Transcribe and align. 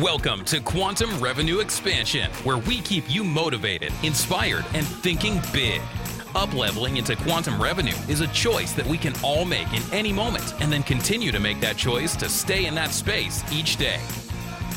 Welcome 0.00 0.44
to 0.46 0.58
Quantum 0.58 1.20
Revenue 1.20 1.60
Expansion, 1.60 2.28
where 2.42 2.58
we 2.58 2.80
keep 2.80 3.04
you 3.08 3.22
motivated, 3.22 3.92
inspired, 4.02 4.64
and 4.74 4.84
thinking 4.84 5.40
big. 5.52 5.80
Upleveling 6.34 6.98
into 6.98 7.14
quantum 7.14 7.62
revenue 7.62 7.94
is 8.08 8.20
a 8.20 8.26
choice 8.28 8.72
that 8.72 8.84
we 8.84 8.98
can 8.98 9.12
all 9.22 9.44
make 9.44 9.72
in 9.72 9.84
any 9.92 10.12
moment 10.12 10.60
and 10.60 10.72
then 10.72 10.82
continue 10.82 11.30
to 11.30 11.38
make 11.38 11.60
that 11.60 11.76
choice 11.76 12.16
to 12.16 12.28
stay 12.28 12.66
in 12.66 12.74
that 12.74 12.90
space 12.90 13.44
each 13.52 13.76
day. 13.76 14.00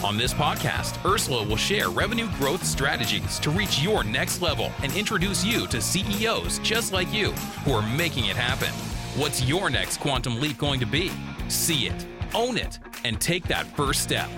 On 0.04 0.18
this 0.18 0.36
podcast, 0.36 1.04
Ursula 1.04 1.44
will 1.48 1.58
share 1.58 1.90
revenue 1.90 2.30
growth 2.38 2.64
strategies 2.64 3.40
to 3.40 3.50
reach 3.50 3.82
your 3.82 4.04
next 4.04 4.44
level 4.44 4.72
and 4.84 4.96
introduce 4.96 5.44
you 5.44 5.66
to 5.66 5.82
CEOs 5.82 6.60
just 6.60 6.94
like 6.94 7.12
you 7.12 7.32
who 7.66 7.72
are 7.72 7.98
making 7.98 8.26
it 8.26 8.36
happen. 8.36 8.70
What's 9.20 9.44
your 9.44 9.72
next 9.72 10.00
quantum 10.00 10.40
leap 10.40 10.60
going 10.60 10.80
to 10.80 10.86
be? 10.86 11.12
See 11.48 11.88
it, 11.88 12.06
own 12.36 12.56
it, 12.56 12.78
and 13.04 13.20
take 13.20 13.48
that 13.48 13.66
first 13.76 14.04
step. 14.04 14.30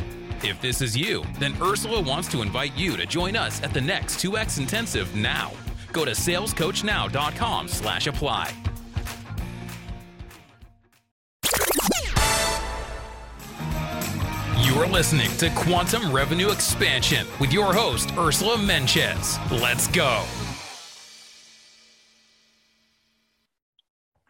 If 0.41 0.61
this 0.61 0.81
is 0.81 0.95
you, 0.95 1.25
then 1.37 1.53
Ursula 1.61 2.01
wants 2.01 2.29
to 2.29 2.41
invite 2.41 2.73
you 2.77 2.95
to 2.95 3.05
join 3.05 3.35
us 3.35 3.61
at 3.61 3.73
the 3.73 3.81
next 3.81 4.23
2X 4.23 4.57
Intensive 4.57 5.13
now. 5.13 5.51
Go 5.91 6.05
to 6.05 6.11
salescoachnow.com 6.11 7.67
slash 7.67 8.07
apply. 8.07 8.53
You're 14.61 14.87
listening 14.87 15.29
to 15.37 15.49
Quantum 15.55 16.13
Revenue 16.13 16.51
Expansion 16.51 17.27
with 17.41 17.51
your 17.51 17.73
host, 17.73 18.13
Ursula 18.17 18.55
Mentjes. 18.55 19.37
Let's 19.59 19.87
go. 19.87 20.23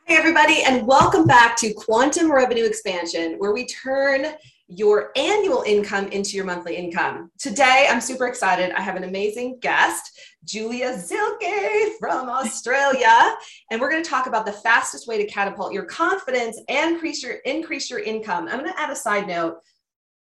Hey, 0.05 0.17
everybody, 0.17 0.63
and 0.63 0.87
welcome 0.87 1.27
back 1.27 1.55
to 1.57 1.71
Quantum 1.73 2.31
Revenue 2.31 2.65
Expansion, 2.65 3.35
where 3.37 3.51
we 3.51 3.67
turn 3.67 4.25
your 4.69 5.11
annual 5.15 5.63
income 5.63 6.07
into 6.09 6.35
your 6.35 6.45
monthly 6.45 6.75
income. 6.75 7.31
Today, 7.39 7.87
I'm 7.89 7.99
super 7.99 8.27
excited. 8.27 8.71
I 8.71 8.81
have 8.81 8.95
an 8.95 9.03
amazing 9.03 9.57
guest, 9.61 10.19
Julia 10.45 10.93
Zilke 10.93 11.97
from 11.99 12.29
Australia, 12.29 13.35
and 13.71 13.81
we're 13.81 13.89
going 13.89 14.03
to 14.03 14.09
talk 14.09 14.27
about 14.27 14.45
the 14.45 14.53
fastest 14.53 15.07
way 15.07 15.17
to 15.17 15.25
catapult 15.25 15.73
your 15.73 15.85
confidence 15.85 16.61
and 16.69 16.93
increase 16.93 17.23
your 17.23 17.33
increase 17.45 17.89
your 17.89 17.99
income. 17.99 18.47
I'm 18.47 18.59
going 18.59 18.71
to 18.71 18.79
add 18.79 18.91
a 18.91 18.95
side 18.95 19.27
note 19.27 19.57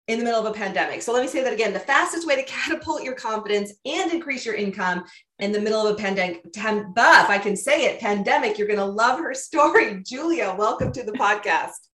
in 0.09 0.19
the 0.19 0.25
middle 0.25 0.45
of 0.45 0.45
a 0.45 0.53
pandemic. 0.53 1.01
So 1.01 1.13
let 1.13 1.21
me 1.21 1.29
say 1.29 1.41
that 1.41 1.53
again. 1.53 1.71
The 1.71 1.79
fastest 1.79 2.27
way 2.27 2.35
to 2.35 2.43
catapult 2.43 3.03
your 3.03 3.15
confidence 3.15 3.71
and 3.85 4.11
increase 4.11 4.45
your 4.45 4.55
income 4.55 5.05
in 5.39 5.53
the 5.53 5.61
middle 5.61 5.87
of 5.87 5.93
a 5.93 5.97
pandemic, 5.97 6.43
buff, 6.53 7.29
I 7.29 7.39
can 7.41 7.55
say 7.55 7.85
it, 7.85 8.01
pandemic, 8.01 8.57
you're 8.57 8.67
going 8.67 8.79
to 8.79 8.85
love 8.85 9.19
her 9.19 9.33
story. 9.33 10.01
Julia, 10.05 10.53
welcome 10.57 10.91
to 10.91 11.03
the 11.03 11.13
podcast. 11.13 11.92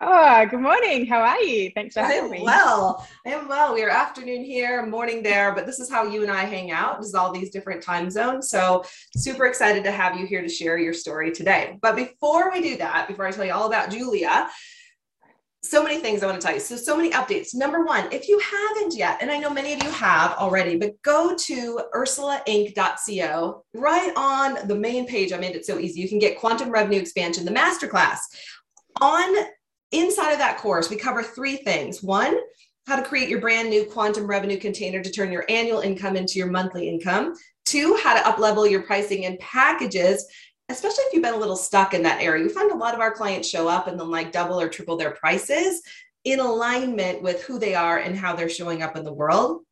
Oh, 0.00 0.46
good 0.48 0.60
morning. 0.60 1.06
How 1.06 1.22
are 1.22 1.40
you? 1.40 1.72
Thanks 1.74 1.94
for 1.94 2.02
having 2.02 2.30
me. 2.30 2.42
Well, 2.44 3.04
I 3.26 3.30
am 3.30 3.48
well. 3.48 3.74
We 3.74 3.82
are 3.82 3.88
afternoon 3.88 4.44
here, 4.44 4.86
morning 4.86 5.24
there, 5.24 5.52
but 5.52 5.66
this 5.66 5.80
is 5.80 5.90
how 5.90 6.04
you 6.04 6.22
and 6.22 6.30
I 6.30 6.44
hang 6.44 6.70
out. 6.70 7.00
This 7.00 7.08
is 7.08 7.14
all 7.14 7.32
these 7.32 7.50
different 7.50 7.82
time 7.82 8.08
zones. 8.08 8.48
So 8.48 8.84
super 9.16 9.46
excited 9.46 9.82
to 9.82 9.90
have 9.90 10.16
you 10.16 10.24
here 10.24 10.40
to 10.40 10.48
share 10.48 10.78
your 10.78 10.94
story 10.94 11.32
today. 11.32 11.78
But 11.82 11.96
before 11.96 12.52
we 12.52 12.60
do 12.60 12.76
that, 12.76 13.08
before 13.08 13.26
I 13.26 13.32
tell 13.32 13.44
you 13.44 13.52
all 13.52 13.66
about 13.66 13.90
Julia, 13.90 14.48
so 15.64 15.82
many 15.82 15.98
things 15.98 16.22
I 16.22 16.26
want 16.26 16.40
to 16.40 16.46
tell 16.46 16.54
you. 16.54 16.60
So, 16.60 16.76
so 16.76 16.96
many 16.96 17.10
updates. 17.10 17.52
Number 17.52 17.84
one, 17.84 18.06
if 18.12 18.28
you 18.28 18.38
haven't 18.38 18.94
yet, 18.96 19.18
and 19.20 19.32
I 19.32 19.38
know 19.38 19.50
many 19.50 19.72
of 19.72 19.82
you 19.82 19.90
have 19.90 20.30
already, 20.34 20.76
but 20.76 20.94
go 21.02 21.34
to 21.36 21.80
ursulainc.co 21.92 23.64
right 23.74 24.12
on 24.16 24.68
the 24.68 24.76
main 24.76 25.08
page. 25.08 25.32
I 25.32 25.38
made 25.38 25.56
it 25.56 25.66
so 25.66 25.80
easy. 25.80 26.00
You 26.00 26.08
can 26.08 26.20
get 26.20 26.38
quantum 26.38 26.70
revenue 26.70 27.00
expansion, 27.00 27.44
the 27.44 27.50
masterclass. 27.50 28.18
On 29.00 29.46
Inside 29.92 30.32
of 30.32 30.38
that 30.38 30.58
course, 30.58 30.90
we 30.90 30.96
cover 30.96 31.22
three 31.22 31.56
things. 31.56 32.02
One, 32.02 32.38
how 32.86 32.96
to 32.96 33.02
create 33.02 33.28
your 33.28 33.40
brand 33.40 33.70
new 33.70 33.84
quantum 33.84 34.26
revenue 34.26 34.58
container 34.58 35.02
to 35.02 35.10
turn 35.10 35.32
your 35.32 35.44
annual 35.48 35.80
income 35.80 36.16
into 36.16 36.38
your 36.38 36.50
monthly 36.50 36.88
income. 36.88 37.34
Two, 37.64 37.98
how 38.02 38.14
to 38.14 38.22
uplevel 38.22 38.70
your 38.70 38.82
pricing 38.82 39.26
and 39.26 39.38
packages, 39.38 40.26
especially 40.68 41.04
if 41.04 41.12
you've 41.12 41.22
been 41.22 41.34
a 41.34 41.38
little 41.38 41.56
stuck 41.56 41.92
in 41.92 42.02
that 42.02 42.22
area. 42.22 42.42
We 42.42 42.48
find 42.48 42.70
a 42.70 42.76
lot 42.76 42.94
of 42.94 43.00
our 43.00 43.12
clients 43.12 43.48
show 43.48 43.68
up 43.68 43.88
and 43.88 43.98
then 43.98 44.10
like 44.10 44.32
double 44.32 44.60
or 44.60 44.68
triple 44.68 44.96
their 44.96 45.10
prices 45.12 45.82
in 46.24 46.40
alignment 46.40 47.22
with 47.22 47.42
who 47.44 47.58
they 47.58 47.74
are 47.74 47.98
and 47.98 48.16
how 48.16 48.34
they're 48.34 48.48
showing 48.48 48.82
up 48.82 48.96
in 48.96 49.04
the 49.04 49.12
world. 49.12 49.62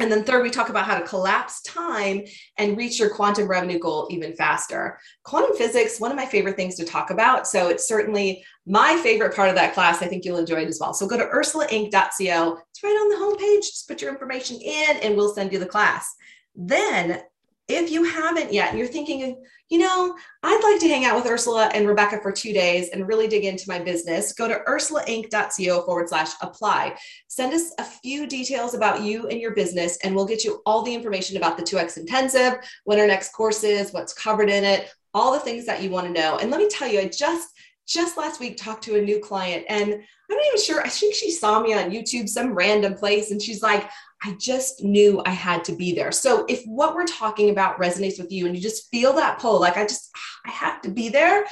And 0.00 0.10
then 0.10 0.24
third, 0.24 0.42
we 0.42 0.50
talk 0.50 0.70
about 0.70 0.86
how 0.86 0.98
to 0.98 1.06
collapse 1.06 1.62
time 1.62 2.24
and 2.58 2.76
reach 2.76 2.98
your 2.98 3.14
quantum 3.14 3.46
revenue 3.46 3.78
goal 3.78 4.08
even 4.10 4.34
faster. 4.34 4.98
Quantum 5.22 5.56
physics, 5.56 6.00
one 6.00 6.10
of 6.10 6.16
my 6.16 6.26
favorite 6.26 6.56
things 6.56 6.74
to 6.76 6.84
talk 6.84 7.10
about. 7.10 7.46
So 7.46 7.68
it's 7.68 7.86
certainly 7.86 8.44
my 8.66 8.96
favorite 9.02 9.36
part 9.36 9.50
of 9.50 9.54
that 9.54 9.74
class. 9.74 10.02
I 10.02 10.06
think 10.06 10.24
you'll 10.24 10.38
enjoy 10.38 10.62
it 10.62 10.68
as 10.68 10.78
well. 10.80 10.94
So 10.94 11.06
go 11.06 11.16
to 11.16 11.26
ursulainc.co. 11.26 12.58
It's 12.70 12.82
right 12.82 12.90
on 12.90 13.08
the 13.08 13.16
homepage. 13.16 13.60
Just 13.60 13.86
put 13.86 14.02
your 14.02 14.10
information 14.10 14.60
in 14.60 14.96
and 14.96 15.16
we'll 15.16 15.34
send 15.34 15.52
you 15.52 15.58
the 15.58 15.66
class. 15.66 16.12
Then 16.56 17.22
if 17.68 17.90
you 17.90 18.04
haven't 18.04 18.52
yet 18.52 18.70
and 18.70 18.78
you're 18.78 18.88
thinking, 18.88 19.42
you 19.70 19.78
know, 19.78 20.14
I'd 20.42 20.60
like 20.62 20.80
to 20.80 20.88
hang 20.88 21.06
out 21.06 21.16
with 21.16 21.26
Ursula 21.26 21.70
and 21.72 21.88
Rebecca 21.88 22.20
for 22.20 22.30
two 22.30 22.52
days 22.52 22.90
and 22.90 23.08
really 23.08 23.26
dig 23.26 23.44
into 23.44 23.64
my 23.66 23.78
business, 23.78 24.32
go 24.32 24.46
to 24.46 24.60
ursulainc.co 24.68 25.82
forward 25.82 26.08
slash 26.08 26.32
apply. 26.42 26.96
Send 27.28 27.54
us 27.54 27.72
a 27.78 27.84
few 27.84 28.26
details 28.26 28.74
about 28.74 29.02
you 29.02 29.28
and 29.28 29.40
your 29.40 29.54
business, 29.54 29.96
and 30.04 30.14
we'll 30.14 30.26
get 30.26 30.44
you 30.44 30.60
all 30.66 30.82
the 30.82 30.94
information 30.94 31.38
about 31.38 31.56
the 31.56 31.62
2X 31.62 31.96
Intensive, 31.96 32.54
when 32.84 33.00
our 33.00 33.06
next 33.06 33.32
course 33.32 33.64
is, 33.64 33.92
what's 33.92 34.12
covered 34.12 34.50
in 34.50 34.64
it, 34.64 34.90
all 35.14 35.32
the 35.32 35.40
things 35.40 35.64
that 35.64 35.82
you 35.82 35.88
want 35.88 36.06
to 36.06 36.12
know. 36.12 36.38
And 36.38 36.50
let 36.50 36.60
me 36.60 36.68
tell 36.68 36.88
you, 36.88 37.00
I 37.00 37.08
just 37.08 37.48
just 37.86 38.16
last 38.16 38.40
week 38.40 38.56
talked 38.56 38.84
to 38.84 38.98
a 38.98 39.02
new 39.02 39.20
client 39.20 39.64
and 39.68 39.92
I'm 39.92 40.36
not 40.36 40.46
even 40.46 40.62
sure. 40.62 40.80
I 40.80 40.88
think 40.88 41.14
she 41.14 41.30
saw 41.30 41.60
me 41.60 41.74
on 41.74 41.90
YouTube, 41.90 42.28
some 42.28 42.54
random 42.54 42.94
place, 42.94 43.30
and 43.30 43.40
she's 43.40 43.62
like, 43.62 43.90
I 44.22 44.34
just 44.38 44.82
knew 44.82 45.22
I 45.26 45.30
had 45.30 45.64
to 45.64 45.72
be 45.72 45.94
there. 45.94 46.10
So 46.12 46.46
if 46.48 46.64
what 46.64 46.94
we're 46.94 47.04
talking 47.04 47.50
about 47.50 47.78
resonates 47.78 48.18
with 48.18 48.32
you 48.32 48.46
and 48.46 48.56
you 48.56 48.62
just 48.62 48.90
feel 48.90 49.12
that 49.14 49.38
pull, 49.38 49.60
like 49.60 49.76
I 49.76 49.82
just, 49.82 50.10
I 50.46 50.50
have 50.50 50.80
to 50.82 50.90
be 50.90 51.10
there, 51.10 51.44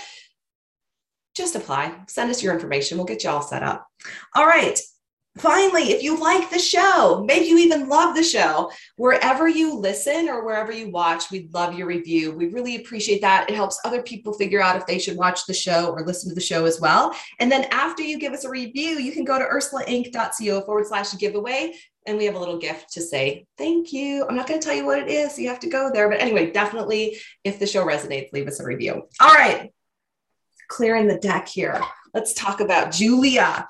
just 1.34 1.54
apply. 1.54 1.94
Send 2.08 2.30
us 2.30 2.42
your 2.42 2.54
information. 2.54 2.96
We'll 2.96 3.06
get 3.06 3.24
you 3.24 3.30
all 3.30 3.42
set 3.42 3.62
up. 3.62 3.86
All 4.34 4.46
right. 4.46 4.80
Finally, 5.38 5.92
if 5.92 6.02
you 6.02 6.20
like 6.20 6.50
the 6.50 6.58
show, 6.58 7.24
maybe 7.26 7.46
you 7.46 7.56
even 7.56 7.88
love 7.88 8.14
the 8.14 8.22
show, 8.22 8.70
wherever 8.96 9.48
you 9.48 9.74
listen 9.74 10.28
or 10.28 10.44
wherever 10.44 10.70
you 10.70 10.90
watch, 10.90 11.30
we'd 11.30 11.52
love 11.54 11.74
your 11.74 11.86
review. 11.86 12.32
We 12.32 12.48
really 12.48 12.76
appreciate 12.76 13.22
that. 13.22 13.48
It 13.48 13.56
helps 13.56 13.80
other 13.84 14.02
people 14.02 14.34
figure 14.34 14.60
out 14.60 14.76
if 14.76 14.86
they 14.86 14.98
should 14.98 15.16
watch 15.16 15.46
the 15.46 15.54
show 15.54 15.90
or 15.90 16.04
listen 16.04 16.28
to 16.28 16.34
the 16.34 16.40
show 16.40 16.66
as 16.66 16.80
well. 16.80 17.14
And 17.40 17.50
then 17.50 17.64
after 17.70 18.02
you 18.02 18.18
give 18.18 18.34
us 18.34 18.44
a 18.44 18.50
review, 18.50 18.98
you 18.98 19.12
can 19.12 19.24
go 19.24 19.38
to 19.38 19.44
ursulainc.co 19.44 20.60
forward 20.62 20.86
slash 20.86 21.16
giveaway 21.16 21.74
and 22.06 22.18
we 22.18 22.24
have 22.24 22.34
a 22.34 22.38
little 22.38 22.58
gift 22.58 22.92
to 22.92 23.00
say 23.00 23.46
thank 23.56 23.92
you. 23.92 24.26
I'm 24.28 24.36
not 24.36 24.46
going 24.46 24.60
to 24.60 24.66
tell 24.66 24.76
you 24.76 24.84
what 24.84 24.98
it 24.98 25.08
is. 25.08 25.34
So 25.34 25.40
you 25.40 25.48
have 25.48 25.60
to 25.60 25.68
go 25.68 25.90
there. 25.92 26.08
But 26.08 26.20
anyway, 26.20 26.50
definitely, 26.50 27.16
if 27.44 27.58
the 27.58 27.66
show 27.66 27.86
resonates, 27.86 28.32
leave 28.32 28.48
us 28.48 28.60
a 28.60 28.66
review. 28.66 29.08
All 29.20 29.32
right. 29.32 29.72
Clearing 30.68 31.06
the 31.06 31.18
deck 31.18 31.48
here. 31.48 31.80
Let's 32.12 32.34
talk 32.34 32.60
about 32.60 32.92
Julia. 32.92 33.68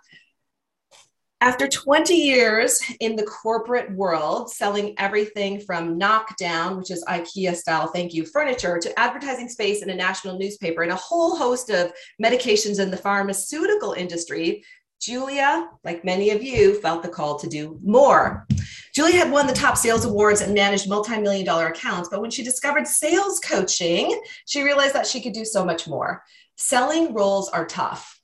After 1.43 1.67
20 1.67 2.15
years 2.15 2.81
in 3.01 3.17
the 3.17 3.25
corporate 3.25 3.91
world, 3.97 4.49
selling 4.53 4.95
everything 4.97 5.59
from 5.59 5.99
knockdown, 5.99 6.77
which 6.77 6.93
is 6.93 7.05
IKEA 7.09 7.57
style, 7.57 7.89
thank 7.89 8.15
you, 8.15 8.25
furniture, 8.25 8.79
to 8.79 8.97
advertising 8.97 9.49
space 9.49 9.83
in 9.83 9.91
a 9.91 9.95
national 9.97 10.39
newspaper 10.39 10.83
and 10.83 10.93
a 10.93 10.97
whole 10.97 11.35
host 11.35 11.69
of 11.69 11.91
medications 12.23 12.79
in 12.79 12.93
the 12.93 12.97
pharmaceutical 12.97 13.93
industry, 13.95 14.63
Julia, 15.01 15.69
like 15.83 16.05
many 16.05 16.31
of 16.31 16.45
you, 16.45 16.81
felt 16.81 17.03
the 17.03 17.09
call 17.09 17.37
to 17.41 17.49
do 17.49 17.77
more. 17.83 18.47
Julia 18.95 19.17
had 19.17 19.33
won 19.33 19.49
the 19.49 19.53
top 19.53 19.77
sales 19.77 20.05
awards 20.05 20.43
and 20.43 20.55
managed 20.55 20.89
multi 20.89 21.21
million 21.21 21.45
dollar 21.45 21.67
accounts, 21.67 22.09
but 22.09 22.21
when 22.21 22.31
she 22.31 22.45
discovered 22.45 22.87
sales 22.87 23.41
coaching, 23.41 24.17
she 24.47 24.63
realized 24.63 24.95
that 24.95 25.09
she 25.09 25.21
could 25.21 25.33
do 25.33 25.45
so 25.45 25.65
much 25.65 25.89
more. 25.89 26.23
Selling 26.55 27.13
roles 27.13 27.49
are 27.49 27.67
tough. 27.67 28.22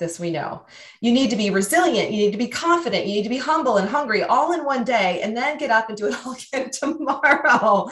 This 0.00 0.18
we 0.18 0.30
know. 0.30 0.64
You 1.00 1.12
need 1.12 1.30
to 1.30 1.36
be 1.36 1.50
resilient. 1.50 2.10
You 2.10 2.16
need 2.16 2.32
to 2.32 2.38
be 2.38 2.48
confident. 2.48 3.06
You 3.06 3.14
need 3.14 3.22
to 3.22 3.28
be 3.28 3.38
humble 3.38 3.76
and 3.76 3.88
hungry 3.88 4.24
all 4.24 4.52
in 4.52 4.64
one 4.64 4.82
day 4.82 5.20
and 5.22 5.36
then 5.36 5.58
get 5.58 5.70
up 5.70 5.88
and 5.88 5.96
do 5.96 6.06
it 6.06 6.16
all 6.24 6.32
again 6.52 6.70
tomorrow. 6.70 7.88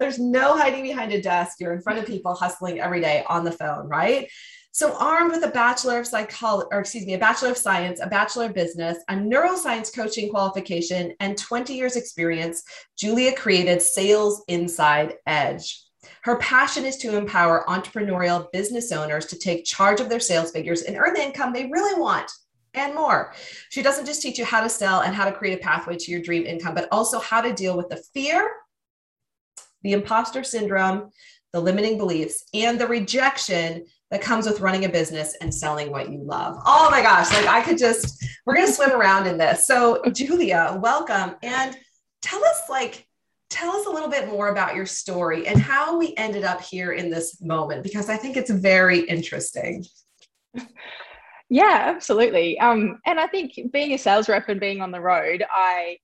There's 0.00 0.18
no 0.18 0.56
hiding 0.56 0.82
behind 0.82 1.12
a 1.12 1.20
desk. 1.22 1.60
You're 1.60 1.74
in 1.74 1.82
front 1.82 2.00
of 2.00 2.06
people 2.06 2.34
hustling 2.34 2.80
every 2.80 3.00
day 3.00 3.24
on 3.28 3.44
the 3.44 3.52
phone, 3.52 3.86
right? 3.86 4.28
So, 4.72 4.96
armed 4.96 5.30
with 5.30 5.44
a 5.44 5.52
bachelor 5.52 6.00
of 6.00 6.06
psychology, 6.08 6.66
or 6.72 6.80
excuse 6.80 7.06
me, 7.06 7.14
a 7.14 7.18
bachelor 7.18 7.50
of 7.50 7.56
science, 7.56 8.00
a 8.00 8.08
bachelor 8.08 8.46
of 8.46 8.54
business, 8.54 8.98
a 9.08 9.14
neuroscience 9.14 9.94
coaching 9.94 10.30
qualification, 10.30 11.14
and 11.20 11.38
20 11.38 11.74
years 11.74 11.94
experience, 11.94 12.64
Julia 12.98 13.36
created 13.36 13.80
Sales 13.80 14.42
Inside 14.48 15.14
Edge. 15.28 15.83
Her 16.24 16.36
passion 16.36 16.86
is 16.86 16.96
to 16.98 17.18
empower 17.18 17.66
entrepreneurial 17.68 18.50
business 18.50 18.92
owners 18.92 19.26
to 19.26 19.38
take 19.38 19.66
charge 19.66 20.00
of 20.00 20.08
their 20.08 20.20
sales 20.20 20.50
figures 20.52 20.82
and 20.82 20.96
earn 20.96 21.12
the 21.12 21.22
income 21.22 21.52
they 21.52 21.66
really 21.66 22.00
want 22.00 22.30
and 22.72 22.94
more. 22.94 23.34
She 23.68 23.82
doesn't 23.82 24.06
just 24.06 24.22
teach 24.22 24.38
you 24.38 24.44
how 24.46 24.62
to 24.62 24.70
sell 24.70 25.02
and 25.02 25.14
how 25.14 25.26
to 25.26 25.32
create 25.32 25.58
a 25.58 25.62
pathway 25.62 25.98
to 25.98 26.10
your 26.10 26.22
dream 26.22 26.46
income, 26.46 26.74
but 26.74 26.88
also 26.90 27.20
how 27.20 27.42
to 27.42 27.52
deal 27.52 27.76
with 27.76 27.90
the 27.90 28.02
fear, 28.14 28.50
the 29.82 29.92
imposter 29.92 30.42
syndrome, 30.42 31.10
the 31.52 31.60
limiting 31.60 31.98
beliefs, 31.98 32.46
and 32.54 32.80
the 32.80 32.86
rejection 32.86 33.84
that 34.10 34.22
comes 34.22 34.46
with 34.46 34.60
running 34.60 34.86
a 34.86 34.88
business 34.88 35.36
and 35.42 35.54
selling 35.54 35.90
what 35.90 36.10
you 36.10 36.22
love. 36.22 36.56
Oh 36.64 36.88
my 36.90 37.02
gosh, 37.02 37.30
like 37.34 37.46
I 37.46 37.60
could 37.60 37.76
just, 37.76 38.24
we're 38.46 38.54
going 38.54 38.66
to 38.66 38.72
swim 38.72 38.92
around 38.92 39.26
in 39.26 39.36
this. 39.36 39.66
So, 39.66 40.02
Julia, 40.10 40.78
welcome. 40.80 41.36
And 41.42 41.76
tell 42.22 42.42
us, 42.42 42.62
like, 42.70 43.06
tell 43.54 43.70
us 43.70 43.86
a 43.86 43.90
little 43.90 44.10
bit 44.10 44.28
more 44.28 44.48
about 44.48 44.74
your 44.74 44.84
story 44.84 45.46
and 45.46 45.60
how 45.60 45.96
we 45.96 46.12
ended 46.16 46.42
up 46.42 46.60
here 46.60 46.92
in 46.92 47.08
this 47.08 47.40
moment 47.40 47.84
because 47.84 48.10
I 48.10 48.16
think 48.16 48.36
it's 48.36 48.50
very 48.50 49.00
interesting. 49.00 49.84
Yeah, 51.48 51.92
absolutely. 51.94 52.58
Um, 52.58 52.98
and 53.06 53.20
I 53.20 53.28
think 53.28 53.52
being 53.72 53.92
a 53.92 53.98
sales 53.98 54.28
rep 54.28 54.48
and 54.48 54.58
being 54.58 54.80
on 54.80 54.90
the 54.90 55.00
road, 55.00 55.44
I 55.48 55.98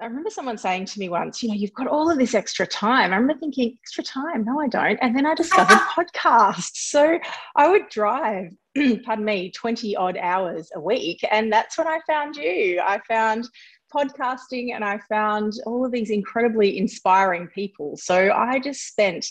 I 0.00 0.06
remember 0.06 0.30
someone 0.30 0.56
saying 0.56 0.86
to 0.86 0.98
me 0.98 1.10
once, 1.10 1.42
you 1.42 1.50
know, 1.50 1.54
you've 1.54 1.74
got 1.74 1.86
all 1.86 2.10
of 2.10 2.18
this 2.18 2.34
extra 2.34 2.66
time. 2.66 3.12
I 3.12 3.16
remember 3.16 3.38
thinking, 3.38 3.76
extra 3.82 4.02
time? 4.02 4.44
No, 4.46 4.58
I 4.58 4.66
don't. 4.66 4.98
And 5.02 5.14
then 5.14 5.26
I 5.26 5.34
discovered 5.34 5.74
podcasts. 6.14 6.88
So 6.88 7.18
I 7.54 7.68
would 7.68 7.86
drive, 7.90 8.50
pardon 9.04 9.24
me, 9.26 9.50
20 9.50 9.96
odd 9.96 10.16
hours 10.16 10.70
a 10.74 10.80
week. 10.80 11.20
And 11.30 11.52
that's 11.52 11.76
when 11.76 11.86
I 11.86 12.00
found 12.06 12.36
you. 12.36 12.80
I 12.82 12.98
found 13.06 13.46
podcasting 13.94 14.74
and 14.74 14.84
I 14.84 14.98
found 15.08 15.54
all 15.66 15.84
of 15.84 15.92
these 15.92 16.10
incredibly 16.10 16.78
inspiring 16.78 17.48
people. 17.48 17.96
So 17.96 18.32
I 18.32 18.58
just 18.58 18.86
spent, 18.86 19.26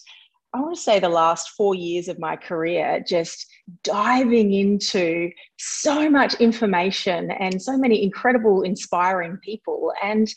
I 0.54 0.60
want 0.60 0.76
to 0.76 0.82
say, 0.82 1.00
the 1.00 1.10
last 1.10 1.50
four 1.52 1.76
years 1.76 2.08
of 2.08 2.20
my 2.20 2.36
career 2.36 3.04
just 3.08 3.46
diving 3.84 4.54
into 4.54 5.32
so 5.58 6.10
much 6.10 6.36
information 6.36 7.32
and 7.32 7.62
so 7.62 7.78
many 7.78 8.04
incredible, 8.04 8.64
inspiring 8.64 9.38
people. 9.38 9.94
And, 10.04 10.32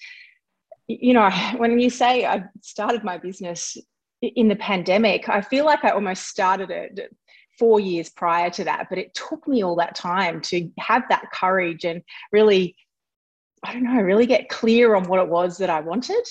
you 0.86 1.14
know, 1.14 1.30
when 1.56 1.78
you 1.78 1.90
say 1.90 2.26
I 2.26 2.44
started 2.60 3.04
my 3.04 3.18
business 3.18 3.76
in 4.20 4.48
the 4.48 4.56
pandemic, 4.56 5.28
I 5.28 5.40
feel 5.40 5.64
like 5.64 5.84
I 5.84 5.90
almost 5.90 6.28
started 6.28 6.70
it 6.70 7.12
four 7.58 7.80
years 7.80 8.08
prior 8.08 8.50
to 8.50 8.64
that, 8.64 8.86
but 8.88 8.98
it 8.98 9.14
took 9.14 9.46
me 9.46 9.62
all 9.62 9.76
that 9.76 9.94
time 9.94 10.40
to 10.40 10.70
have 10.78 11.02
that 11.08 11.30
courage 11.32 11.84
and 11.84 12.02
really 12.32 12.74
I 13.64 13.72
don't 13.72 13.84
know, 13.84 14.00
really 14.00 14.26
get 14.26 14.48
clear 14.48 14.94
on 14.94 15.04
what 15.04 15.20
it 15.20 15.28
was 15.28 15.58
that 15.58 15.70
I 15.70 15.80
wanted. 15.80 16.26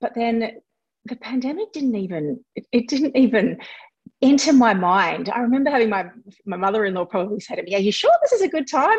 But 0.00 0.14
then 0.14 0.60
the 1.04 1.16
pandemic 1.16 1.72
didn't 1.72 1.96
even, 1.96 2.44
it, 2.72 2.88
didn't 2.88 3.16
even 3.16 3.58
enter 4.22 4.52
my 4.52 4.72
mind. 4.72 5.28
I 5.30 5.40
remember 5.40 5.70
having 5.70 5.90
my 5.90 6.06
my 6.46 6.56
mother-in-law 6.56 7.06
probably 7.06 7.40
say 7.40 7.56
to 7.56 7.62
me, 7.62 7.74
"Are 7.74 7.80
you 7.80 7.92
sure 7.92 8.12
this 8.22 8.32
is 8.32 8.42
a 8.42 8.48
good 8.48 8.68
time?" 8.68 8.98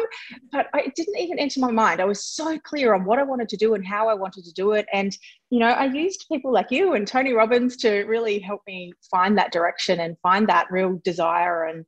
But 0.52 0.68
I, 0.74 0.82
it 0.82 0.96
didn't 0.96 1.18
even 1.18 1.40
enter 1.40 1.62
my 1.62 1.72
mind. 1.72 2.02
I 2.02 2.06
was 2.06 2.26
so 2.26 2.58
clear 2.60 2.94
on 2.94 3.06
what 3.06 3.20
I 3.20 3.24
wanted 3.24 3.50
to 3.50 3.58
do 3.58 3.74
and 3.74 3.86
how 3.86 4.10
I 4.10 4.14
wanted 4.14 4.44
to 4.46 4.54
do 4.54 4.74
it. 4.74 4.86
And 4.94 5.18
you 5.50 5.60
know, 5.60 5.68
I 5.68 5.86
used 5.86 6.26
people 6.30 6.52
like 6.52 6.72
you 6.72 6.94
and 6.94 7.08
Tony 7.08 7.34
Robbins 7.34 7.78
to 7.78 8.04
really 8.04 8.40
help 8.40 8.62
me 8.68 8.94
find 9.10 9.38
that 9.38 9.52
direction 9.52 10.02
and 10.02 10.18
find 10.22 10.48
that 10.50 10.72
real 10.72 11.00
desire 11.04 11.66
and 11.66 11.86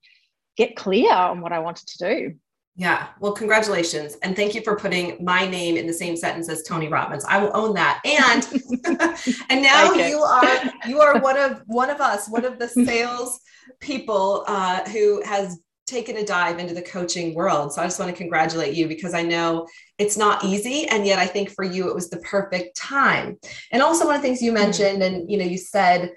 get 0.57 0.75
clear 0.75 1.11
on 1.11 1.41
what 1.41 1.51
I 1.51 1.59
wanted 1.59 1.87
to 1.87 1.97
do. 1.97 2.35
Yeah. 2.77 3.07
Well, 3.21 3.31
congratulations. 3.31 4.17
And 4.21 4.35
thank 4.35 4.53
you 4.53 4.61
for 4.61 4.75
putting 4.75 5.23
my 5.23 5.47
name 5.47 5.77
in 5.77 5.87
the 5.87 5.93
same 5.93 6.17
sentence 6.17 6.49
as 6.49 6.63
Tony 6.63 6.89
Robbins. 6.89 7.23
I 7.23 7.37
will 7.37 7.51
own 7.53 7.73
that. 7.75 8.01
And 8.03 8.45
and 9.49 9.61
now 9.61 9.93
you 9.93 10.19
are 10.19 10.61
you 10.85 10.99
are 10.99 11.19
one 11.21 11.37
of 11.37 11.61
one 11.67 11.89
of 11.89 12.01
us, 12.01 12.27
one 12.27 12.43
of 12.43 12.59
the 12.59 12.67
sales 12.85 13.39
people 13.79 14.43
uh, 14.47 14.83
who 14.89 15.23
has 15.23 15.57
taken 15.85 16.17
a 16.17 16.25
dive 16.25 16.59
into 16.59 16.73
the 16.73 16.81
coaching 16.81 17.33
world. 17.33 17.71
So 17.71 17.81
I 17.81 17.85
just 17.85 17.99
want 17.99 18.11
to 18.11 18.17
congratulate 18.17 18.75
you 18.75 18.87
because 18.87 19.13
I 19.13 19.21
know 19.21 19.67
it's 19.97 20.17
not 20.17 20.43
easy 20.43 20.87
and 20.87 21.05
yet 21.05 21.19
I 21.19 21.27
think 21.27 21.51
for 21.51 21.63
you 21.63 21.87
it 21.89 21.95
was 21.95 22.09
the 22.09 22.17
perfect 22.17 22.75
time. 22.75 23.37
And 23.71 23.83
also 23.83 24.05
one 24.05 24.15
of 24.15 24.21
the 24.21 24.27
things 24.27 24.41
you 24.41 24.51
mm-hmm. 24.51 24.63
mentioned 24.63 25.03
and 25.03 25.29
you 25.29 25.37
know 25.37 25.45
you 25.45 25.57
said 25.57 26.11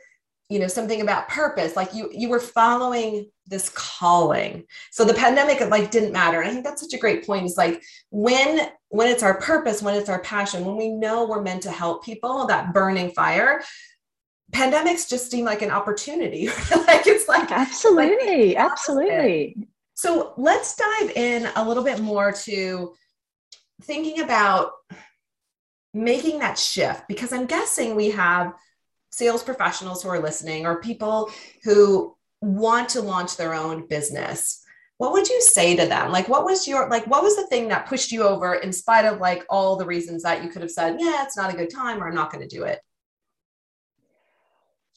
you 0.49 0.59
know 0.59 0.67
something 0.67 1.03
about 1.03 1.29
purpose 1.29 1.77
like 1.77 1.93
you 1.95 2.09
you 2.13 2.29
were 2.29 2.41
following 2.41 3.27
this 3.49 3.71
calling. 3.71 4.65
So 4.91 5.05
the 5.05 5.15
pandemic 5.15 5.61
like 5.71 5.91
didn't 5.91 6.13
matter. 6.13 6.41
And 6.41 6.49
i 6.49 6.53
think 6.53 6.65
that's 6.65 6.83
such 6.83 6.95
a 6.95 6.99
great 6.99 7.27
point. 7.27 7.47
Is 7.47 7.57
like 7.57 7.83
when 8.11 8.71
when 8.89 9.09
it's 9.09 9.23
our 9.23 9.41
purpose 9.41 9.83
when 9.83 9.95
it's 9.95 10.09
our 10.09 10.21
passion 10.21 10.65
when 10.65 10.77
we 10.77 10.89
know 10.89 11.27
we're 11.27 11.43
meant 11.43 11.63
to 11.63 11.71
help 11.71 12.05
people 12.05 12.47
that 12.47 12.73
burning 12.73 13.11
fire 13.11 13.63
pandemics 14.53 15.09
just 15.09 15.31
seem 15.31 15.45
like 15.45 15.63
an 15.63 15.71
opportunity. 15.71 16.49
Like 16.71 17.07
it's 17.07 17.29
like 17.29 17.51
absolutely. 17.51 18.49
like 18.49 18.57
absolutely. 18.57 19.69
so 19.95 20.33
let's 20.39 20.75
dive 20.75 21.11
in 21.11 21.49
a 21.57 21.67
little 21.67 21.85
bit 21.85 22.01
more 22.01 22.33
to 22.33 22.95
thinking 23.83 24.21
about 24.21 24.71
making 25.93 26.39
that 26.39 26.59
shift 26.59 27.07
because 27.09 27.33
i'm 27.33 27.47
guessing 27.47 27.95
we 27.95 28.11
have 28.11 28.55
sales 29.11 29.43
professionals 29.43 30.03
who 30.03 30.09
are 30.09 30.21
listening 30.21 30.67
or 30.67 30.81
people 30.81 31.31
who 31.65 32.15
want 32.41 32.89
to 32.89 33.01
launch 33.01 33.37
their 33.37 33.55
own 33.55 33.87
business 33.89 34.65
what 34.99 35.13
would 35.13 35.29
you 35.29 35.41
say 35.41 35.75
to 35.77 35.87
them 35.87 36.11
like 36.11 36.29
what 36.29 36.45
was 36.45 36.69
your 36.69 36.89
like 36.89 37.07
what 37.07 37.23
was 37.23 37.37
the 37.37 37.47
thing 37.47 37.69
that 37.69 37.87
pushed 37.87 38.13
you 38.13 38.23
over 38.23 38.55
in 38.57 38.73
spite 38.73 39.05
of 39.05 39.21
like 39.21 39.45
all 39.49 39.77
the 39.77 39.87
reasons 39.87 40.23
that 40.23 40.43
you 40.43 40.51
could 40.51 40.63
have 40.63 40.71
said 40.71 40.97
yeah 40.99 41.25
it's 41.25 41.37
not 41.37 41.53
a 41.53 41.57
good 41.57 41.71
time 41.71 42.03
or 42.03 42.09
i'm 42.09 42.15
not 42.15 42.31
going 42.31 42.47
to 42.47 42.57
do 42.57 42.65
it 42.65 42.81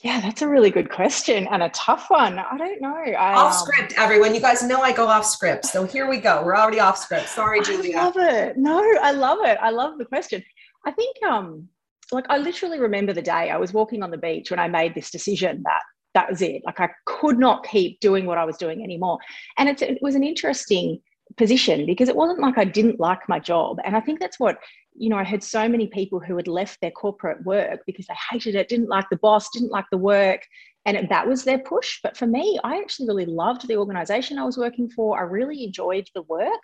yeah, 0.03 0.19
that's 0.19 0.41
a 0.41 0.47
really 0.47 0.71
good 0.71 0.89
question 0.89 1.47
and 1.47 1.61
a 1.61 1.69
tough 1.69 2.09
one. 2.09 2.39
I 2.39 2.57
don't 2.57 2.81
know. 2.81 2.95
I, 2.95 3.35
off 3.35 3.53
um, 3.53 3.67
script, 3.67 3.93
everyone. 3.97 4.33
You 4.33 4.41
guys 4.41 4.63
know 4.63 4.81
I 4.81 4.91
go 4.91 5.05
off 5.05 5.25
script. 5.25 5.67
So 5.67 5.85
here 5.85 6.09
we 6.09 6.17
go. 6.17 6.41
We're 6.43 6.57
already 6.57 6.79
off 6.79 6.97
script. 6.97 7.29
Sorry, 7.29 7.61
Julia. 7.61 7.97
I 7.97 8.03
love 8.05 8.17
it. 8.17 8.57
No, 8.57 8.83
I 9.01 9.11
love 9.11 9.39
it. 9.43 9.59
I 9.61 9.69
love 9.69 9.99
the 9.99 10.05
question. 10.05 10.43
I 10.87 10.91
think 10.91 11.15
um 11.23 11.69
like 12.15 12.25
I 12.29 12.37
literally 12.37 12.79
remember 12.79 13.13
the 13.13 13.21
day 13.21 13.49
I 13.49 13.57
was 13.57 13.73
walking 13.73 14.03
on 14.03 14.11
the 14.11 14.17
beach 14.17 14.51
when 14.51 14.59
I 14.59 14.67
made 14.67 14.95
this 14.95 15.11
decision 15.11 15.61
that 15.63 15.81
that 16.13 16.29
was 16.29 16.41
it. 16.41 16.61
Like 16.65 16.79
I 16.79 16.89
could 17.05 17.39
not 17.39 17.65
keep 17.65 17.99
doing 17.99 18.25
what 18.25 18.37
I 18.37 18.45
was 18.45 18.57
doing 18.57 18.83
anymore. 18.83 19.17
And 19.57 19.69
it 19.69 19.97
was 20.01 20.15
an 20.15 20.23
interesting 20.23 20.99
position 21.37 21.85
because 21.85 22.09
it 22.09 22.15
wasn't 22.15 22.39
like 22.39 22.57
I 22.57 22.65
didn't 22.65 22.99
like 22.99 23.27
my 23.29 23.39
job. 23.39 23.77
And 23.85 23.95
I 23.95 24.01
think 24.01 24.19
that's 24.19 24.39
what, 24.39 24.57
you 24.93 25.09
know, 25.09 25.17
I 25.17 25.23
had 25.23 25.43
so 25.43 25.69
many 25.69 25.87
people 25.87 26.19
who 26.19 26.35
had 26.35 26.47
left 26.47 26.81
their 26.81 26.91
corporate 26.91 27.43
work 27.45 27.81
because 27.85 28.07
they 28.07 28.15
hated 28.29 28.55
it, 28.55 28.67
didn't 28.67 28.89
like 28.89 29.09
the 29.09 29.17
boss, 29.17 29.49
didn't 29.53 29.71
like 29.71 29.85
the 29.91 29.97
work. 29.97 30.41
And 30.85 30.97
it, 30.97 31.09
that 31.09 31.27
was 31.27 31.43
their 31.43 31.59
push. 31.59 31.99
But 32.03 32.17
for 32.17 32.27
me, 32.27 32.59
I 32.63 32.79
actually 32.79 33.07
really 33.07 33.25
loved 33.25 33.67
the 33.67 33.77
organization 33.77 34.37
I 34.37 34.45
was 34.45 34.57
working 34.57 34.89
for. 34.89 35.17
I 35.17 35.23
really 35.23 35.63
enjoyed 35.63 36.07
the 36.15 36.23
work, 36.23 36.61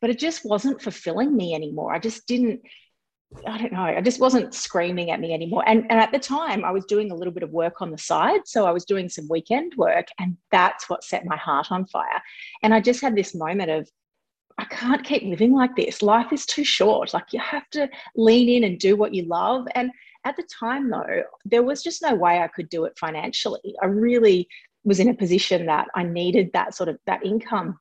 but 0.00 0.10
it 0.10 0.18
just 0.18 0.44
wasn't 0.44 0.82
fulfilling 0.82 1.34
me 1.34 1.54
anymore. 1.54 1.94
I 1.94 1.98
just 1.98 2.26
didn't 2.26 2.60
I 3.46 3.58
don't 3.58 3.72
know, 3.72 3.82
I 3.82 4.00
just 4.00 4.20
wasn't 4.20 4.54
screaming 4.54 5.10
at 5.10 5.20
me 5.20 5.34
anymore. 5.34 5.64
And, 5.66 5.82
and 5.90 5.98
at 5.98 6.12
the 6.12 6.18
time, 6.18 6.64
I 6.64 6.70
was 6.70 6.84
doing 6.84 7.10
a 7.10 7.14
little 7.14 7.32
bit 7.32 7.42
of 7.42 7.50
work 7.50 7.82
on 7.82 7.90
the 7.90 7.98
side. 7.98 8.42
So 8.44 8.66
I 8.66 8.70
was 8.70 8.84
doing 8.84 9.08
some 9.08 9.28
weekend 9.28 9.74
work, 9.76 10.06
and 10.18 10.36
that's 10.50 10.88
what 10.88 11.04
set 11.04 11.24
my 11.24 11.36
heart 11.36 11.72
on 11.72 11.86
fire. 11.86 12.22
And 12.62 12.72
I 12.72 12.80
just 12.80 13.00
had 13.00 13.16
this 13.16 13.34
moment 13.34 13.70
of, 13.70 13.88
I 14.58 14.64
can't 14.66 15.02
keep 15.02 15.24
living 15.24 15.52
like 15.52 15.74
this. 15.74 16.02
Life 16.02 16.32
is 16.32 16.46
too 16.46 16.64
short. 16.64 17.14
Like 17.14 17.32
you 17.32 17.40
have 17.40 17.68
to 17.70 17.88
lean 18.16 18.48
in 18.48 18.64
and 18.64 18.78
do 18.78 18.96
what 18.96 19.14
you 19.14 19.24
love. 19.24 19.66
And 19.74 19.90
at 20.24 20.36
the 20.36 20.44
time, 20.44 20.90
though, 20.90 21.22
there 21.44 21.62
was 21.62 21.82
just 21.82 22.02
no 22.02 22.14
way 22.14 22.38
I 22.38 22.48
could 22.48 22.68
do 22.68 22.84
it 22.84 22.96
financially. 22.98 23.74
I 23.82 23.86
really 23.86 24.46
was 24.84 25.00
in 25.00 25.08
a 25.08 25.14
position 25.14 25.66
that 25.66 25.88
I 25.94 26.04
needed 26.04 26.50
that 26.52 26.74
sort 26.74 26.88
of 26.88 26.98
that 27.06 27.24
income. 27.24 27.78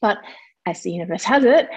But 0.00 0.18
as 0.66 0.82
the 0.82 0.92
universe 0.92 1.24
has 1.24 1.44
it, 1.44 1.68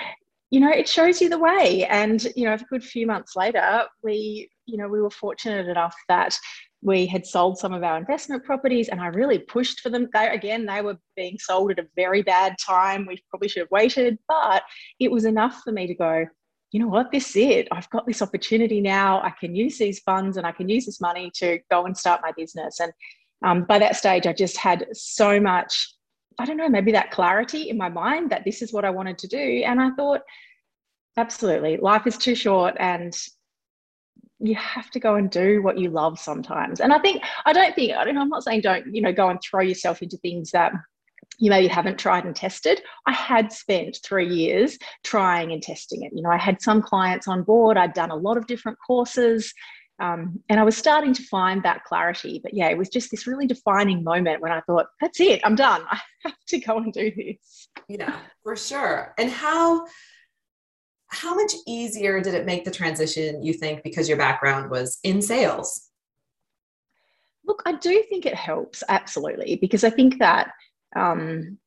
you 0.52 0.60
know, 0.60 0.70
it 0.70 0.88
shows 0.88 1.22
you 1.22 1.30
the 1.30 1.40
way. 1.40 1.86
And, 1.90 2.22
you 2.36 2.44
know, 2.44 2.54
a 2.54 2.58
good 2.58 2.84
few 2.84 3.08
months 3.08 3.36
later, 3.38 3.86
we, 4.04 4.50
you 4.66 4.78
know, 4.78 4.90
we 4.90 5.02
were 5.02 5.10
fortunate 5.10 5.68
enough 5.68 5.96
that 6.10 6.38
we 6.84 7.06
had 7.06 7.26
sold 7.26 7.58
some 7.58 7.74
of 7.74 7.84
our 7.84 7.98
investment 7.98 8.44
properties 8.44 8.90
and 8.90 9.00
I 9.00 9.08
really 9.08 9.40
pushed 9.40 9.80
for 9.80 9.90
them. 9.90 10.10
They, 10.14 10.28
again, 10.28 10.66
they 10.66 10.82
were 10.82 10.98
being 11.16 11.38
sold 11.40 11.72
at 11.72 11.80
a 11.80 11.88
very 11.96 12.22
bad 12.22 12.58
time. 12.60 13.06
We 13.08 13.24
probably 13.30 13.48
should 13.48 13.62
have 13.62 13.72
waited, 13.72 14.18
but 14.28 14.64
it 15.00 15.10
was 15.10 15.24
enough 15.24 15.62
for 15.64 15.72
me 15.72 15.88
to 15.88 15.96
go, 15.96 16.26
you 16.72 16.80
know 16.82 16.88
what, 16.88 17.12
this 17.12 17.30
is 17.30 17.36
it. 17.38 17.68
I've 17.72 17.90
got 17.90 18.06
this 18.06 18.22
opportunity 18.22 18.82
now. 18.82 19.22
I 19.22 19.34
can 19.40 19.56
use 19.56 19.78
these 19.78 20.00
funds 20.00 20.36
and 20.36 20.46
I 20.46 20.52
can 20.52 20.68
use 20.68 20.86
this 20.86 21.00
money 21.00 21.32
to 21.36 21.60
go 21.70 21.86
and 21.86 21.98
start 21.98 22.22
my 22.24 22.34
business. 22.36 22.80
And 22.80 22.92
um, 23.46 23.64
by 23.64 23.80
that 23.80 23.96
stage, 23.96 24.28
I 24.28 24.34
just 24.34 24.58
had 24.58 24.88
so 24.92 25.40
much 25.40 25.96
I 26.40 26.46
don't 26.46 26.58
know, 26.58 26.70
maybe 26.70 26.92
that 26.94 27.12
clarity 27.12 27.70
in 27.70 27.78
my 27.78 27.90
mind 27.90 28.32
that 28.32 28.44
this 28.46 28.62
is 28.62 28.74
what 28.74 28.86
I 28.86 28.90
wanted 28.90 29.18
to 29.20 29.28
do. 29.28 29.64
And 29.66 29.82
I 29.82 29.92
thought, 29.92 30.22
absolutely, 31.18 31.78
life 31.78 32.08
is 32.08 32.18
too 32.18 32.36
short 32.36 32.76
and 32.80 33.16
you 34.40 34.56
have 34.56 34.90
to 34.92 35.00
go 35.00 35.16
and 35.16 35.30
do 35.30 35.62
what 35.62 35.78
you 35.78 35.90
love 35.90 36.18
sometimes. 36.20 36.80
And 36.80 36.92
I 36.92 37.00
think, 37.00 37.22
I 37.46 37.54
don't 37.54 37.76
think, 37.76 37.94
I 37.94 38.04
don't 38.04 38.16
know, 38.16 38.22
I'm 38.22 38.30
not 38.30 38.44
saying 38.44 38.62
don't, 38.62 38.94
you 38.94 39.02
know, 39.02 39.14
go 39.14 39.30
and 39.30 39.40
throw 39.42 39.62
yourself 39.62 40.02
into 40.02 40.18
things 40.18 40.52
that 40.52 40.72
you 41.38 41.50
maybe 41.50 41.68
haven't 41.68 42.00
tried 42.00 42.26
and 42.26 42.36
tested. 42.36 42.82
I 43.06 43.12
had 43.12 43.52
spent 43.52 44.00
three 44.04 44.28
years 44.34 44.78
trying 45.04 45.52
and 45.52 45.62
testing 45.62 46.04
it. 46.04 46.12
You 46.16 46.24
know, 46.24 46.30
I 46.30 46.38
had 46.38 46.62
some 46.62 46.82
clients 46.82 47.28
on 47.28 47.44
board, 47.44 47.78
I'd 47.78 47.94
done 47.94 48.12
a 48.12 48.16
lot 48.16 48.38
of 48.38 48.48
different 48.48 48.78
courses. 48.86 49.54
Um, 50.02 50.42
and 50.50 50.60
I 50.60 50.64
was 50.64 50.76
starting 50.76 51.14
to 51.14 51.24
find 51.24 51.62
that 51.62 51.84
clarity. 51.84 52.42
But 52.44 52.56
yeah, 52.56 52.70
it 52.70 52.78
was 52.78 52.90
just 52.90 53.12
this 53.12 53.28
really 53.28 53.46
defining 53.46 54.04
moment 54.04 54.42
when 54.42 54.52
I 54.52 54.62
thought, 54.62 54.88
that's 55.00 55.20
it, 55.20 55.42
I'm 55.44 55.56
done. 55.56 55.84
I 55.92 56.00
have 56.24 56.36
to 56.48 56.60
go 56.60 56.78
and 56.78 56.92
do 56.92 57.12
this. 57.16 57.70
Yeah, 57.88 58.18
for 58.44 58.56
sure. 58.56 59.14
And 59.18 59.30
how 59.30 59.86
how 61.14 61.36
much 61.36 61.52
easier 61.68 62.22
did 62.22 62.34
it 62.34 62.46
make 62.46 62.64
the 62.64 62.72
transition, 62.72 63.44
you 63.44 63.52
think, 63.52 63.84
because 63.84 64.08
your 64.08 64.18
background 64.18 64.72
was 64.72 64.98
in 65.04 65.22
sales? 65.22 65.90
Look, 67.46 67.62
I 67.66 67.74
do 67.74 68.02
think 68.10 68.26
it 68.26 68.34
helps, 68.34 68.82
absolutely, 68.88 69.58
because 69.58 69.84
I 69.84 69.90
think 69.90 70.20
that 70.20 70.52
um, 70.96 71.58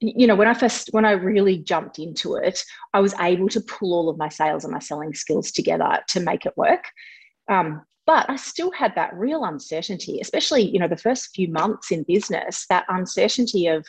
you 0.00 0.26
know 0.26 0.34
when 0.34 0.48
i 0.48 0.54
first 0.54 0.88
when 0.92 1.04
i 1.04 1.10
really 1.10 1.58
jumped 1.58 1.98
into 1.98 2.34
it 2.34 2.64
i 2.94 3.00
was 3.00 3.14
able 3.20 3.48
to 3.48 3.60
pull 3.60 3.92
all 3.92 4.08
of 4.08 4.16
my 4.16 4.30
sales 4.30 4.64
and 4.64 4.72
my 4.72 4.78
selling 4.78 5.12
skills 5.12 5.52
together 5.52 5.98
to 6.08 6.20
make 6.20 6.46
it 6.46 6.56
work 6.56 6.84
um, 7.50 7.82
but 8.06 8.28
I 8.30 8.36
still 8.36 8.70
had 8.70 8.94
that 8.94 9.14
real 9.14 9.44
uncertainty, 9.44 10.20
especially, 10.20 10.62
you 10.62 10.78
know, 10.78 10.88
the 10.88 10.96
first 10.96 11.30
few 11.34 11.48
months 11.48 11.92
in 11.92 12.04
business, 12.04 12.64
that 12.68 12.86
uncertainty 12.88 13.66
of, 13.66 13.86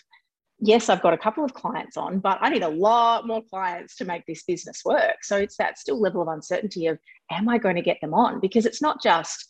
yes, 0.59 0.89
I've 0.89 1.01
got 1.01 1.13
a 1.13 1.17
couple 1.17 1.45
of 1.45 1.53
clients 1.53 1.95
on, 1.95 2.19
but 2.19 2.37
I 2.41 2.49
need 2.49 2.63
a 2.63 2.67
lot 2.67 3.25
more 3.25 3.41
clients 3.49 3.95
to 3.97 4.05
make 4.05 4.25
this 4.25 4.43
business 4.43 4.81
work. 4.83 5.23
So 5.23 5.37
it's 5.37 5.57
that 5.57 5.79
still 5.79 5.99
level 5.99 6.21
of 6.21 6.27
uncertainty 6.27 6.87
of, 6.87 6.99
am 7.31 7.47
I 7.49 7.57
going 7.57 7.77
to 7.77 7.81
get 7.81 7.97
them 8.01 8.13
on? 8.13 8.39
Because 8.39 8.65
it's 8.65 8.81
not 8.81 9.01
just 9.01 9.47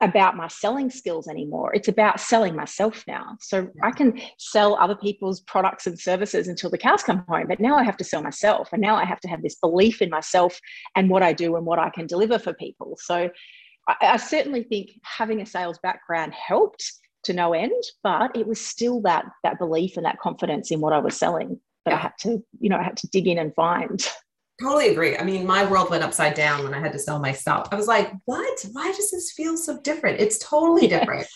about 0.00 0.36
my 0.36 0.48
selling 0.48 0.90
skills 0.90 1.28
anymore. 1.28 1.74
It's 1.74 1.88
about 1.88 2.20
selling 2.20 2.56
myself 2.56 3.04
now. 3.06 3.36
So 3.40 3.68
I 3.82 3.90
can 3.90 4.20
sell 4.38 4.76
other 4.76 4.94
people's 4.94 5.40
products 5.40 5.86
and 5.86 5.98
services 5.98 6.48
until 6.48 6.70
the 6.70 6.78
cows 6.78 7.02
come 7.02 7.24
home, 7.28 7.46
but 7.48 7.60
now 7.60 7.76
I 7.76 7.84
have 7.84 7.98
to 7.98 8.04
sell 8.04 8.22
myself. 8.22 8.70
And 8.72 8.80
now 8.80 8.96
I 8.96 9.04
have 9.04 9.20
to 9.20 9.28
have 9.28 9.42
this 9.42 9.56
belief 9.56 10.00
in 10.00 10.08
myself 10.08 10.58
and 10.96 11.10
what 11.10 11.22
I 11.22 11.32
do 11.32 11.56
and 11.56 11.66
what 11.66 11.78
I 11.78 11.90
can 11.90 12.06
deliver 12.06 12.38
for 12.38 12.54
people. 12.54 12.96
So 13.00 13.30
I, 13.88 13.94
I 14.00 14.16
certainly 14.16 14.62
think 14.62 14.90
having 15.02 15.42
a 15.42 15.46
sales 15.46 15.78
background 15.82 16.32
helped 16.32 16.82
to 17.24 17.34
no 17.34 17.52
end, 17.52 17.82
but 18.02 18.34
it 18.34 18.46
was 18.46 18.60
still 18.60 19.02
that 19.02 19.26
that 19.44 19.58
belief 19.58 19.98
and 19.98 20.06
that 20.06 20.18
confidence 20.20 20.70
in 20.70 20.80
what 20.80 20.94
I 20.94 20.98
was 20.98 21.16
selling 21.16 21.60
that 21.84 21.92
yeah. 21.92 21.96
I 21.96 22.00
had 22.00 22.12
to, 22.20 22.42
you 22.60 22.70
know, 22.70 22.76
I 22.76 22.82
had 22.82 22.96
to 22.98 23.08
dig 23.08 23.26
in 23.26 23.38
and 23.38 23.54
find. 23.54 24.00
Totally 24.60 24.88
agree. 24.88 25.16
I 25.16 25.24
mean, 25.24 25.46
my 25.46 25.64
world 25.64 25.88
went 25.88 26.04
upside 26.04 26.34
down 26.34 26.64
when 26.64 26.74
I 26.74 26.80
had 26.80 26.92
to 26.92 26.98
sell 26.98 27.18
myself. 27.18 27.68
I 27.72 27.76
was 27.76 27.86
like, 27.86 28.12
what? 28.26 28.66
Why 28.72 28.92
does 28.92 29.10
this 29.10 29.32
feel 29.32 29.56
so 29.56 29.80
different? 29.80 30.20
It's 30.20 30.38
totally 30.38 30.86
different. 30.86 31.26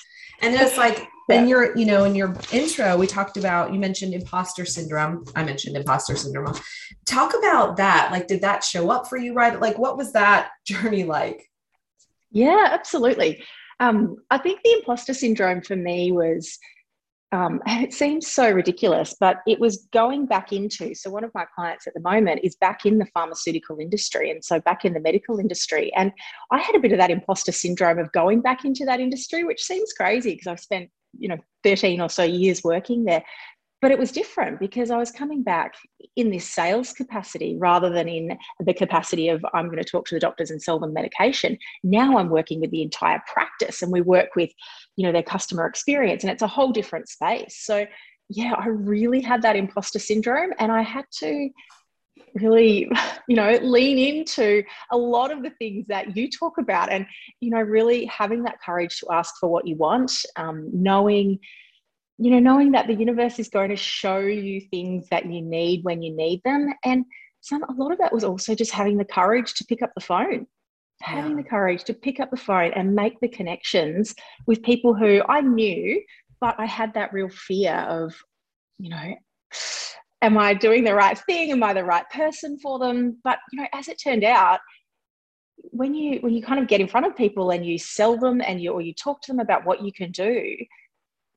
And 0.42 0.54
it's 0.54 0.76
like, 0.76 1.08
yeah. 1.30 1.40
in 1.40 1.48
your, 1.48 1.76
you 1.76 1.86
know, 1.86 2.04
in 2.04 2.14
your 2.14 2.36
intro, 2.52 2.98
we 2.98 3.06
talked 3.06 3.38
about, 3.38 3.72
you 3.72 3.80
mentioned 3.80 4.12
imposter 4.12 4.66
syndrome. 4.66 5.24
I 5.34 5.42
mentioned 5.42 5.74
imposter 5.74 6.16
syndrome. 6.16 6.54
Talk 7.06 7.34
about 7.34 7.78
that. 7.78 8.10
Like, 8.12 8.26
did 8.26 8.42
that 8.42 8.62
show 8.62 8.90
up 8.90 9.08
for 9.08 9.16
you, 9.16 9.32
right? 9.32 9.58
Like, 9.58 9.78
what 9.78 9.96
was 9.96 10.12
that 10.12 10.50
journey 10.66 11.04
like? 11.04 11.48
Yeah, 12.30 12.68
absolutely. 12.72 13.42
Um, 13.80 14.16
I 14.30 14.36
think 14.36 14.60
the 14.62 14.72
imposter 14.72 15.14
syndrome 15.14 15.62
for 15.62 15.76
me 15.76 16.12
was 16.12 16.58
um, 17.34 17.60
it 17.66 17.92
seems 17.92 18.30
so 18.30 18.50
ridiculous, 18.50 19.14
but 19.18 19.38
it 19.46 19.58
was 19.58 19.88
going 19.92 20.26
back 20.26 20.52
into. 20.52 20.94
So, 20.94 21.10
one 21.10 21.24
of 21.24 21.32
my 21.34 21.44
clients 21.54 21.86
at 21.86 21.94
the 21.94 22.00
moment 22.00 22.40
is 22.44 22.54
back 22.56 22.86
in 22.86 22.98
the 22.98 23.06
pharmaceutical 23.12 23.78
industry, 23.78 24.30
and 24.30 24.42
so 24.42 24.60
back 24.60 24.84
in 24.84 24.94
the 24.94 25.00
medical 25.00 25.38
industry. 25.38 25.92
And 25.94 26.12
I 26.50 26.58
had 26.58 26.76
a 26.76 26.80
bit 26.80 26.92
of 26.92 26.98
that 26.98 27.10
imposter 27.10 27.52
syndrome 27.52 27.98
of 27.98 28.12
going 28.12 28.40
back 28.40 28.64
into 28.64 28.84
that 28.84 29.00
industry, 29.00 29.44
which 29.44 29.62
seems 29.62 29.92
crazy 29.92 30.32
because 30.32 30.46
I've 30.46 30.60
spent, 30.60 30.90
you 31.18 31.28
know, 31.28 31.38
13 31.64 32.00
or 32.00 32.08
so 32.08 32.22
years 32.22 32.62
working 32.62 33.04
there 33.04 33.24
but 33.84 33.92
it 33.92 33.98
was 33.98 34.12
different 34.12 34.58
because 34.58 34.90
I 34.90 34.96
was 34.96 35.10
coming 35.10 35.42
back 35.42 35.74
in 36.16 36.30
this 36.30 36.48
sales 36.48 36.94
capacity 36.94 37.58
rather 37.58 37.90
than 37.90 38.08
in 38.08 38.38
the 38.58 38.72
capacity 38.72 39.28
of 39.28 39.44
I'm 39.52 39.66
going 39.66 39.76
to 39.76 39.84
talk 39.84 40.06
to 40.06 40.14
the 40.14 40.20
doctors 40.20 40.50
and 40.50 40.62
sell 40.62 40.78
them 40.78 40.94
medication. 40.94 41.58
Now 41.82 42.16
I'm 42.16 42.30
working 42.30 42.62
with 42.62 42.70
the 42.70 42.80
entire 42.80 43.22
practice 43.30 43.82
and 43.82 43.92
we 43.92 44.00
work 44.00 44.36
with, 44.36 44.48
you 44.96 45.04
know, 45.06 45.12
their 45.12 45.22
customer 45.22 45.66
experience 45.66 46.24
and 46.24 46.32
it's 46.32 46.40
a 46.40 46.46
whole 46.46 46.72
different 46.72 47.10
space. 47.10 47.58
So 47.58 47.86
yeah, 48.30 48.54
I 48.54 48.68
really 48.68 49.20
had 49.20 49.42
that 49.42 49.54
imposter 49.54 49.98
syndrome 49.98 50.54
and 50.58 50.72
I 50.72 50.80
had 50.80 51.04
to 51.18 51.50
really 52.36 52.90
you 53.28 53.36
know 53.36 53.58
lean 53.62 53.98
into 53.98 54.62
a 54.92 54.96
lot 54.96 55.30
of 55.30 55.42
the 55.42 55.50
things 55.58 55.84
that 55.88 56.16
you 56.16 56.28
talk 56.30 56.58
about 56.58 56.90
and 56.90 57.06
you 57.40 57.50
know 57.50 57.60
really 57.60 58.06
having 58.06 58.42
that 58.44 58.60
courage 58.64 58.98
to 58.98 59.06
ask 59.12 59.34
for 59.38 59.48
what 59.48 59.66
you 59.66 59.76
want 59.76 60.24
um, 60.36 60.68
knowing 60.72 61.38
you 62.18 62.30
know, 62.30 62.38
knowing 62.38 62.72
that 62.72 62.86
the 62.86 62.94
universe 62.94 63.38
is 63.38 63.48
going 63.48 63.70
to 63.70 63.76
show 63.76 64.18
you 64.18 64.60
things 64.60 65.08
that 65.10 65.26
you 65.26 65.42
need 65.42 65.82
when 65.84 66.02
you 66.02 66.14
need 66.14 66.40
them. 66.44 66.72
And 66.84 67.04
some 67.40 67.62
a 67.64 67.72
lot 67.72 67.92
of 67.92 67.98
that 67.98 68.12
was 68.12 68.24
also 68.24 68.54
just 68.54 68.70
having 68.70 68.96
the 68.96 69.04
courage 69.04 69.54
to 69.54 69.64
pick 69.64 69.82
up 69.82 69.90
the 69.94 70.04
phone. 70.04 70.46
Having 71.02 71.32
yeah. 71.32 71.36
the 71.38 71.48
courage 71.48 71.84
to 71.84 71.94
pick 71.94 72.20
up 72.20 72.30
the 72.30 72.36
phone 72.36 72.72
and 72.74 72.94
make 72.94 73.18
the 73.20 73.28
connections 73.28 74.14
with 74.46 74.62
people 74.62 74.94
who 74.94 75.22
I 75.28 75.40
knew, 75.40 76.00
but 76.40 76.54
I 76.58 76.66
had 76.66 76.94
that 76.94 77.12
real 77.12 77.28
fear 77.28 77.74
of, 77.74 78.14
you 78.78 78.90
know, 78.90 79.14
am 80.22 80.38
I 80.38 80.54
doing 80.54 80.84
the 80.84 80.94
right 80.94 81.18
thing? 81.18 81.50
Am 81.50 81.62
I 81.62 81.72
the 81.72 81.84
right 81.84 82.08
person 82.10 82.58
for 82.58 82.78
them? 82.78 83.18
But 83.24 83.38
you 83.52 83.60
know, 83.60 83.68
as 83.72 83.88
it 83.88 84.00
turned 84.02 84.24
out, 84.24 84.60
when 85.56 85.94
you 85.94 86.20
when 86.20 86.32
you 86.32 86.42
kind 86.42 86.60
of 86.60 86.68
get 86.68 86.80
in 86.80 86.88
front 86.88 87.06
of 87.06 87.16
people 87.16 87.50
and 87.50 87.66
you 87.66 87.78
sell 87.78 88.16
them 88.16 88.40
and 88.40 88.60
you 88.60 88.72
or 88.72 88.80
you 88.80 88.94
talk 88.94 89.20
to 89.22 89.32
them 89.32 89.40
about 89.40 89.66
what 89.66 89.84
you 89.84 89.92
can 89.92 90.10
do, 90.12 90.56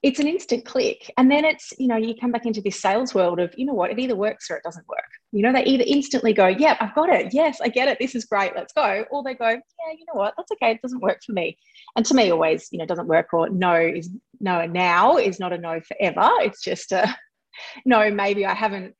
it's 0.04 0.20
an 0.20 0.28
instant 0.28 0.64
click. 0.64 1.12
And 1.18 1.30
then 1.30 1.44
it's, 1.44 1.74
you 1.80 1.88
know, 1.88 1.96
you 1.96 2.14
come 2.16 2.32
back 2.32 2.46
into 2.46 2.62
this 2.62 2.80
sales 2.80 3.16
world 3.16 3.40
of, 3.40 3.54
you 3.58 3.66
know 3.66 3.74
what, 3.74 3.90
it 3.90 4.00
either 4.00 4.16
works 4.16 4.50
or 4.50 4.58
it 4.58 4.64
doesn't 4.64 4.88
work. 4.88 5.10
You 5.32 5.42
know, 5.42 5.52
they 5.52 5.64
either 5.64 5.84
instantly 5.88 6.34
go, 6.34 6.48
yeah, 6.48 6.78
I've 6.80 6.94
got 6.94 7.10
it. 7.10 7.34
Yes, 7.34 7.60
I 7.62 7.70
get 7.70 7.88
it. 7.88 7.98
This 8.00 8.14
is 8.14 8.26
great. 8.26 8.56
Let's 8.56 8.74
go. 8.74 9.06
Or 9.10 9.24
they 9.24 9.34
go, 9.34 9.50
yeah, 9.50 9.92
you 9.92 10.06
know 10.08 10.20
what, 10.20 10.36
that's 10.38 10.52
okay. 10.52 10.72
It 10.72 10.82
doesn't 10.82 11.02
work 11.02 11.20
for 11.26 11.32
me. 11.32 11.58
And 11.96 12.06
to 12.06 12.14
me, 12.14 12.32
always, 12.32 12.70
you 12.72 12.78
know, 12.78 12.86
doesn't 12.86 13.08
work 13.08 13.34
or 13.34 13.50
no 13.50 13.76
is 13.76 14.10
no 14.40 14.66
now 14.68 15.18
is 15.18 15.40
not 15.40 15.54
a 15.54 15.58
no 15.58 15.82
forever. 15.82 16.30
It's 16.42 16.64
just 16.64 16.92
a 16.92 17.16
no, 17.86 18.12
maybe 18.12 18.46
I 18.46 18.54
haven't 18.54 18.94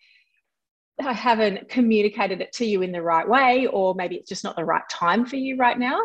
I 1.00 1.14
haven't 1.14 1.70
communicated 1.70 2.42
it 2.42 2.52
to 2.54 2.66
you 2.66 2.82
in 2.82 2.92
the 2.92 3.04
right 3.04 3.28
way, 3.28 3.68
or 3.68 3.94
maybe 3.94 4.16
it's 4.16 4.30
just 4.30 4.44
not 4.44 4.56
the 4.56 4.66
right 4.66 4.82
time 4.90 5.26
for 5.28 5.36
you 5.36 5.56
right 5.56 5.78
now. 5.78 6.00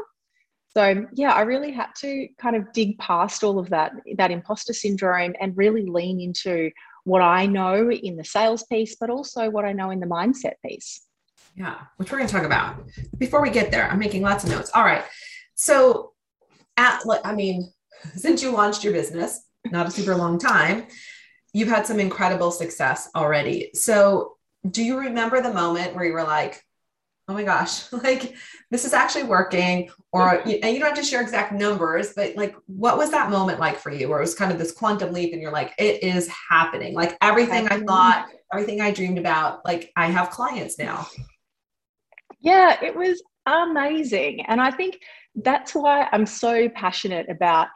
So 0.75 1.07
yeah, 1.13 1.33
I 1.33 1.43
really 1.43 1.71
had 1.71 1.89
to 1.99 2.29
kind 2.39 2.57
of 2.57 2.73
dig 2.73 2.99
past 2.99 3.45
all 3.45 3.59
of 3.59 3.69
that, 3.71 3.93
that 4.17 4.31
imposter 4.31 4.73
syndrome 4.73 5.35
and 5.41 5.57
really 5.57 5.85
lean 5.87 6.21
into 6.21 6.71
what 7.05 7.21
I 7.21 7.47
know 7.47 7.91
in 7.91 8.17
the 8.17 8.25
sales 8.25 8.65
piece, 8.65 8.97
but 8.99 9.11
also 9.11 9.51
what 9.51 9.65
I 9.65 9.73
know 9.73 9.91
in 9.91 10.01
the 10.01 10.07
mindset 10.07 10.55
piece. 10.65 11.03
Yeah, 11.55 11.77
which 11.97 12.11
we're 12.11 12.19
going 12.19 12.29
to 12.29 12.35
talk 12.35 12.45
about. 12.45 12.85
Before 13.19 13.43
we 13.43 13.51
get 13.51 13.71
there, 13.71 13.91
I'm 13.91 13.99
making 13.99 14.23
lots 14.23 14.45
of 14.45 14.51
notes. 14.51 14.71
All 14.75 14.85
right. 14.85 15.05
So 15.55 16.13
at 16.77 17.03
I 17.25 17.35
mean, 17.35 17.71
since 18.17 18.43
you 18.43 18.51
launched 18.51 18.85
your 18.85 18.93
business, 18.93 19.43
not 19.71 19.87
a 19.87 19.91
super 19.91 20.15
long 20.15 20.39
time, 20.39 20.87
you've 21.53 21.69
had 21.69 21.87
some 21.87 22.01
incredible 22.01 22.51
success 22.51 23.11
already. 23.15 23.71
So 23.75 24.37
do 24.69 24.83
you 24.83 24.99
remember 24.99 25.43
the 25.43 25.53
moment 25.53 25.95
where 25.95 26.05
you 26.05 26.13
were 26.13 26.25
like, 26.25 26.65
oh 27.33 27.35
my 27.35 27.45
gosh, 27.45 27.91
like 28.05 28.35
this 28.71 28.85
is 28.85 28.93
actually 28.93 29.25
working. 29.25 29.91
Or, 30.13 30.39
mm-hmm. 30.39 30.51
and 30.63 30.75
you 30.75 30.79
don't 30.79 30.91
have 30.91 30.99
to 30.99 31.03
share 31.03 31.23
exact 31.23 31.53
numbers, 31.53 32.13
but 32.15 32.37
like, 32.37 32.55
what 32.67 32.99
was 32.99 33.11
that 33.11 33.31
moment 33.31 33.59
like 33.59 33.79
for 33.79 33.91
you 33.91 34.09
where 34.09 34.19
it 34.19 34.23
was 34.23 34.35
kind 34.35 34.53
of 34.53 34.59
this 34.59 34.73
quantum 34.73 35.13
leap 35.13 35.33
and 35.33 35.41
you're 35.41 35.53
like, 35.53 35.73
it 35.79 36.03
is 36.03 36.29
happening. 36.29 36.95
Like 36.95 37.17
everything 37.23 37.67
I 37.69 37.81
thought, 37.81 38.29
everything 38.53 38.83
I 38.83 38.91
dreamed 38.91 39.19
about, 39.19 39.65
like 39.65 39.91
I 39.97 40.07
have 40.07 40.31
clients 40.31 40.79
now. 40.79 41.07
Yeah, 42.41 42.77
it 42.83 42.95
was 42.95 43.23
amazing. 43.47 44.45
And 44.47 44.61
I 44.61 44.71
think 44.71 45.01
that's 45.35 45.75
why 45.75 46.09
I'm 46.13 46.27
so 46.27 46.69
passionate 46.69 47.31
about 47.31 47.69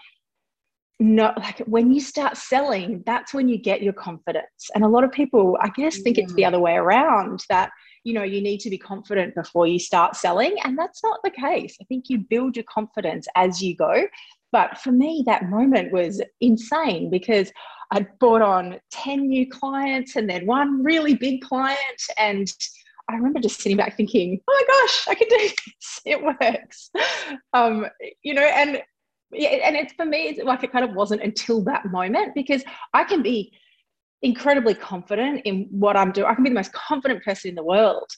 no 0.98 1.32
like 1.36 1.58
when 1.66 1.92
you 1.92 2.00
start 2.00 2.38
selling 2.38 3.02
that's 3.04 3.34
when 3.34 3.50
you 3.50 3.58
get 3.58 3.82
your 3.82 3.92
confidence 3.92 4.70
and 4.74 4.82
a 4.82 4.88
lot 4.88 5.04
of 5.04 5.12
people 5.12 5.58
i 5.60 5.68
guess 5.68 5.98
think 5.98 6.16
yeah. 6.16 6.24
it's 6.24 6.32
the 6.32 6.42
mm. 6.42 6.46
other 6.46 6.58
way 6.58 6.72
around 6.72 7.44
that 7.50 7.70
you 8.06 8.12
know, 8.12 8.22
you 8.22 8.40
need 8.40 8.60
to 8.60 8.70
be 8.70 8.78
confident 8.78 9.34
before 9.34 9.66
you 9.66 9.80
start 9.80 10.14
selling. 10.14 10.54
And 10.62 10.78
that's 10.78 11.02
not 11.02 11.18
the 11.24 11.30
case. 11.30 11.76
I 11.80 11.84
think 11.86 12.04
you 12.08 12.18
build 12.18 12.54
your 12.54 12.64
confidence 12.72 13.26
as 13.34 13.60
you 13.60 13.74
go. 13.74 14.06
But 14.52 14.78
for 14.78 14.92
me, 14.92 15.24
that 15.26 15.50
moment 15.50 15.90
was 15.90 16.22
insane 16.40 17.10
because 17.10 17.50
I'd 17.90 18.06
brought 18.20 18.42
on 18.42 18.78
10 18.92 19.26
new 19.26 19.50
clients 19.50 20.14
and 20.14 20.30
then 20.30 20.46
one 20.46 20.84
really 20.84 21.16
big 21.16 21.40
client. 21.40 22.00
And 22.16 22.46
I 23.10 23.16
remember 23.16 23.40
just 23.40 23.60
sitting 23.60 23.76
back 23.76 23.96
thinking, 23.96 24.40
oh 24.48 24.54
my 24.54 24.74
gosh, 24.74 25.08
I 25.08 25.14
can 25.16 25.28
do 25.28 25.38
this. 25.38 26.00
It 26.06 26.22
works. 26.22 26.90
Um, 27.54 27.86
you 28.22 28.34
know, 28.34 28.42
and 28.44 28.80
yeah, 29.32 29.48
and 29.48 29.74
it's 29.74 29.92
for 29.94 30.06
me, 30.06 30.28
it's 30.28 30.44
like 30.44 30.62
it 30.62 30.70
kind 30.70 30.84
of 30.84 30.94
wasn't 30.94 31.22
until 31.22 31.64
that 31.64 31.86
moment 31.86 32.36
because 32.36 32.62
I 32.94 33.02
can 33.02 33.22
be 33.22 33.52
incredibly 34.26 34.74
confident 34.74 35.42
in 35.44 35.68
what 35.70 35.96
I'm 35.96 36.10
doing. 36.10 36.26
I 36.26 36.34
can 36.34 36.42
be 36.42 36.50
the 36.50 36.56
most 36.56 36.72
confident 36.72 37.22
person 37.24 37.48
in 37.48 37.54
the 37.54 37.62
world. 37.62 38.10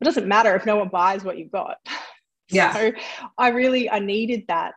It 0.00 0.04
doesn't 0.04 0.28
matter 0.28 0.54
if 0.54 0.64
no 0.64 0.76
one 0.76 0.88
buys 0.88 1.24
what 1.24 1.36
you've 1.38 1.52
got. 1.52 1.76
Yeah. 2.48 2.72
So 2.74 2.92
I 3.38 3.48
really 3.48 3.90
I 3.90 3.98
needed 3.98 4.44
that 4.46 4.74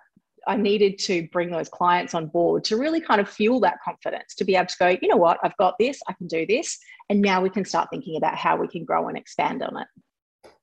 I 0.47 0.57
needed 0.57 0.97
to 1.01 1.27
bring 1.31 1.51
those 1.51 1.69
clients 1.69 2.15
on 2.15 2.25
board 2.25 2.63
to 2.63 2.77
really 2.77 2.99
kind 2.99 3.21
of 3.21 3.29
fuel 3.29 3.59
that 3.59 3.77
confidence 3.85 4.33
to 4.37 4.43
be 4.43 4.55
able 4.55 4.65
to 4.65 4.75
go, 4.79 4.87
you 4.99 5.07
know 5.07 5.17
what, 5.17 5.37
I've 5.43 5.55
got 5.57 5.75
this, 5.79 6.01
I 6.07 6.13
can 6.13 6.25
do 6.25 6.47
this. 6.47 6.79
And 7.11 7.21
now 7.21 7.43
we 7.43 7.51
can 7.51 7.63
start 7.63 7.89
thinking 7.91 8.17
about 8.17 8.35
how 8.35 8.57
we 8.57 8.67
can 8.67 8.85
grow 8.85 9.07
and 9.07 9.15
expand 9.15 9.61
on 9.61 9.77
it. 9.77 9.87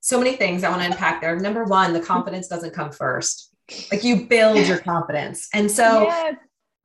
So 0.01 0.19
many 0.19 0.35
things 0.35 0.65
I 0.65 0.71
want 0.71 0.83
to 0.83 0.87
unpack 0.89 1.21
there. 1.21 1.39
Number 1.39 1.63
one, 1.63 1.93
the 1.93 2.01
confidence 2.01 2.49
doesn't 2.49 2.75
come 2.75 2.91
first. 2.91 3.55
Like 3.93 4.03
you 4.03 4.27
build 4.27 4.67
your 4.67 4.79
confidence. 4.79 5.49
And 5.55 5.71
so. 5.71 6.11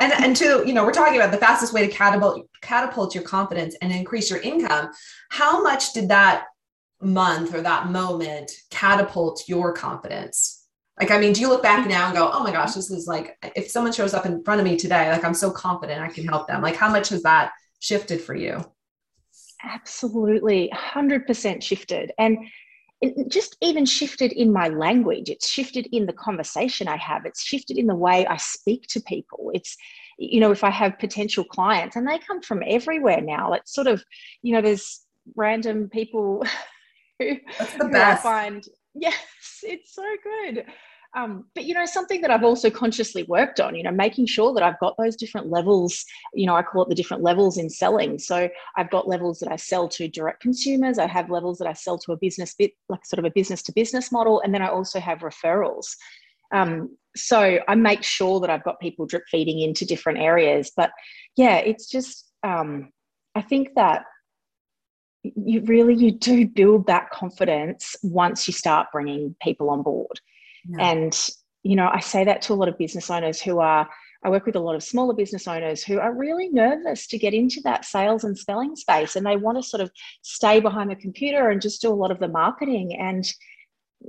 And, 0.02 0.12
and 0.12 0.36
two, 0.36 0.64
you 0.66 0.74
know, 0.74 0.84
we're 0.84 0.92
talking 0.92 1.16
about 1.16 1.32
the 1.32 1.38
fastest 1.38 1.74
way 1.74 1.86
to 1.86 1.94
catapult, 1.94 2.48
catapult 2.62 3.14
your 3.14 3.24
confidence 3.24 3.76
and 3.82 3.92
increase 3.92 4.30
your 4.30 4.40
income. 4.40 4.90
How 5.30 5.62
much 5.62 5.94
did 5.94 6.10
that 6.10 6.46
month 7.02 7.54
or 7.54 7.62
that 7.62 7.90
moment 7.90 8.52
catapult 8.72 9.44
your 9.48 9.74
confidence? 9.74 10.66
Like, 11.00 11.12
I 11.12 11.20
mean, 11.20 11.34
do 11.34 11.42
you 11.42 11.50
look 11.50 11.64
back 11.64 11.88
now 11.88 12.08
and 12.08 12.16
go, 12.18 12.30
oh 12.34 12.44
my 12.44 12.52
gosh, 12.52 12.74
this 12.74 12.90
is 12.90 13.08
like, 13.08 13.38
if 13.56 13.70
someone 13.70 13.94
shows 13.94 14.14
up 14.14 14.26
in 14.26 14.44
front 14.44 14.60
of 14.60 14.66
me 14.66 14.76
today, 14.76 15.12
like 15.12 15.24
I'm 15.24 15.34
so 15.36 15.52
confident 15.52 16.02
I 16.02 16.10
can 16.10 16.28
help 16.28 16.48
them. 16.48 16.62
Like, 16.62 16.76
how 16.76 16.90
much 16.90 17.10
has 17.10 17.22
that 17.24 17.52
shifted 17.80 18.22
for 18.22 18.36
you? 18.36 18.64
Absolutely, 19.64 20.72
100% 20.74 21.62
shifted. 21.62 22.12
And 22.18 22.40
it 23.02 23.30
just 23.30 23.58
even 23.62 23.86
shifted 23.86 24.32
in 24.32 24.54
my 24.54 24.68
language. 24.68 25.30
It's 25.30 25.50
shifted 25.50 25.88
in 25.92 26.06
the 26.06 26.14
conversation 26.14 26.88
I 26.88 26.98
have. 26.98 27.26
It's 27.26 27.44
shifted 27.44 27.78
in 27.78 27.88
the 27.88 27.96
way 27.96 28.28
I 28.28 28.38
speak 28.38 28.86
to 28.90 29.02
people. 29.02 29.52
It's, 29.56 29.76
you 30.20 30.40
know, 30.40 30.52
if 30.52 30.64
I 30.64 30.70
have 30.70 31.00
potential 31.00 31.44
clients 31.44 31.96
and 31.96 32.08
they 32.08 32.20
come 32.20 32.42
from 32.42 32.62
everywhere 32.66 33.22
now, 33.22 33.54
it's 33.54 33.74
sort 33.74 33.88
of, 33.88 34.04
you 34.44 34.54
know, 34.54 34.62
there's 34.62 35.02
random 35.36 35.90
people 35.90 36.44
who, 37.20 37.38
who 37.80 37.96
I 37.96 38.16
find, 38.16 38.64
yes, 38.94 39.16
it's 39.64 39.96
so 39.96 40.06
good. 40.24 40.66
Um, 41.14 41.46
but 41.56 41.66
you 41.66 41.74
know, 41.74 41.86
something 41.86 42.22
that 42.22 42.32
I've 42.32 42.44
also 42.44 42.70
consciously 42.70 43.24
worked 43.24 43.60
on, 43.60 43.76
you 43.76 43.84
know, 43.84 43.92
making 43.92 44.28
sure 44.28 44.54
that 44.54 44.64
I've 44.64 44.80
got 44.80 44.96
those 44.98 45.18
different 45.18 45.48
levels, 45.48 46.06
you 46.34 46.46
know, 46.46 46.56
I 46.56 46.64
call 46.64 46.84
it 46.84 46.90
the 46.90 46.96
different 46.96 47.22
levels 47.22 47.58
in 47.58 47.70
selling. 47.70 48.18
So 48.18 48.50
I've 48.78 48.90
got 48.90 49.10
levels 49.10 49.40
that 49.40 49.52
I 49.52 49.58
sell 49.58 49.90
to 49.90 50.08
direct 50.08 50.42
consumers, 50.42 50.98
I 50.98 51.08
have 51.08 51.30
levels 51.30 51.58
that 51.58 51.68
I 51.68 51.74
sell 51.74 51.98
to 52.00 52.14
a 52.14 52.18
business 52.18 52.56
bit 52.58 52.72
like 52.88 53.06
sort 53.06 53.20
of 53.20 53.26
a 53.26 53.32
business 53.32 53.62
to 53.64 53.74
business 53.74 54.12
model, 54.12 54.42
and 54.42 54.54
then 54.54 54.62
I 54.62 54.70
also 54.70 55.00
have 55.00 55.20
referrals. 55.20 55.88
Um, 56.54 56.96
so 57.16 57.60
I 57.68 57.76
make 57.76 58.04
sure 58.04 58.40
that 58.40 58.50
I've 58.50 58.64
got 58.64 58.80
people 58.80 59.06
drip 59.06 59.24
feeding 59.30 59.60
into 59.60 59.86
different 59.86 60.20
areas. 60.20 60.72
But 60.76 60.92
yeah, 61.36 61.58
it's 61.58 61.90
just 61.90 62.32
um, 62.44 62.90
I 63.36 63.42
think 63.42 63.70
that 63.76 64.04
you 65.24 65.62
really 65.66 65.94
you 65.94 66.12
do 66.12 66.48
build 66.48 66.88
that 66.88 67.10
confidence 67.12 67.96
once 68.02 68.48
you 68.48 68.54
start 68.54 68.88
bringing 68.94 69.36
people 69.42 69.70
on 69.70 69.84
board 69.84 70.20
yeah. 70.68 70.92
And, 70.92 71.30
you 71.64 71.76
know, 71.76 71.90
I 71.92 72.00
say 72.00 72.24
that 72.24 72.42
to 72.44 72.54
a 72.54 72.56
lot 72.56 72.68
of 72.68 72.78
business 72.78 73.10
owners 73.10 73.42
who 73.42 73.60
are, 73.60 73.88
I 74.24 74.30
work 74.30 74.46
with 74.46 74.56
a 74.56 74.60
lot 74.60 74.76
of 74.76 74.84
smaller 74.84 75.14
business 75.14 75.48
owners 75.48 75.84
who 75.84 76.00
are 76.00 76.14
really 76.14 76.50
nervous 76.50 77.08
to 77.08 77.18
get 77.18 77.34
into 77.34 77.60
that 77.64 77.86
sales 77.86 78.24
and 78.24 78.38
selling 78.38 78.76
space 78.76 79.16
and 79.16 79.26
they 79.26 79.38
want 79.38 79.58
to 79.58 79.68
sort 79.68 79.82
of 79.82 79.92
stay 80.22 80.60
behind 80.60 80.92
the 80.92 80.96
computer 80.96 81.50
and 81.50 81.62
just 81.62 81.82
do 81.82 81.90
a 81.90 81.94
lot 81.94 82.12
of 82.12 82.20
the 82.20 82.28
marketing. 82.28 82.98
And 83.00 83.26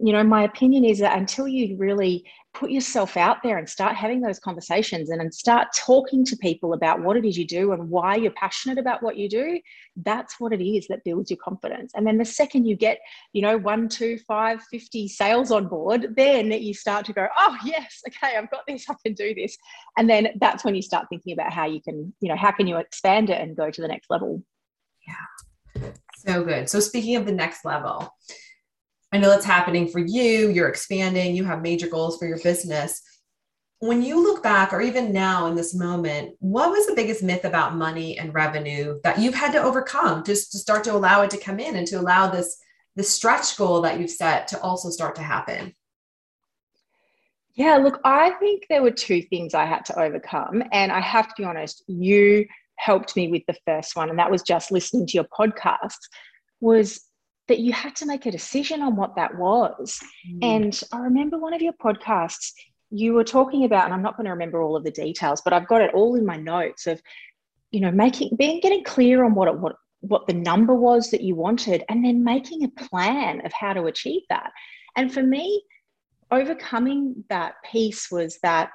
you 0.00 0.12
know, 0.12 0.22
my 0.24 0.44
opinion 0.44 0.84
is 0.84 0.98
that 1.00 1.18
until 1.18 1.46
you 1.46 1.76
really 1.76 2.24
put 2.54 2.70
yourself 2.70 3.16
out 3.16 3.42
there 3.42 3.56
and 3.56 3.68
start 3.68 3.94
having 3.94 4.20
those 4.20 4.38
conversations 4.38 5.10
and, 5.10 5.20
and 5.20 5.34
start 5.34 5.68
talking 5.76 6.24
to 6.24 6.36
people 6.36 6.74
about 6.74 7.00
what 7.00 7.16
it 7.16 7.24
is 7.24 7.38
you 7.38 7.46
do 7.46 7.72
and 7.72 7.88
why 7.88 8.14
you're 8.14 8.32
passionate 8.32 8.78
about 8.78 9.02
what 9.02 9.16
you 9.16 9.28
do, 9.28 9.58
that's 9.96 10.38
what 10.38 10.52
it 10.52 10.62
is 10.62 10.86
that 10.88 11.04
builds 11.04 11.30
your 11.30 11.38
confidence. 11.38 11.92
And 11.94 12.06
then 12.06 12.18
the 12.18 12.24
second 12.24 12.66
you 12.66 12.76
get, 12.76 12.98
you 13.32 13.42
know, 13.42 13.56
one, 13.56 13.88
two, 13.88 14.18
five, 14.28 14.62
50 14.70 15.08
sales 15.08 15.50
on 15.50 15.68
board, 15.68 16.14
then 16.16 16.52
you 16.52 16.74
start 16.74 17.06
to 17.06 17.12
go, 17.12 17.26
oh, 17.38 17.56
yes, 17.64 18.02
okay, 18.08 18.36
I've 18.36 18.50
got 18.50 18.62
this, 18.66 18.84
I 18.88 18.94
can 19.04 19.14
do 19.14 19.34
this. 19.34 19.56
And 19.96 20.08
then 20.08 20.28
that's 20.40 20.64
when 20.64 20.74
you 20.74 20.82
start 20.82 21.06
thinking 21.08 21.32
about 21.32 21.52
how 21.52 21.66
you 21.66 21.80
can, 21.80 22.12
you 22.20 22.28
know, 22.28 22.36
how 22.36 22.50
can 22.50 22.66
you 22.66 22.76
expand 22.76 23.30
it 23.30 23.40
and 23.40 23.56
go 23.56 23.70
to 23.70 23.80
the 23.80 23.88
next 23.88 24.10
level. 24.10 24.42
Yeah. 25.06 25.90
So 26.16 26.44
good. 26.44 26.68
So 26.68 26.80
speaking 26.80 27.16
of 27.16 27.24
the 27.24 27.32
next 27.32 27.64
level, 27.64 28.14
I 29.12 29.18
know 29.18 29.28
that's 29.28 29.44
happening 29.44 29.88
for 29.88 29.98
you. 29.98 30.48
You're 30.48 30.68
expanding, 30.68 31.36
you 31.36 31.44
have 31.44 31.60
major 31.60 31.86
goals 31.86 32.18
for 32.18 32.26
your 32.26 32.38
business. 32.38 33.02
When 33.80 34.00
you 34.02 34.22
look 34.22 34.42
back, 34.42 34.72
or 34.72 34.80
even 34.80 35.12
now 35.12 35.46
in 35.46 35.54
this 35.54 35.74
moment, 35.74 36.36
what 36.38 36.70
was 36.70 36.86
the 36.86 36.94
biggest 36.94 37.22
myth 37.22 37.44
about 37.44 37.74
money 37.74 38.16
and 38.16 38.32
revenue 38.32 39.00
that 39.02 39.18
you've 39.18 39.34
had 39.34 39.52
to 39.52 39.62
overcome 39.62 40.24
just 40.24 40.52
to 40.52 40.58
start 40.58 40.84
to 40.84 40.94
allow 40.94 41.22
it 41.22 41.30
to 41.30 41.36
come 41.36 41.58
in 41.58 41.76
and 41.76 41.86
to 41.88 41.96
allow 41.96 42.28
this, 42.28 42.58
this 42.96 43.10
stretch 43.10 43.56
goal 43.56 43.82
that 43.82 43.98
you've 43.98 44.10
set 44.10 44.48
to 44.48 44.60
also 44.60 44.88
start 44.88 45.16
to 45.16 45.22
happen? 45.22 45.74
Yeah, 47.54 47.76
look, 47.76 48.00
I 48.04 48.30
think 48.38 48.66
there 48.70 48.82
were 48.82 48.92
two 48.92 49.20
things 49.22 49.52
I 49.52 49.66
had 49.66 49.84
to 49.86 50.00
overcome. 50.00 50.62
And 50.72 50.90
I 50.90 51.00
have 51.00 51.28
to 51.28 51.34
be 51.36 51.44
honest, 51.44 51.82
you 51.86 52.46
helped 52.76 53.14
me 53.14 53.28
with 53.28 53.42
the 53.46 53.56
first 53.66 53.94
one, 53.94 54.08
and 54.10 54.18
that 54.18 54.30
was 54.30 54.42
just 54.42 54.72
listening 54.72 55.06
to 55.08 55.14
your 55.14 55.26
podcast, 55.38 55.98
was 56.60 57.04
that 57.48 57.58
you 57.58 57.72
had 57.72 57.96
to 57.96 58.06
make 58.06 58.26
a 58.26 58.30
decision 58.30 58.82
on 58.82 58.96
what 58.96 59.16
that 59.16 59.36
was. 59.36 60.00
Mm. 60.28 60.38
And 60.42 60.80
I 60.92 60.98
remember 61.00 61.38
one 61.38 61.54
of 61.54 61.62
your 61.62 61.72
podcasts, 61.74 62.52
you 62.90 63.14
were 63.14 63.24
talking 63.24 63.64
about, 63.64 63.86
and 63.86 63.94
I'm 63.94 64.02
not 64.02 64.16
going 64.16 64.26
to 64.26 64.32
remember 64.32 64.62
all 64.62 64.76
of 64.76 64.84
the 64.84 64.90
details, 64.90 65.40
but 65.42 65.52
I've 65.52 65.68
got 65.68 65.80
it 65.80 65.94
all 65.94 66.14
in 66.14 66.24
my 66.24 66.36
notes 66.36 66.86
of, 66.86 67.02
you 67.70 67.80
know, 67.80 67.90
making 67.90 68.36
being 68.36 68.60
getting 68.60 68.84
clear 68.84 69.24
on 69.24 69.34
what 69.34 69.48
it 69.48 69.58
what 69.58 69.76
what 70.00 70.26
the 70.26 70.34
number 70.34 70.74
was 70.74 71.10
that 71.10 71.22
you 71.22 71.34
wanted, 71.34 71.84
and 71.88 72.04
then 72.04 72.24
making 72.24 72.64
a 72.64 72.68
plan 72.68 73.44
of 73.46 73.52
how 73.52 73.72
to 73.72 73.84
achieve 73.84 74.22
that. 74.28 74.50
And 74.96 75.12
for 75.12 75.22
me, 75.22 75.62
overcoming 76.30 77.24
that 77.28 77.54
piece 77.64 78.10
was 78.10 78.38
that 78.42 78.70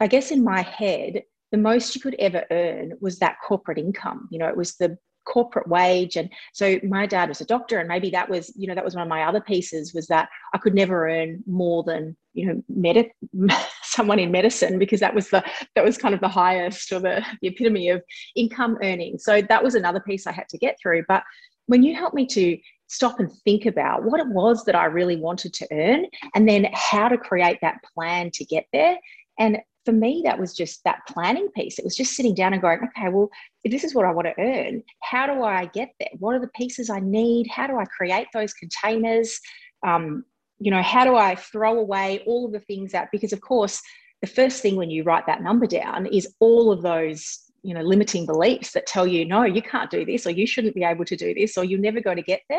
I 0.00 0.06
guess 0.06 0.30
in 0.30 0.44
my 0.44 0.62
head, 0.62 1.22
the 1.50 1.58
most 1.58 1.94
you 1.94 2.00
could 2.00 2.14
ever 2.18 2.44
earn 2.50 2.92
was 3.00 3.18
that 3.18 3.36
corporate 3.46 3.78
income. 3.78 4.28
You 4.30 4.38
know, 4.38 4.48
it 4.48 4.56
was 4.56 4.76
the 4.76 4.96
corporate 5.24 5.68
wage. 5.68 6.16
And 6.16 6.30
so 6.52 6.78
my 6.82 7.06
dad 7.06 7.28
was 7.28 7.40
a 7.40 7.46
doctor 7.46 7.78
and 7.78 7.88
maybe 7.88 8.10
that 8.10 8.28
was 8.28 8.52
you 8.56 8.66
know 8.66 8.74
that 8.74 8.84
was 8.84 8.94
one 8.94 9.02
of 9.02 9.08
my 9.08 9.22
other 9.22 9.40
pieces 9.40 9.94
was 9.94 10.06
that 10.06 10.28
i 10.54 10.58
could 10.58 10.74
never 10.74 11.08
earn 11.08 11.42
more 11.46 11.82
than 11.82 12.16
you 12.32 12.46
know 12.46 12.62
medic 12.68 13.14
someone 13.82 14.18
in 14.18 14.30
medicine 14.30 14.78
because 14.78 15.00
that 15.00 15.14
was 15.14 15.30
the 15.30 15.44
that 15.74 15.84
was 15.84 15.98
kind 15.98 16.14
of 16.14 16.20
the 16.20 16.28
highest 16.28 16.92
or 16.92 17.00
the, 17.00 17.24
the 17.42 17.48
epitome 17.48 17.88
of 17.88 18.02
income 18.36 18.78
earning. 18.82 19.18
So 19.18 19.42
that 19.42 19.62
was 19.62 19.74
another 19.74 20.00
piece 20.00 20.26
i 20.26 20.32
had 20.32 20.48
to 20.48 20.58
get 20.58 20.76
through. 20.80 21.04
But 21.08 21.22
when 21.66 21.82
you 21.82 21.94
helped 21.94 22.14
me 22.14 22.26
to 22.26 22.58
stop 22.88 23.20
and 23.20 23.30
think 23.44 23.66
about 23.66 24.02
what 24.02 24.20
it 24.20 24.26
was 24.28 24.64
that 24.64 24.74
i 24.74 24.84
really 24.84 25.16
wanted 25.16 25.52
to 25.54 25.66
earn 25.70 26.06
and 26.34 26.48
then 26.48 26.68
how 26.72 27.08
to 27.08 27.16
create 27.16 27.58
that 27.62 27.78
plan 27.94 28.30
to 28.34 28.44
get 28.44 28.66
there 28.72 28.98
and 29.38 29.58
for 29.84 29.92
me, 29.92 30.22
that 30.24 30.38
was 30.38 30.54
just 30.54 30.84
that 30.84 31.00
planning 31.08 31.48
piece. 31.48 31.78
It 31.78 31.84
was 31.84 31.96
just 31.96 32.14
sitting 32.14 32.34
down 32.34 32.52
and 32.52 32.60
going, 32.60 32.80
okay, 32.84 33.08
well, 33.08 33.30
if 33.64 33.72
this 33.72 33.84
is 33.84 33.94
what 33.94 34.04
I 34.04 34.12
want 34.12 34.28
to 34.28 34.40
earn, 34.40 34.82
how 35.02 35.26
do 35.26 35.42
I 35.42 35.66
get 35.66 35.90
there? 35.98 36.10
What 36.18 36.34
are 36.34 36.40
the 36.40 36.48
pieces 36.48 36.90
I 36.90 37.00
need? 37.00 37.46
How 37.48 37.66
do 37.66 37.78
I 37.78 37.84
create 37.84 38.28
those 38.32 38.52
containers? 38.52 39.40
Um, 39.86 40.24
you 40.58 40.70
know, 40.70 40.82
how 40.82 41.04
do 41.04 41.16
I 41.16 41.34
throw 41.34 41.78
away 41.78 42.22
all 42.26 42.46
of 42.46 42.52
the 42.52 42.60
things 42.60 42.92
that, 42.92 43.08
because 43.10 43.32
of 43.32 43.40
course, 43.40 43.80
the 44.20 44.26
first 44.26 44.60
thing 44.60 44.76
when 44.76 44.90
you 44.90 45.02
write 45.02 45.26
that 45.26 45.42
number 45.42 45.66
down 45.66 46.06
is 46.06 46.34
all 46.40 46.70
of 46.70 46.82
those 46.82 47.50
you 47.62 47.74
know 47.74 47.82
limiting 47.82 48.24
beliefs 48.24 48.72
that 48.72 48.86
tell 48.86 49.06
you 49.06 49.24
no 49.24 49.42
you 49.42 49.60
can't 49.60 49.90
do 49.90 50.04
this 50.04 50.26
or 50.26 50.30
you 50.30 50.46
shouldn't 50.46 50.74
be 50.74 50.82
able 50.82 51.04
to 51.04 51.16
do 51.16 51.34
this 51.34 51.58
or 51.58 51.64
you're 51.64 51.78
never 51.78 52.00
going 52.00 52.16
to 52.16 52.22
get 52.22 52.40
there 52.48 52.58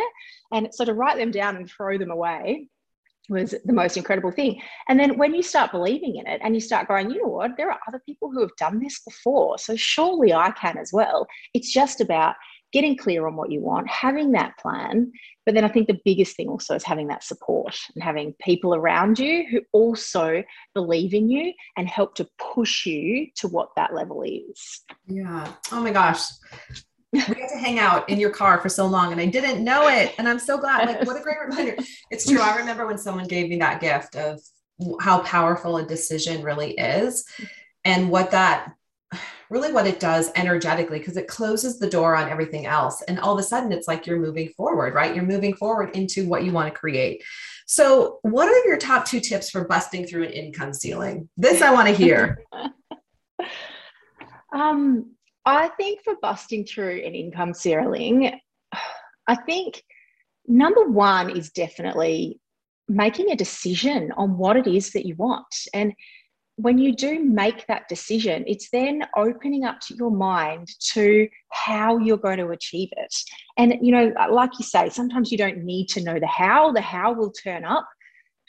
and 0.52 0.70
so 0.72 0.86
to 0.86 0.94
write 0.94 1.18
them 1.18 1.32
down 1.32 1.56
and 1.56 1.70
throw 1.70 1.98
them 1.98 2.12
away 2.12 2.68
was 3.32 3.56
the 3.66 3.74
most 3.74 3.98
incredible 3.98 4.32
thing. 4.32 4.62
And 4.88 5.00
then 5.00 5.18
when 5.18 5.34
you 5.34 5.42
start 5.42 5.72
believing 5.72 6.18
in 6.18 6.28
it 6.28 6.42
and 6.44 6.54
you 6.54 6.62
start 6.62 6.88
going, 6.88 7.10
you 7.10 7.24
know 7.24 7.30
what, 7.30 7.52
there 7.58 7.72
are 7.72 7.80
other 7.88 8.02
people 8.06 8.30
who 8.32 8.42
have 8.42 8.56
done 8.58 8.80
this 8.80 9.02
before. 9.08 9.58
So 9.58 9.76
surely 9.76 10.34
I 10.34 10.52
can 10.52 10.78
as 10.78 10.92
well. 10.94 11.26
It's 11.54 11.72
just 11.72 12.02
about 12.02 12.36
getting 12.74 12.96
clear 12.96 13.28
on 13.28 13.36
what 13.36 13.52
you 13.52 13.60
want, 13.62 13.90
having 13.90 14.32
that 14.32 14.58
plan. 14.58 15.12
But 15.46 15.56
then 15.56 15.66
I 15.66 15.70
think 15.70 15.88
the 15.88 16.00
biggest 16.06 16.38
thing 16.38 16.48
also 16.48 16.76
is 16.76 16.84
having 16.84 17.08
that 17.08 17.24
support 17.24 17.76
and 17.96 18.04
having 18.04 18.36
people 18.42 18.76
around 18.76 19.18
you 19.18 19.46
who 19.50 19.62
also 19.74 20.44
believe 20.74 21.14
in 21.14 21.30
you 21.30 21.54
and 21.78 21.88
help 21.88 22.16
to 22.16 22.28
push 22.54 22.86
you 22.86 23.28
to 23.38 23.48
what 23.48 23.70
that 23.76 23.94
level 23.94 24.24
is. 24.24 24.82
Yeah. 25.08 25.52
Oh 25.72 25.82
my 25.82 25.92
gosh 25.92 26.24
we 27.12 27.20
had 27.20 27.50
to 27.50 27.58
hang 27.58 27.80
out 27.80 28.10
in 28.10 28.20
your 28.20 28.30
car 28.30 28.60
for 28.60 28.70
so 28.70 28.86
long 28.86 29.12
and 29.12 29.20
I 29.20 29.26
didn't 29.26 29.64
know 29.64 29.88
it. 29.88 30.14
And 30.18 30.28
I'm 30.28 30.40
so 30.40 30.58
glad. 30.58 30.88
Like, 30.88 31.06
what 31.06 31.20
a 31.20 31.24
great 31.24 31.38
reminder. 31.46 31.76
It's 32.10 32.30
true. 32.30 32.40
I 32.40 32.58
remember 32.58 32.86
when 32.86 32.98
someone 32.98 33.28
gave 33.28 33.50
me 33.50 33.58
that 33.60 33.82
gift 33.82 34.16
of 34.16 34.40
how 35.00 35.20
powerful 35.20 35.78
a 35.78 35.86
decision 35.86 36.42
really 36.42 36.72
is 36.72 37.26
and 37.86 38.10
what 38.10 38.32
that 38.32 38.74
really 39.50 39.74
what 39.74 39.86
it 39.86 40.00
does 40.00 40.32
energetically 40.36 40.98
because 40.98 41.18
it 41.18 41.28
closes 41.28 41.78
the 41.78 41.90
door 41.90 42.16
on 42.16 42.30
everything 42.30 42.66
else 42.66 43.02
and 43.04 43.20
all 43.20 43.34
of 43.34 43.40
a 43.40 43.44
sudden 43.44 43.72
it's 43.72 43.88
like 43.88 44.08
you're 44.08 44.20
moving 44.20 44.48
forward 44.50 44.94
right 44.94 45.14
you're 45.14 45.26
moving 45.26 45.54
forward 45.54 45.94
into 45.96 46.28
what 46.28 46.46
you 46.46 46.54
want 46.54 46.74
to 46.74 46.80
create 46.80 47.22
so 47.68 48.20
what 48.22 48.48
are 48.48 48.68
your 48.68 48.78
top 48.78 49.06
two 49.06 49.20
tips 49.20 49.50
for 49.50 49.66
busting 49.66 50.08
through 50.08 50.24
an 50.24 50.32
income 50.32 50.74
ceiling 50.74 51.28
this 51.36 51.62
i 51.62 51.72
want 51.72 51.88
to 51.88 51.94
hear 51.94 52.42
um 54.54 55.12
I 55.46 55.70
think 55.70 56.04
for 56.04 56.16
busting 56.22 56.66
through 56.66 57.04
an 57.06 57.16
income 57.16 57.54
ceiling, 57.54 58.40
I 59.28 59.36
think 59.36 59.84
number 60.48 60.88
one 60.88 61.36
is 61.36 61.52
definitely 61.52 62.40
making 62.88 63.32
a 63.32 63.36
decision 63.36 64.12
on 64.18 64.38
what 64.38 64.58
it 64.58 64.68
is 64.68 64.92
that 64.92 65.06
you 65.06 65.16
want. 65.16 65.54
And 65.74 65.94
when 66.58 66.78
you 66.78 66.94
do 66.94 67.24
make 67.24 67.66
that 67.68 67.88
decision, 67.88 68.44
it's 68.46 68.70
then 68.72 69.04
opening 69.16 69.64
up 69.64 69.80
to 69.80 69.96
your 69.96 70.12
mind 70.12 70.68
to 70.94 71.28
how 71.50 71.98
you're 71.98 72.18
going 72.18 72.38
to 72.38 72.50
achieve 72.50 72.90
it. 72.98 73.16
And, 73.58 73.78
you 73.82 73.92
know, 73.92 74.14
like 74.30 74.52
you 74.60 74.66
say, 74.66 74.90
sometimes 74.90 75.32
you 75.32 75.38
don't 75.38 75.64
need 75.64 75.88
to 75.90 76.04
know 76.04 76.20
the 76.20 76.28
how, 76.28 76.72
the 76.72 76.82
how 76.82 77.14
will 77.14 77.32
turn 77.32 77.66
up. 77.66 77.88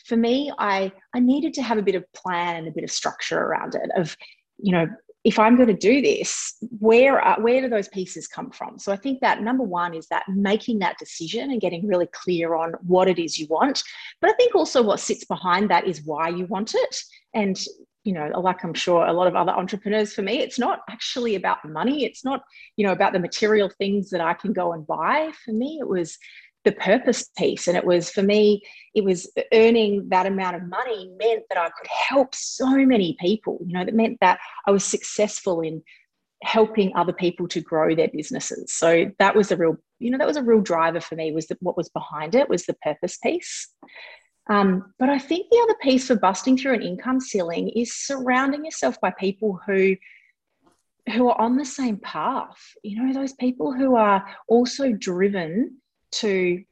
For 0.06 0.16
me, 0.16 0.52
I, 0.58 0.92
I 1.14 1.20
needed 1.20 1.54
to 1.54 1.62
have 1.62 1.78
a 1.78 1.82
bit 1.82 1.94
of 1.94 2.04
plan 2.12 2.56
and 2.56 2.68
a 2.68 2.72
bit 2.72 2.84
of 2.84 2.90
structure 2.90 3.38
around 3.38 3.76
it 3.76 3.90
of, 3.96 4.16
you 4.58 4.72
know, 4.72 4.86
if 5.24 5.38
I'm 5.38 5.56
going 5.56 5.68
to 5.68 5.74
do 5.74 6.02
this, 6.02 6.56
where 6.80 7.20
are, 7.20 7.40
where 7.40 7.60
do 7.60 7.68
those 7.68 7.88
pieces 7.88 8.26
come 8.26 8.50
from? 8.50 8.78
So 8.78 8.92
I 8.92 8.96
think 8.96 9.20
that 9.20 9.42
number 9.42 9.62
one 9.62 9.94
is 9.94 10.08
that 10.08 10.24
making 10.28 10.80
that 10.80 10.98
decision 10.98 11.52
and 11.52 11.60
getting 11.60 11.86
really 11.86 12.08
clear 12.08 12.54
on 12.54 12.72
what 12.82 13.08
it 13.08 13.18
is 13.18 13.38
you 13.38 13.46
want. 13.46 13.82
But 14.20 14.30
I 14.30 14.32
think 14.34 14.54
also 14.54 14.82
what 14.82 14.98
sits 14.98 15.24
behind 15.24 15.70
that 15.70 15.86
is 15.86 16.02
why 16.02 16.28
you 16.28 16.46
want 16.46 16.74
it. 16.74 16.96
And 17.34 17.58
you 18.04 18.12
know, 18.12 18.28
like 18.40 18.64
I'm 18.64 18.74
sure 18.74 19.06
a 19.06 19.12
lot 19.12 19.28
of 19.28 19.36
other 19.36 19.52
entrepreneurs, 19.52 20.12
for 20.12 20.22
me, 20.22 20.40
it's 20.40 20.58
not 20.58 20.80
actually 20.90 21.36
about 21.36 21.64
money. 21.64 22.04
It's 22.04 22.24
not 22.24 22.42
you 22.76 22.84
know 22.84 22.92
about 22.92 23.12
the 23.12 23.20
material 23.20 23.70
things 23.70 24.10
that 24.10 24.20
I 24.20 24.34
can 24.34 24.52
go 24.52 24.72
and 24.72 24.84
buy. 24.84 25.30
For 25.44 25.52
me, 25.52 25.78
it 25.80 25.86
was 25.86 26.18
the 26.64 26.72
purpose 26.72 27.28
piece. 27.36 27.68
And 27.68 27.76
it 27.76 27.84
was 27.84 28.10
for 28.10 28.22
me, 28.22 28.62
it 28.94 29.04
was 29.04 29.30
earning 29.52 30.08
that 30.10 30.26
amount 30.26 30.56
of 30.56 30.68
money 30.68 31.10
meant 31.18 31.42
that 31.48 31.58
I 31.58 31.70
could 31.70 31.88
help 31.88 32.34
so 32.34 32.70
many 32.76 33.16
people. 33.20 33.58
You 33.66 33.74
know, 33.74 33.84
that 33.84 33.94
meant 33.94 34.18
that 34.20 34.38
I 34.66 34.70
was 34.70 34.84
successful 34.84 35.60
in 35.60 35.82
helping 36.42 36.94
other 36.96 37.12
people 37.12 37.46
to 37.48 37.60
grow 37.60 37.94
their 37.94 38.08
businesses. 38.08 38.72
So 38.72 39.10
that 39.18 39.34
was 39.34 39.52
a 39.52 39.56
real, 39.56 39.76
you 39.98 40.10
know, 40.10 40.18
that 40.18 40.26
was 40.26 40.36
a 40.36 40.42
real 40.42 40.60
driver 40.60 41.00
for 41.00 41.14
me. 41.14 41.32
Was 41.32 41.46
that 41.48 41.62
what 41.62 41.76
was 41.76 41.88
behind 41.88 42.34
it 42.34 42.48
was 42.48 42.66
the 42.66 42.74
purpose 42.74 43.16
piece. 43.18 43.68
Um, 44.48 44.92
but 44.98 45.08
I 45.08 45.18
think 45.18 45.46
the 45.50 45.60
other 45.62 45.78
piece 45.80 46.08
for 46.08 46.16
busting 46.16 46.58
through 46.58 46.74
an 46.74 46.82
income 46.82 47.20
ceiling 47.20 47.68
is 47.68 47.94
surrounding 47.94 48.64
yourself 48.64 49.00
by 49.00 49.12
people 49.12 49.60
who 49.66 49.96
who 51.12 51.28
are 51.28 51.40
on 51.40 51.56
the 51.56 51.64
same 51.64 51.96
path. 51.96 52.58
You 52.84 53.02
know, 53.02 53.12
those 53.12 53.32
people 53.32 53.72
who 53.72 53.96
are 53.96 54.24
also 54.48 54.92
driven 54.92 55.78
to 56.12 56.62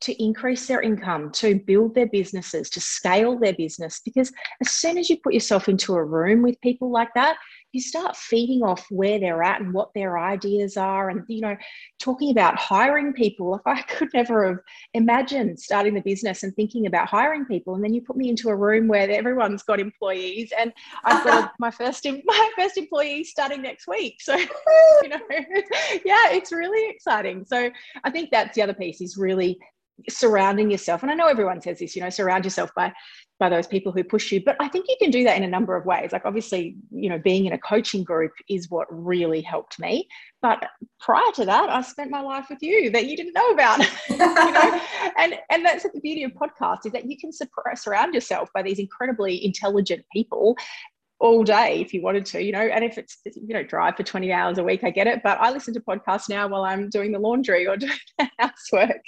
to 0.00 0.22
increase 0.22 0.66
their 0.66 0.82
income, 0.82 1.32
to 1.32 1.54
build 1.54 1.94
their 1.94 2.06
businesses, 2.06 2.68
to 2.68 2.78
scale 2.80 3.38
their 3.38 3.54
business. 3.54 4.02
Because 4.04 4.30
as 4.60 4.70
soon 4.70 4.98
as 4.98 5.08
you 5.08 5.16
put 5.16 5.32
yourself 5.32 5.66
into 5.68 5.94
a 5.94 6.04
room 6.04 6.42
with 6.42 6.60
people 6.60 6.90
like 6.90 7.08
that, 7.14 7.36
you 7.72 7.80
start 7.80 8.16
feeding 8.16 8.62
off 8.62 8.86
where 8.90 9.18
they're 9.18 9.42
at 9.42 9.60
and 9.60 9.72
what 9.72 9.92
their 9.94 10.18
ideas 10.18 10.76
are 10.76 11.08
and 11.10 11.24
you 11.28 11.40
know 11.40 11.56
talking 11.98 12.30
about 12.30 12.58
hiring 12.58 13.12
people. 13.12 13.50
Like 13.50 13.78
i 13.78 13.82
could 13.88 14.08
never 14.14 14.46
have 14.46 14.58
imagined 14.94 15.58
starting 15.58 15.94
the 15.94 16.00
business 16.00 16.42
and 16.42 16.54
thinking 16.54 16.86
about 16.86 17.08
hiring 17.08 17.44
people. 17.46 17.74
And 17.74 17.82
then 17.82 17.94
you 17.94 18.02
put 18.02 18.16
me 18.16 18.28
into 18.28 18.50
a 18.50 18.56
room 18.56 18.88
where 18.88 19.10
everyone's 19.10 19.62
got 19.62 19.80
employees 19.80 20.52
and 20.58 20.72
i've 21.04 21.24
got 21.24 21.52
my 21.58 21.70
first 21.70 22.06
my 22.24 22.50
first 22.56 22.76
employee 22.76 23.24
starting 23.24 23.62
next 23.62 23.86
week. 23.88 24.20
So 24.20 24.36
you 24.36 25.08
know 25.08 25.20
yeah 26.04 26.30
it's 26.30 26.52
really 26.52 26.90
exciting. 26.90 27.44
So 27.46 27.70
i 28.04 28.10
think 28.10 28.30
that's 28.30 28.54
the 28.54 28.62
other 28.62 28.74
piece 28.74 29.00
is 29.00 29.16
really 29.16 29.58
surrounding 30.08 30.70
yourself 30.70 31.02
and 31.02 31.10
i 31.10 31.14
know 31.14 31.26
everyone 31.26 31.60
says 31.60 31.78
this 31.78 31.94
you 31.94 32.02
know 32.02 32.10
surround 32.10 32.44
yourself 32.44 32.70
by 32.74 32.92
by 33.38 33.48
those 33.48 33.66
people 33.66 33.90
who 33.90 34.04
push 34.04 34.30
you 34.30 34.42
but 34.44 34.56
i 34.60 34.68
think 34.68 34.86
you 34.88 34.96
can 35.00 35.10
do 35.10 35.24
that 35.24 35.36
in 35.36 35.42
a 35.42 35.48
number 35.48 35.76
of 35.76 35.84
ways 35.84 36.12
like 36.12 36.24
obviously 36.24 36.76
you 36.90 37.08
know 37.08 37.18
being 37.18 37.46
in 37.46 37.52
a 37.52 37.58
coaching 37.58 38.04
group 38.04 38.32
is 38.48 38.70
what 38.70 38.86
really 38.90 39.40
helped 39.40 39.78
me 39.78 40.06
but 40.40 40.64
prior 41.00 41.32
to 41.34 41.44
that 41.44 41.68
i 41.68 41.80
spent 41.80 42.10
my 42.10 42.20
life 42.20 42.46
with 42.48 42.62
you 42.62 42.90
that 42.90 43.06
you 43.06 43.16
didn't 43.16 43.34
know 43.34 43.50
about 43.50 43.78
you 44.08 44.16
know 44.16 44.80
and 45.18 45.38
and 45.50 45.64
that's 45.64 45.82
the 45.84 46.00
beauty 46.00 46.22
of 46.22 46.32
podcasts 46.32 46.86
is 46.86 46.92
that 46.92 47.10
you 47.10 47.16
can 47.18 47.30
surround 47.74 48.14
yourself 48.14 48.48
by 48.54 48.62
these 48.62 48.78
incredibly 48.78 49.44
intelligent 49.44 50.04
people 50.12 50.56
all 51.22 51.44
day 51.44 51.80
if 51.80 51.94
you 51.94 52.02
wanted 52.02 52.26
to, 52.26 52.42
you 52.42 52.50
know, 52.50 52.60
and 52.60 52.84
if 52.84 52.98
it's, 52.98 53.18
you 53.24 53.54
know, 53.54 53.62
drive 53.62 53.96
for 53.96 54.02
20 54.02 54.32
hours 54.32 54.58
a 54.58 54.64
week, 54.64 54.82
I 54.82 54.90
get 54.90 55.06
it. 55.06 55.22
But 55.22 55.38
I 55.40 55.52
listen 55.52 55.72
to 55.74 55.80
podcasts 55.80 56.28
now 56.28 56.48
while 56.48 56.64
I'm 56.64 56.90
doing 56.90 57.12
the 57.12 57.20
laundry 57.20 57.66
or 57.66 57.76
doing 57.78 57.92
the 58.18 58.28
housework. 58.38 59.00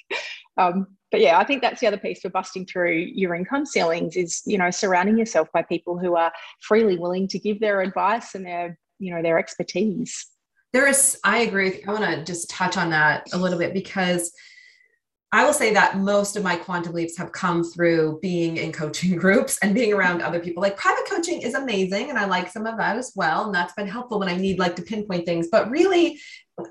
Um, 0.56 0.86
but 1.10 1.20
yeah, 1.20 1.38
I 1.38 1.44
think 1.44 1.62
that's 1.62 1.80
the 1.80 1.86
other 1.86 1.96
piece 1.96 2.20
for 2.20 2.28
busting 2.28 2.66
through 2.66 2.92
your 2.92 3.34
income 3.34 3.66
ceilings 3.66 4.16
is, 4.16 4.42
you 4.46 4.58
know, 4.58 4.70
surrounding 4.70 5.16
yourself 5.16 5.48
by 5.52 5.62
people 5.62 5.98
who 5.98 6.16
are 6.16 6.32
freely 6.60 6.98
willing 6.98 7.28
to 7.28 7.38
give 7.38 7.60
their 7.60 7.82
advice 7.82 8.34
and 8.34 8.44
their, 8.44 8.78
you 8.98 9.14
know, 9.14 9.22
their 9.22 9.38
expertise. 9.38 10.26
There 10.72 10.88
is, 10.88 11.18
I 11.22 11.38
agree. 11.42 11.70
With, 11.70 11.88
I 11.88 11.92
want 11.92 12.04
to 12.04 12.24
just 12.24 12.50
touch 12.50 12.76
on 12.76 12.90
that 12.90 13.28
a 13.32 13.38
little 13.38 13.58
bit 13.58 13.72
because 13.72 14.32
I 15.34 15.44
will 15.44 15.52
say 15.52 15.72
that 15.74 15.98
most 15.98 16.36
of 16.36 16.44
my 16.44 16.54
quantum 16.54 16.92
leaps 16.92 17.16
have 17.18 17.32
come 17.32 17.64
through 17.64 18.20
being 18.22 18.56
in 18.56 18.70
coaching 18.70 19.16
groups 19.16 19.58
and 19.62 19.74
being 19.74 19.92
around 19.92 20.22
other 20.22 20.38
people. 20.38 20.62
Like 20.62 20.76
private 20.76 21.08
coaching 21.08 21.42
is 21.42 21.54
amazing 21.54 22.10
and 22.10 22.18
I 22.18 22.24
like 22.24 22.50
some 22.50 22.66
of 22.66 22.76
that 22.78 22.96
as 22.96 23.12
well. 23.16 23.46
And 23.46 23.54
that's 23.54 23.74
been 23.74 23.88
helpful 23.88 24.20
when 24.20 24.28
I 24.28 24.36
need 24.36 24.60
like 24.60 24.76
to 24.76 24.82
pinpoint 24.82 25.26
things. 25.26 25.48
But 25.50 25.70
really, 25.70 26.20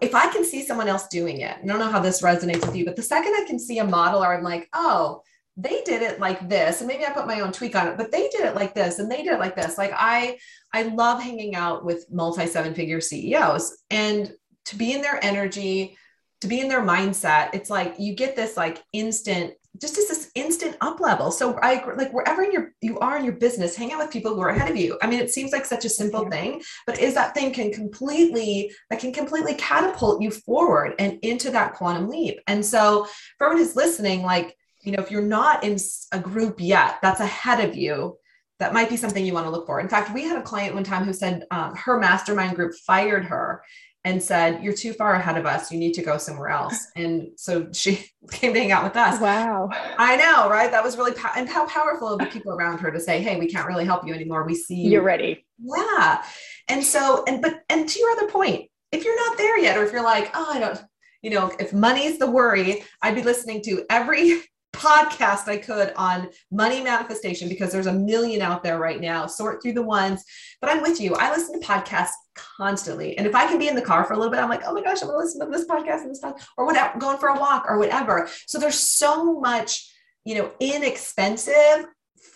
if 0.02 0.15
I 0.15 0.32
can 0.32 0.46
see 0.46 0.65
someone 0.65 0.88
else 0.88 1.08
doing 1.08 1.41
it, 1.41 1.58
I 1.62 1.65
don't 1.65 1.80
know 1.80 1.91
how 1.91 2.00
this 2.00 2.22
resonates 2.22 2.65
with 2.65 2.76
you, 2.76 2.86
but 2.86 2.96
the 2.96 3.04
second 3.04 3.34
I 3.36 3.46
can 3.48 3.60
see 3.60 3.80
a 3.80 3.86
model 3.86 4.24
or 4.24 4.34
I'm 4.34 4.43
like, 4.43 4.69
oh, 4.74 5.22
they 5.58 5.82
did 5.86 6.02
it 6.02 6.19
like 6.19 6.50
this 6.50 6.82
and 6.82 6.88
maybe 6.88 7.06
i 7.06 7.12
put 7.12 7.28
my 7.28 7.41
own 7.41 7.52
tweak 7.52 7.76
on 7.76 7.88
it 7.88 7.98
but 7.98 8.12
they 8.12 8.28
did 8.30 8.41
it 8.41 8.56
like 8.56 8.74
this 8.74 8.98
and 8.98 9.12
they 9.12 9.17
did 9.17 9.34
it 9.34 9.39
like 9.39 9.56
this. 9.56 9.78
Like 9.78 9.91
i 9.93 10.38
i 10.74 10.84
love 10.84 11.22
hanging 11.22 11.56
out 11.56 11.86
with 11.86 12.08
multi 12.12 12.48
seven 12.48 12.74
figure 12.74 13.00
ceos 13.00 13.78
and 13.91 14.32
to 14.65 14.76
be 14.76 14.93
in 14.93 15.02
their 15.02 15.24
energy 15.24 15.96
to 16.41 16.48
be 16.48 16.60
in 16.60 16.69
their 16.69 16.82
mindset 16.82 17.50
it's 17.54 17.69
like 17.69 17.96
you 18.00 18.15
get 18.15 18.36
this 18.36 18.58
like 18.58 18.84
instant 18.93 19.54
just 19.82 19.98
as 19.98 20.08
this 20.08 20.32
instant 20.36 20.78
up 20.82 21.00
level. 21.00 21.32
So 21.32 21.58
I 21.62 21.84
like 21.96 22.14
wherever 22.14 22.44
in 22.44 22.52
your 22.52 22.74
you 22.82 23.00
are 23.00 23.18
in 23.18 23.26
your 23.26 23.34
business, 23.34 23.76
hang 23.76 23.92
out 23.92 24.00
with 24.00 24.12
people 24.12 24.34
who 24.34 24.42
are 24.42 24.50
ahead 24.50 24.70
of 24.70 24.78
you. 24.78 24.98
I 25.02 25.08
mean, 25.08 25.20
it 25.20 25.32
seems 25.32 25.52
like 25.52 25.66
such 25.66 25.86
a 25.86 25.90
simple 25.90 26.30
thing, 26.30 26.62
but 26.86 27.00
is 27.00 27.16
that 27.16 27.34
thing 27.34 27.52
can 27.52 27.72
completely 27.72 28.72
that 28.90 29.00
can 29.00 29.12
completely 29.12 29.56
catapult 29.56 30.22
you 30.22 30.32
forward 30.32 30.94
and 31.00 31.20
into 31.24 31.50
that 31.52 31.74
quantum 31.74 32.10
leap. 32.10 32.40
And 32.48 32.64
so 32.66 33.08
for 33.38 33.48
everyone 33.48 33.66
who's 33.66 33.76
listening, 33.76 34.22
like 34.22 34.56
you 34.82 34.92
know, 34.92 35.02
if 35.02 35.10
you're 35.10 35.22
not 35.22 35.64
in 35.64 35.78
a 36.12 36.20
group 36.20 36.58
yet, 36.60 37.00
that's 37.02 37.22
ahead 37.22 37.68
of 37.68 37.76
you. 37.76 38.18
That 38.60 38.74
might 38.74 38.90
be 38.90 38.98
something 38.98 39.26
you 39.26 39.34
want 39.34 39.48
to 39.48 39.52
look 39.52 39.66
for. 39.66 39.80
In 39.80 39.90
fact, 39.90 40.14
we 40.14 40.24
had 40.24 40.38
a 40.38 40.44
client 40.44 40.76
one 40.76 40.84
time 40.84 41.04
who 41.04 41.14
said 41.14 41.44
um, 41.52 41.76
her 41.76 42.00
mastermind 42.00 42.56
group 42.56 42.74
fired 42.86 43.26
her 43.26 43.64
and 44.06 44.22
said, 44.22 44.63
You're 44.63 44.74
too 44.74 44.94
far 44.94 45.13
ahead 45.13 45.38
of 45.38 45.46
us. 45.46 45.72
You 45.72 45.80
need 45.80 45.94
to 45.94 46.04
go 46.04 46.18
somewhere 46.18 46.50
else. 46.50 46.88
And 46.96 47.30
so 47.36 47.68
she 47.72 48.06
came 48.32 48.54
to 48.54 48.60
hang 48.60 48.72
out 48.72 48.84
with 48.84 48.96
us. 48.96 49.20
Wow. 49.20 49.70
I 49.98 50.16
know, 50.18 50.50
right? 50.50 50.70
That 50.72 50.84
was 50.84 50.98
really, 50.98 51.13
and 51.36 51.50
how 51.50 51.68
powerful 51.68 52.10
of 52.10 52.20
the 52.20 52.26
people 52.28 52.54
around 52.54 52.80
her 52.80 52.92
to 52.92 53.00
say, 53.00 53.22
Hey, 53.22 53.39
we 53.39 53.48
can't 53.48 53.68
really 53.68 53.86
help 53.86 54.06
you 54.06 54.13
anymore. 54.13 54.44
We 54.44 54.56
see 54.56 54.76
you. 54.76 55.00
are 55.00 55.04
ready. 55.04 55.46
Yeah. 55.60 56.24
And 56.70 56.84
so, 56.84 57.24
and, 57.28 57.42
but, 57.42 57.63
and 57.70 57.88
to 57.88 58.00
your 58.00 58.12
other 58.12 58.28
point, 58.30 58.70
if 58.92 59.04
you're 59.04 59.16
not 59.28 59.38
there 59.38 59.58
yet, 59.58 59.78
or 59.78 59.84
if 59.84 59.92
you're 59.92 60.04
like, 60.04 60.32
Oh, 60.34 60.52
I 60.52 60.60
don't, 60.60 60.82
you 61.22 61.30
know, 61.30 61.52
if 61.60 61.74
money's 61.74 62.20
the 62.20 62.30
worry, 62.30 62.84
I'd 63.02 63.16
be 63.16 63.24
listening 63.24 63.62
to 63.63 63.86
every 63.89 64.42
podcast 64.74 65.48
I 65.48 65.58
could 65.58 65.94
on 65.96 66.30
money 66.52 66.82
manifestation 66.82 67.48
because 67.48 67.72
there's 67.72 67.88
a 67.88 67.94
million 67.94 68.42
out 68.42 68.64
there 68.64 68.80
right 68.80 69.00
now. 69.00 69.28
Sort 69.28 69.62
through 69.62 69.74
the 69.74 69.82
ones, 69.82 70.24
but 70.60 70.70
I'm 70.70 70.82
with 70.82 71.00
you. 71.00 71.16
I 71.16 71.32
listen 71.32 71.60
to 71.60 71.66
podcasts 71.66 72.12
constantly. 72.36 73.18
And 73.18 73.26
if 73.26 73.36
I 73.36 73.48
can 73.48 73.60
be 73.60 73.68
in 73.68 73.76
the 73.76 73.82
car 73.82 74.04
for 74.04 74.14
a 74.14 74.18
little 74.18 74.32
bit, 74.32 74.40
I'm 74.40 74.50
like, 74.50 74.64
oh 74.66 74.74
my 74.74 74.82
gosh, 74.82 75.02
I'm 75.02 75.08
gonna 75.08 75.20
listen 75.20 75.40
to 75.40 75.52
this 75.52 75.68
podcast 75.68 76.02
and 76.02 76.10
this 76.10 76.24
or 76.58 76.66
whatever, 76.66 77.00
going 77.00 77.18
for 77.18 77.30
a 77.30 77.40
walk 77.40 77.66
or 77.68 77.78
whatever. 77.78 78.28
So 78.48 78.60
there's 78.60 78.80
so 78.80 79.40
much, 79.40 79.90
you 80.26 80.36
know, 80.36 80.52
inexpensive, 80.60 81.86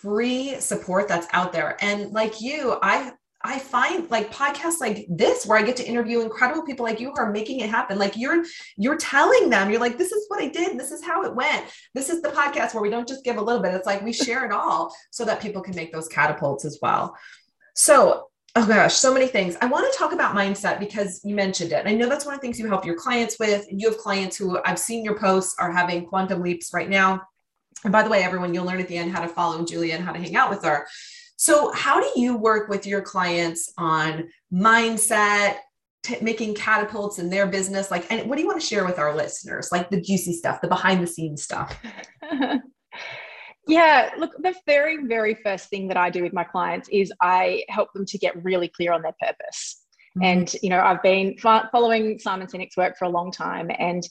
free 0.00 0.54
support 0.60 1.08
that's 1.08 1.26
out 1.32 1.52
there. 1.52 1.76
And 1.80 2.12
like 2.12 2.40
you, 2.40 2.78
I 2.82 3.12
I 3.48 3.58
find 3.58 4.10
like 4.10 4.30
podcasts 4.30 4.78
like 4.78 5.06
this 5.08 5.46
where 5.46 5.58
I 5.58 5.62
get 5.62 5.74
to 5.76 5.88
interview 5.88 6.20
incredible 6.20 6.62
people 6.64 6.84
like 6.84 7.00
you 7.00 7.08
who 7.08 7.16
are 7.16 7.32
making 7.32 7.60
it 7.60 7.70
happen. 7.70 7.98
Like 7.98 8.14
you're 8.14 8.44
you're 8.76 8.98
telling 8.98 9.48
them, 9.48 9.70
you're 9.70 9.80
like, 9.80 9.96
this 9.96 10.12
is 10.12 10.26
what 10.28 10.42
I 10.42 10.48
did, 10.48 10.78
this 10.78 10.92
is 10.92 11.02
how 11.02 11.24
it 11.24 11.34
went. 11.34 11.64
This 11.94 12.10
is 12.10 12.20
the 12.20 12.28
podcast 12.28 12.74
where 12.74 12.82
we 12.82 12.90
don't 12.90 13.08
just 13.08 13.24
give 13.24 13.38
a 13.38 13.40
little 13.40 13.62
bit. 13.62 13.72
It's 13.72 13.86
like 13.86 14.02
we 14.02 14.12
share 14.12 14.44
it 14.44 14.52
all 14.52 14.94
so 15.10 15.24
that 15.24 15.40
people 15.40 15.62
can 15.62 15.74
make 15.74 15.94
those 15.94 16.08
catapults 16.08 16.66
as 16.66 16.78
well. 16.82 17.16
So 17.74 18.28
Oh 18.54 18.66
gosh, 18.66 18.94
so 18.94 19.14
many 19.14 19.28
things. 19.28 19.56
I 19.60 19.66
want 19.66 19.90
to 19.90 19.98
talk 19.98 20.12
about 20.12 20.34
mindset 20.34 20.80
because 20.80 21.20
you 21.22 21.34
mentioned 21.34 21.72
it. 21.72 21.86
I 21.86 21.94
know 21.94 22.08
that's 22.08 22.24
one 22.24 22.34
of 22.34 22.40
the 22.40 22.44
things 22.44 22.58
you 22.58 22.66
help 22.66 22.84
your 22.84 22.96
clients 22.96 23.38
with. 23.38 23.64
You 23.70 23.88
have 23.88 23.98
clients 23.98 24.36
who 24.36 24.58
I've 24.64 24.78
seen 24.78 25.04
your 25.04 25.18
posts 25.18 25.54
are 25.58 25.70
having 25.70 26.06
quantum 26.06 26.42
leaps 26.42 26.74
right 26.74 26.88
now. 26.88 27.22
And 27.84 27.92
by 27.92 28.02
the 28.02 28.10
way, 28.10 28.24
everyone, 28.24 28.52
you'll 28.52 28.64
learn 28.64 28.80
at 28.80 28.88
the 28.88 28.96
end 28.96 29.12
how 29.12 29.20
to 29.20 29.28
follow 29.28 29.64
Julia 29.64 29.94
and 29.94 30.04
how 30.04 30.12
to 30.12 30.18
hang 30.18 30.34
out 30.34 30.50
with 30.50 30.64
her. 30.64 30.88
So, 31.38 31.72
how 31.72 32.00
do 32.00 32.20
you 32.20 32.36
work 32.36 32.68
with 32.68 32.86
your 32.86 33.00
clients 33.00 33.72
on 33.78 34.28
mindset, 34.52 35.58
t- 36.02 36.18
making 36.20 36.56
catapults 36.56 37.18
in 37.18 37.30
their 37.30 37.46
business? 37.46 37.90
Like, 37.90 38.10
and 38.10 38.28
what 38.28 38.36
do 38.36 38.42
you 38.42 38.48
want 38.48 38.60
to 38.60 38.66
share 38.66 38.84
with 38.84 38.98
our 38.98 39.14
listeners? 39.14 39.70
Like 39.70 39.88
the 39.88 40.00
juicy 40.00 40.32
stuff, 40.32 40.60
the 40.60 40.68
behind 40.68 41.02
the 41.02 41.06
scenes 41.06 41.44
stuff. 41.44 41.80
Yeah, 43.68 44.12
look, 44.16 44.32
the 44.38 44.54
very, 44.64 45.04
very 45.04 45.34
first 45.34 45.68
thing 45.68 45.88
that 45.88 45.98
I 45.98 46.08
do 46.08 46.22
with 46.22 46.32
my 46.32 46.42
clients 46.42 46.88
is 46.88 47.12
I 47.20 47.64
help 47.68 47.92
them 47.92 48.06
to 48.06 48.16
get 48.16 48.42
really 48.42 48.68
clear 48.68 48.92
on 48.94 49.02
their 49.02 49.14
purpose. 49.20 49.84
Mm-hmm. 50.16 50.24
And, 50.24 50.54
you 50.62 50.70
know, 50.70 50.80
I've 50.80 51.02
been 51.02 51.36
following 51.36 52.18
Simon 52.18 52.46
Sinek's 52.46 52.78
work 52.78 52.96
for 52.96 53.04
a 53.04 53.10
long 53.10 53.30
time. 53.30 53.70
And 53.78 54.02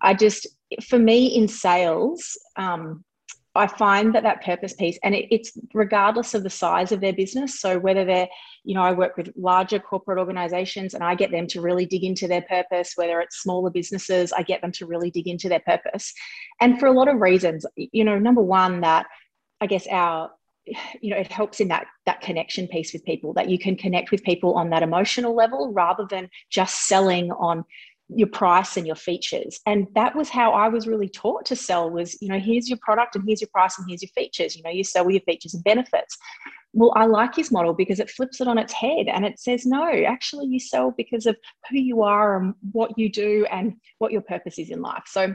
I 0.00 0.14
just, 0.14 0.46
for 0.88 0.98
me 0.98 1.26
in 1.36 1.48
sales, 1.48 2.38
um, 2.56 3.04
I 3.54 3.66
find 3.66 4.14
that 4.14 4.24
that 4.24 4.42
purpose 4.44 4.72
piece, 4.72 4.98
and 5.04 5.14
it, 5.14 5.28
it's 5.30 5.56
regardless 5.72 6.34
of 6.34 6.42
the 6.42 6.50
size 6.50 6.90
of 6.90 7.00
their 7.00 7.12
business. 7.12 7.60
So 7.60 7.78
whether 7.78 8.04
they're, 8.04 8.28
you 8.64 8.74
know, 8.74 8.82
I 8.82 8.92
work 8.92 9.16
with 9.16 9.32
larger 9.36 9.78
corporate 9.78 10.18
organizations 10.18 10.94
and 10.94 11.04
I 11.04 11.14
get 11.14 11.30
them 11.30 11.46
to 11.48 11.60
really 11.60 11.86
dig 11.86 12.02
into 12.02 12.26
their 12.26 12.42
purpose, 12.42 12.94
whether 12.96 13.20
it's 13.20 13.42
smaller 13.42 13.70
businesses, 13.70 14.32
I 14.32 14.42
get 14.42 14.60
them 14.60 14.72
to 14.72 14.86
really 14.86 15.10
dig 15.10 15.28
into 15.28 15.48
their 15.48 15.60
purpose. 15.60 16.12
And 16.60 16.80
for 16.80 16.86
a 16.86 16.92
lot 16.92 17.08
of 17.08 17.20
reasons, 17.20 17.64
you 17.76 18.04
know, 18.04 18.18
number 18.18 18.42
one, 18.42 18.80
that 18.80 19.06
I 19.60 19.66
guess 19.66 19.86
our 19.86 20.30
you 21.00 21.10
know 21.10 21.16
it 21.16 21.30
helps 21.30 21.60
in 21.60 21.68
that 21.68 21.86
that 22.06 22.22
connection 22.22 22.66
piece 22.68 22.92
with 22.92 23.04
people 23.04 23.34
that 23.34 23.50
you 23.50 23.58
can 23.58 23.76
connect 23.76 24.10
with 24.10 24.22
people 24.24 24.54
on 24.54 24.70
that 24.70 24.82
emotional 24.82 25.34
level 25.34 25.72
rather 25.72 26.06
than 26.08 26.28
just 26.50 26.86
selling 26.86 27.30
on 27.32 27.64
your 28.08 28.28
price 28.28 28.76
and 28.76 28.86
your 28.86 28.96
features 28.96 29.60
and 29.66 29.86
that 29.94 30.14
was 30.14 30.28
how 30.28 30.52
i 30.52 30.68
was 30.68 30.86
really 30.86 31.08
taught 31.08 31.46
to 31.46 31.56
sell 31.56 31.88
was 31.88 32.20
you 32.20 32.28
know 32.28 32.38
here's 32.38 32.68
your 32.68 32.78
product 32.82 33.16
and 33.16 33.24
here's 33.26 33.40
your 33.40 33.48
price 33.48 33.78
and 33.78 33.86
here's 33.88 34.02
your 34.02 34.10
features 34.14 34.54
you 34.54 34.62
know 34.62 34.70
you 34.70 34.84
sell 34.84 35.06
with 35.06 35.14
your 35.14 35.22
features 35.22 35.54
and 35.54 35.64
benefits 35.64 36.18
well, 36.74 36.92
I 36.96 37.06
like 37.06 37.36
his 37.36 37.52
model 37.52 37.72
because 37.72 38.00
it 38.00 38.10
flips 38.10 38.40
it 38.40 38.48
on 38.48 38.58
its 38.58 38.72
head 38.72 39.06
and 39.06 39.24
it 39.24 39.38
says, 39.38 39.64
no, 39.64 39.88
actually, 39.88 40.46
you 40.46 40.58
sell 40.58 40.92
because 40.96 41.24
of 41.24 41.36
who 41.70 41.78
you 41.78 42.02
are 42.02 42.36
and 42.36 42.52
what 42.72 42.98
you 42.98 43.08
do 43.08 43.46
and 43.50 43.74
what 43.98 44.10
your 44.10 44.22
purpose 44.22 44.58
is 44.58 44.70
in 44.70 44.82
life. 44.82 45.04
So 45.06 45.34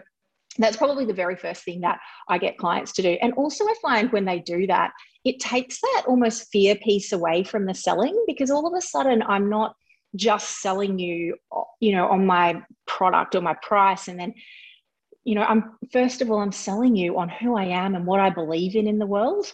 that's 0.58 0.76
probably 0.76 1.06
the 1.06 1.14
very 1.14 1.38
first 1.38 1.64
thing 1.64 1.80
that 1.82 2.00
I 2.28 2.40
get 2.40 2.58
clients 2.58 2.92
to 2.94 3.02
do. 3.02 3.18
And 3.22 3.34
also, 3.34 3.64
I 3.64 3.74
find 3.82 4.12
when 4.12 4.26
they 4.26 4.40
do 4.40 4.68
that, 4.68 4.92
it 5.24 5.40
takes 5.40 5.80
that 5.80 6.04
almost 6.08 6.52
fear 6.52 6.76
piece 6.76 7.14
away 7.14 7.46
from 7.46 7.66
the 7.66 7.74
selling 7.74 8.22
because 8.28 8.52
all 8.52 8.68
of 8.68 8.78
a 8.78 8.82
sudden 8.82 9.24
I'm 9.24 9.50
not 9.50 9.76
just 10.16 10.62
selling 10.62 11.00
you, 11.00 11.36
you 11.80 11.92
know, 11.92 12.08
on 12.08 12.26
my 12.26 12.62
product 12.88 13.36
or 13.36 13.42
my 13.42 13.56
price. 13.62 14.08
And 14.08 14.20
then 14.20 14.34
you 15.30 15.36
know 15.36 15.44
i'm 15.44 15.78
first 15.92 16.22
of 16.22 16.32
all 16.32 16.40
i'm 16.40 16.52
selling 16.52 16.96
you 16.96 17.18
on 17.18 17.30
who 17.30 17.56
i 17.56 17.64
am 17.64 17.96
and 17.96 18.06
what 18.06 18.20
i 18.20 18.30
believe 18.30 18.76
in 18.76 18.88
in 18.88 19.00
the 19.00 19.06
world. 19.06 19.54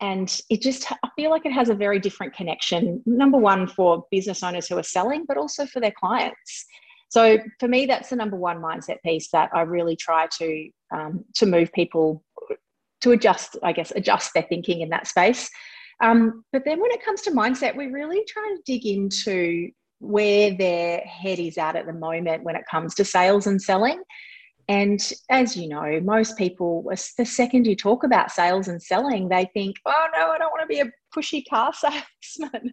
And 0.00 0.28
it 0.50 0.60
just 0.60 0.92
i 0.92 1.08
feel 1.16 1.30
like 1.30 1.46
it 1.46 1.52
has 1.52 1.68
a 1.68 1.74
very 1.74 1.98
different 1.98 2.34
connection 2.34 3.02
number 3.06 3.38
one 3.38 3.66
for 3.66 4.04
business 4.10 4.42
owners 4.42 4.68
who 4.68 4.78
are 4.78 4.82
selling 4.82 5.24
but 5.26 5.36
also 5.36 5.66
for 5.66 5.80
their 5.80 5.94
clients. 5.98 6.66
So 7.08 7.38
for 7.58 7.68
me 7.68 7.86
that's 7.86 8.10
the 8.10 8.16
number 8.16 8.36
one 8.36 8.58
mindset 8.58 9.02
piece 9.04 9.30
that 9.32 9.50
i 9.54 9.62
really 9.62 9.96
try 9.96 10.28
to 10.38 10.68
um, 10.94 11.24
to 11.34 11.46
move 11.46 11.72
people 11.72 12.22
to 13.00 13.12
adjust 13.12 13.56
i 13.62 13.72
guess 13.72 13.92
adjust 13.96 14.32
their 14.34 14.46
thinking 14.48 14.80
in 14.82 14.90
that 14.90 15.06
space. 15.06 15.50
Um, 16.02 16.44
but 16.52 16.62
then 16.66 16.78
when 16.78 16.90
it 16.90 17.02
comes 17.02 17.22
to 17.22 17.30
mindset 17.30 17.74
we 17.74 17.86
really 17.86 18.22
try 18.28 18.54
to 18.54 18.62
dig 18.66 18.86
into 18.86 19.70
where 19.98 20.52
their 20.54 21.00
head 21.00 21.38
is 21.38 21.58
at 21.58 21.76
at 21.76 21.86
the 21.86 21.92
moment 21.92 22.44
when 22.44 22.56
it 22.56 22.64
comes 22.70 22.94
to 22.94 23.04
sales 23.04 23.46
and 23.46 23.60
selling 23.60 24.02
and 24.68 25.12
as 25.30 25.56
you 25.56 25.68
know, 25.68 26.00
most 26.02 26.36
people, 26.36 26.84
the 27.16 27.24
second 27.24 27.66
you 27.66 27.76
talk 27.76 28.02
about 28.02 28.32
sales 28.32 28.66
and 28.66 28.82
selling, 28.82 29.28
they 29.28 29.48
think, 29.54 29.76
oh 29.86 30.06
no, 30.16 30.30
I 30.30 30.38
don't 30.38 30.50
want 30.50 30.62
to 30.62 30.66
be 30.66 30.80
a 30.80 30.90
pushy 31.16 31.44
car 31.48 31.72
salesman. 32.22 32.72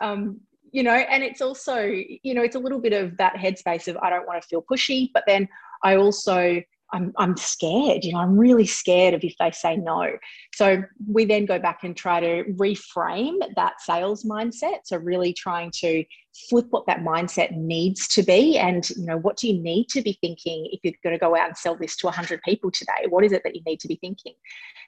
Um, 0.00 0.40
you 0.72 0.82
know, 0.82 0.94
and 0.94 1.22
it's 1.22 1.42
also, 1.42 1.82
you 1.82 2.34
know, 2.34 2.42
it's 2.42 2.56
a 2.56 2.60
little 2.60 2.80
bit 2.80 2.94
of 2.94 3.16
that 3.18 3.34
headspace 3.34 3.88
of 3.88 3.96
I 3.98 4.10
don't 4.10 4.26
want 4.26 4.42
to 4.42 4.48
feel 4.48 4.62
pushy, 4.68 5.10
but 5.12 5.24
then 5.26 5.46
I 5.82 5.96
also 5.96 6.62
I'm, 6.92 7.12
I'm 7.18 7.36
scared, 7.36 8.04
you 8.04 8.12
know, 8.12 8.20
I'm 8.20 8.38
really 8.38 8.66
scared 8.66 9.14
of 9.14 9.24
if 9.24 9.34
they 9.38 9.50
say 9.50 9.76
no. 9.76 10.12
So 10.54 10.82
we 11.08 11.24
then 11.24 11.44
go 11.44 11.58
back 11.58 11.80
and 11.82 11.96
try 11.96 12.20
to 12.20 12.44
reframe 12.52 13.38
that 13.56 13.80
sales 13.80 14.24
mindset. 14.24 14.80
So 14.84 14.96
really 14.98 15.32
trying 15.32 15.72
to 15.80 16.04
flip 16.48 16.66
what 16.70 16.86
that 16.86 17.00
mindset 17.00 17.56
needs 17.56 18.08
to 18.08 18.22
be. 18.22 18.58
And, 18.58 18.88
you 18.90 19.06
know, 19.06 19.18
what 19.18 19.36
do 19.36 19.48
you 19.48 19.60
need 19.60 19.88
to 19.90 20.02
be 20.02 20.18
thinking 20.20 20.68
if 20.72 20.80
you're 20.82 20.94
going 21.02 21.14
to 21.14 21.18
go 21.18 21.36
out 21.36 21.48
and 21.48 21.56
sell 21.56 21.76
this 21.76 21.96
to 21.96 22.06
100 22.06 22.42
people 22.42 22.70
today? 22.70 23.06
What 23.08 23.24
is 23.24 23.32
it 23.32 23.42
that 23.44 23.54
you 23.54 23.62
need 23.66 23.80
to 23.80 23.88
be 23.88 23.96
thinking? 23.96 24.34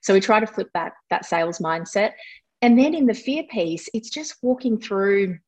So 0.02 0.12
we 0.12 0.20
try 0.20 0.40
to 0.40 0.46
flip 0.46 0.68
that, 0.74 0.92
that 1.10 1.24
sales 1.24 1.58
mindset. 1.58 2.12
And 2.62 2.78
then 2.78 2.94
in 2.94 3.06
the 3.06 3.14
fear 3.14 3.44
piece, 3.44 3.88
it's 3.94 4.10
just 4.10 4.36
walking 4.42 4.78
through 4.78 5.38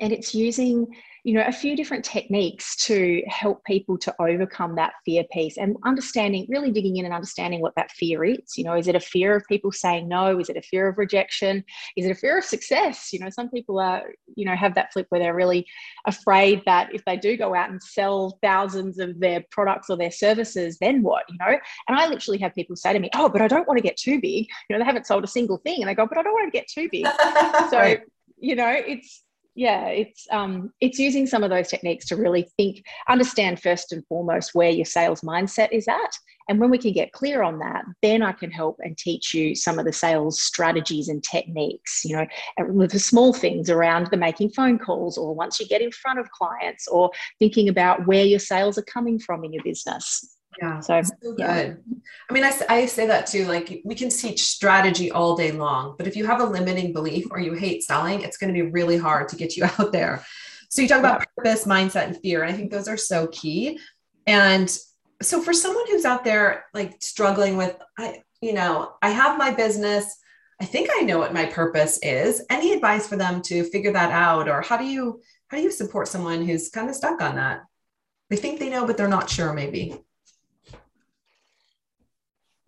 and 0.00 0.12
it's 0.12 0.34
using 0.34 0.86
you 1.24 1.34
know 1.34 1.44
a 1.46 1.52
few 1.52 1.76
different 1.76 2.04
techniques 2.04 2.76
to 2.76 3.22
help 3.26 3.64
people 3.64 3.98
to 3.98 4.14
overcome 4.20 4.74
that 4.76 4.92
fear 5.04 5.24
piece 5.32 5.56
and 5.56 5.76
understanding 5.84 6.46
really 6.48 6.70
digging 6.70 6.96
in 6.96 7.04
and 7.04 7.14
understanding 7.14 7.60
what 7.60 7.74
that 7.76 7.90
fear 7.92 8.24
is. 8.24 8.56
You 8.56 8.64
know 8.64 8.74
is 8.74 8.88
it 8.88 8.94
a 8.94 9.00
fear 9.00 9.36
of 9.36 9.44
people 9.48 9.72
saying 9.72 10.08
no? 10.08 10.38
Is 10.38 10.48
it 10.48 10.56
a 10.56 10.62
fear 10.62 10.88
of 10.88 10.98
rejection? 10.98 11.64
Is 11.96 12.06
it 12.06 12.10
a 12.10 12.14
fear 12.14 12.38
of 12.38 12.44
success? 12.44 13.12
You 13.12 13.20
know 13.20 13.30
some 13.30 13.50
people 13.50 13.78
are 13.78 14.02
you 14.36 14.44
know 14.44 14.54
have 14.54 14.74
that 14.74 14.92
flip 14.92 15.06
where 15.10 15.20
they're 15.20 15.34
really 15.34 15.66
afraid 16.06 16.62
that 16.66 16.94
if 16.94 17.04
they 17.04 17.16
do 17.16 17.36
go 17.36 17.54
out 17.54 17.70
and 17.70 17.82
sell 17.82 18.38
thousands 18.42 18.98
of 18.98 19.18
their 19.20 19.44
products 19.50 19.90
or 19.90 19.96
their 19.96 20.10
services 20.10 20.78
then 20.80 21.02
what 21.02 21.24
you 21.28 21.36
know? 21.38 21.58
And 21.88 21.98
i 21.98 22.06
literally 22.06 22.38
have 22.38 22.54
people 22.54 22.76
say 22.76 22.92
to 22.92 22.98
me 22.98 23.10
oh 23.14 23.28
but 23.28 23.42
i 23.42 23.48
don't 23.48 23.66
want 23.66 23.78
to 23.78 23.82
get 23.82 23.96
too 23.96 24.20
big. 24.20 24.46
You 24.68 24.76
know 24.76 24.78
they 24.78 24.84
haven't 24.84 25.06
sold 25.06 25.24
a 25.24 25.28
single 25.28 25.58
thing 25.58 25.80
and 25.80 25.88
they 25.88 25.94
go 25.94 26.06
but 26.06 26.18
i 26.18 26.22
don't 26.22 26.32
want 26.32 26.52
to 26.52 26.58
get 26.58 26.68
too 26.68 26.88
big. 26.90 27.06
So 27.70 27.96
you 28.40 28.54
know 28.54 28.70
it's 28.70 29.22
yeah 29.58 29.86
it's 29.86 30.26
um, 30.30 30.72
it's 30.80 31.00
using 31.00 31.26
some 31.26 31.42
of 31.42 31.50
those 31.50 31.66
techniques 31.66 32.06
to 32.06 32.16
really 32.16 32.48
think 32.56 32.84
understand 33.08 33.60
first 33.60 33.92
and 33.92 34.06
foremost 34.06 34.54
where 34.54 34.70
your 34.70 34.84
sales 34.84 35.22
mindset 35.22 35.68
is 35.72 35.88
at. 35.88 36.12
And 36.48 36.60
when 36.60 36.70
we 36.70 36.78
can 36.78 36.92
get 36.92 37.12
clear 37.12 37.42
on 37.42 37.58
that 37.58 37.84
then 38.00 38.22
i 38.22 38.32
can 38.32 38.50
help 38.50 38.78
and 38.80 38.96
teach 38.96 39.34
you 39.34 39.54
some 39.54 39.78
of 39.78 39.84
the 39.84 39.92
sales 39.92 40.40
strategies 40.40 41.08
and 41.08 41.22
techniques 41.22 42.02
you 42.06 42.16
know 42.16 42.86
the 42.86 42.98
small 42.98 43.34
things 43.34 43.68
around 43.68 44.06
the 44.10 44.16
making 44.16 44.48
phone 44.50 44.78
calls 44.78 45.18
or 45.18 45.34
once 45.34 45.60
you 45.60 45.66
get 45.66 45.82
in 45.82 45.90
front 45.90 46.18
of 46.18 46.30
clients 46.30 46.88
or 46.88 47.10
thinking 47.38 47.68
about 47.68 48.06
where 48.06 48.24
your 48.24 48.38
sales 48.38 48.78
are 48.78 48.82
coming 48.94 49.18
from 49.18 49.44
in 49.44 49.52
your 49.52 49.62
business 49.62 50.37
yeah. 50.60 50.80
So, 50.80 51.02
so 51.02 51.34
good. 51.34 51.38
Yeah. 51.38 51.74
I 52.28 52.32
mean, 52.32 52.44
I, 52.44 52.52
I 52.68 52.86
say 52.86 53.06
that 53.06 53.26
too. 53.26 53.46
Like, 53.46 53.80
we 53.84 53.94
can 53.94 54.10
teach 54.10 54.44
strategy 54.44 55.10
all 55.10 55.36
day 55.36 55.52
long, 55.52 55.94
but 55.96 56.06
if 56.06 56.16
you 56.16 56.26
have 56.26 56.40
a 56.40 56.44
limiting 56.44 56.92
belief 56.92 57.26
or 57.30 57.38
you 57.38 57.54
hate 57.54 57.84
selling, 57.84 58.22
it's 58.22 58.36
going 58.36 58.52
to 58.52 58.62
be 58.62 58.70
really 58.70 58.98
hard 58.98 59.28
to 59.28 59.36
get 59.36 59.56
you 59.56 59.64
out 59.78 59.92
there. 59.92 60.24
So, 60.68 60.82
you 60.82 60.88
talk 60.88 61.00
about 61.00 61.26
purpose, 61.36 61.64
mindset, 61.64 62.06
and 62.06 62.20
fear. 62.20 62.42
And 62.42 62.52
I 62.52 62.56
think 62.56 62.70
those 62.70 62.88
are 62.88 62.96
so 62.96 63.28
key. 63.28 63.78
And 64.26 64.68
so, 65.22 65.40
for 65.40 65.52
someone 65.52 65.86
who's 65.88 66.04
out 66.04 66.24
there 66.24 66.64
like 66.74 67.02
struggling 67.02 67.56
with, 67.56 67.76
I, 67.98 68.22
you 68.40 68.52
know, 68.52 68.92
I 69.02 69.10
have 69.10 69.38
my 69.38 69.52
business. 69.52 70.16
I 70.60 70.64
think 70.64 70.90
I 70.92 71.02
know 71.02 71.18
what 71.18 71.32
my 71.32 71.46
purpose 71.46 72.00
is. 72.02 72.44
Any 72.50 72.72
advice 72.72 73.06
for 73.06 73.16
them 73.16 73.42
to 73.42 73.62
figure 73.64 73.92
that 73.92 74.10
out, 74.10 74.48
or 74.48 74.60
how 74.60 74.76
do 74.76 74.84
you 74.84 75.20
how 75.48 75.56
do 75.56 75.62
you 75.62 75.70
support 75.70 76.08
someone 76.08 76.44
who's 76.44 76.68
kind 76.68 76.88
of 76.88 76.96
stuck 76.96 77.22
on 77.22 77.36
that? 77.36 77.62
They 78.28 78.36
think 78.36 78.58
they 78.58 78.68
know, 78.68 78.86
but 78.86 78.96
they're 78.96 79.08
not 79.08 79.30
sure. 79.30 79.52
Maybe. 79.52 79.96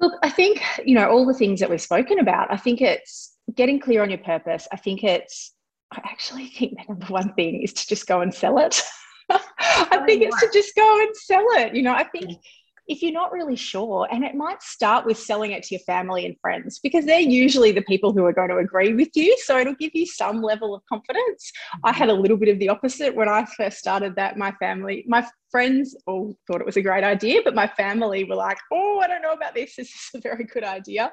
Look, 0.01 0.15
I 0.23 0.31
think, 0.31 0.63
you 0.85 0.95
know, 0.95 1.09
all 1.11 1.27
the 1.27 1.35
things 1.35 1.61
that 1.61 1.69
we've 1.69 1.81
spoken 1.81 2.19
about, 2.19 2.53
I 2.53 2.57
think 2.57 2.81
it's 2.81 3.37
getting 3.55 3.79
clear 3.79 4.03
on 4.03 4.11
your 4.11 4.19
purpose. 4.19 4.67
I 4.73 4.77
think 4.77 5.05
it's, 5.05 5.53
I 5.93 6.01
actually 6.05 6.47
think 6.49 6.79
the 6.79 6.85
number 6.89 7.07
one 7.07 7.35
thing 7.35 7.63
is 7.63 7.73
to 7.75 7.87
just 7.87 8.07
go 8.07 8.21
and 8.21 8.33
sell 8.33 8.59
it. 8.59 8.81
I 9.31 10.03
think 10.07 10.23
it's 10.23 10.41
to 10.41 10.49
just 10.53 10.75
go 10.75 11.01
and 11.01 11.15
sell 11.17 11.45
it. 11.59 11.75
You 11.75 11.83
know, 11.83 11.95
I 11.95 12.05
think 12.05 12.39
if 12.87 13.03
you're 13.03 13.12
not 13.12 13.33
really 13.33 13.57
sure, 13.57 14.09
and 14.11 14.25
it 14.25 14.35
might 14.35 14.62
start 14.62 15.07
with 15.07 15.19
selling 15.19 15.53
it 15.53 15.62
to 15.64 15.75
your 15.75 15.81
family 15.81 16.27
and 16.27 16.37
friends 16.40 16.79
because 16.79 17.05
they're 17.05 17.21
usually 17.21 17.73
the 17.73 17.83
people 17.83 18.12
who 18.12 18.25
are 18.25 18.33
going 18.33 18.49
to 18.49 18.57
agree 18.57 18.95
with 18.95 19.11
you. 19.14 19.37
So 19.45 19.59
it'll 19.59 19.75
give 19.75 19.95
you 19.95 20.07
some 20.07 20.43
level 20.43 20.75
of 20.75 20.83
confidence. 20.87 21.53
I 21.85 21.93
had 21.93 22.09
a 22.09 22.14
little 22.14 22.37
bit 22.37 22.49
of 22.49 22.59
the 22.59 22.69
opposite 22.69 23.14
when 23.14 23.29
I 23.29 23.45
first 23.57 23.79
started 23.79 24.16
that. 24.16 24.37
My 24.37 24.53
family, 24.53 25.05
my 25.07 25.27
friends 25.51 25.97
all 26.07 26.37
thought 26.47 26.61
it 26.61 26.66
was 26.66 26.77
a 26.77 26.83
great 26.83 27.05
idea, 27.05 27.40
but 27.45 27.55
my 27.55 27.66
family 27.66 28.25
were 28.25 28.37
like, 28.37 28.59
oh, 28.73 29.01
I 29.01 29.07
don't 29.07 29.23
know 29.23 29.33
about 29.33 29.55
this. 29.55 29.77
This 29.77 29.88
is 29.88 30.11
a 30.14 30.21
very 30.21 30.45
good 30.45 30.64
idea. 30.64 31.12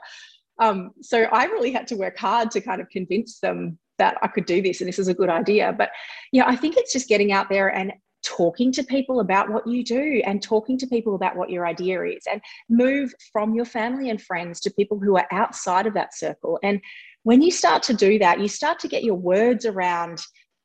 Um, 0.59 0.91
so 1.01 1.23
I 1.23 1.45
really 1.45 1.71
had 1.71 1.87
to 1.87 1.95
work 1.95 2.17
hard 2.17 2.51
to 2.51 2.61
kind 2.61 2.81
of 2.81 2.89
convince 2.89 3.39
them 3.39 3.77
that 3.97 4.17
I 4.21 4.27
could 4.27 4.45
do 4.45 4.61
this 4.61 4.81
and 4.81 4.87
this 4.87 4.99
is 4.99 5.07
a 5.07 5.13
good 5.13 5.29
idea. 5.29 5.73
But 5.77 5.89
yeah, 6.31 6.45
I 6.47 6.55
think 6.55 6.77
it's 6.77 6.93
just 6.93 7.07
getting 7.07 7.31
out 7.31 7.49
there 7.49 7.69
and 7.69 7.93
talking 8.23 8.71
to 8.71 8.83
people 8.83 9.19
about 9.19 9.49
what 9.49 9.65
you 9.67 9.83
do 9.83 10.21
and 10.25 10.41
talking 10.41 10.77
to 10.77 10.87
people 10.87 11.15
about 11.15 11.35
what 11.35 11.49
your 11.49 11.65
idea 11.65 12.03
is 12.03 12.23
and 12.29 12.41
move 12.69 13.13
from 13.31 13.53
your 13.53 13.65
family 13.65 14.09
and 14.09 14.21
friends 14.21 14.59
to 14.59 14.71
people 14.71 14.99
who 14.99 15.15
are 15.17 15.27
outside 15.31 15.85
of 15.87 15.93
that 15.93 16.15
circle 16.15 16.59
and 16.63 16.81
when 17.27 17.41
you 17.41 17.51
start 17.51 17.83
to 17.83 17.93
do 17.93 18.17
that, 18.19 18.39
you 18.39 18.47
start 18.47 18.79
to 18.79 18.87
get 18.87 19.03
your 19.03 19.15
words 19.15 19.65
around 19.65 20.21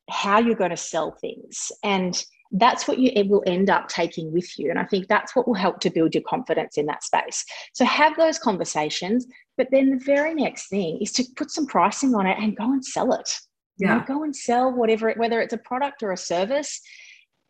how 0.08 0.38
you're 0.38 0.54
going 0.54 0.70
to 0.70 0.76
sell 0.76 1.10
things. 1.20 1.72
And 1.82 2.24
that's 2.52 2.86
what 2.86 3.00
you 3.00 3.10
it 3.16 3.26
will 3.28 3.42
end 3.48 3.68
up 3.68 3.88
taking 3.88 4.32
with 4.32 4.56
you. 4.56 4.70
And 4.70 4.78
I 4.78 4.84
think 4.84 5.08
that's 5.08 5.34
what 5.34 5.48
will 5.48 5.54
help 5.54 5.80
to 5.80 5.90
build 5.90 6.14
your 6.14 6.22
confidence 6.22 6.78
in 6.78 6.86
that 6.86 7.02
space. 7.02 7.44
So 7.72 7.84
have 7.84 8.16
those 8.16 8.38
conversations. 8.38 9.26
But 9.58 9.66
then 9.72 9.90
the 9.90 10.04
very 10.04 10.34
next 10.34 10.68
thing 10.68 10.98
is 11.02 11.10
to 11.14 11.24
put 11.34 11.50
some 11.50 11.66
pricing 11.66 12.14
on 12.14 12.28
it 12.28 12.38
and 12.38 12.56
go 12.56 12.72
and 12.72 12.84
sell 12.84 13.12
it. 13.12 13.28
Yeah. 13.78 13.94
You 13.94 13.98
know, 13.98 14.04
go 14.06 14.22
and 14.22 14.36
sell 14.36 14.70
whatever, 14.70 15.08
it, 15.08 15.18
whether 15.18 15.40
it's 15.40 15.54
a 15.54 15.58
product 15.58 16.04
or 16.04 16.12
a 16.12 16.16
service. 16.16 16.80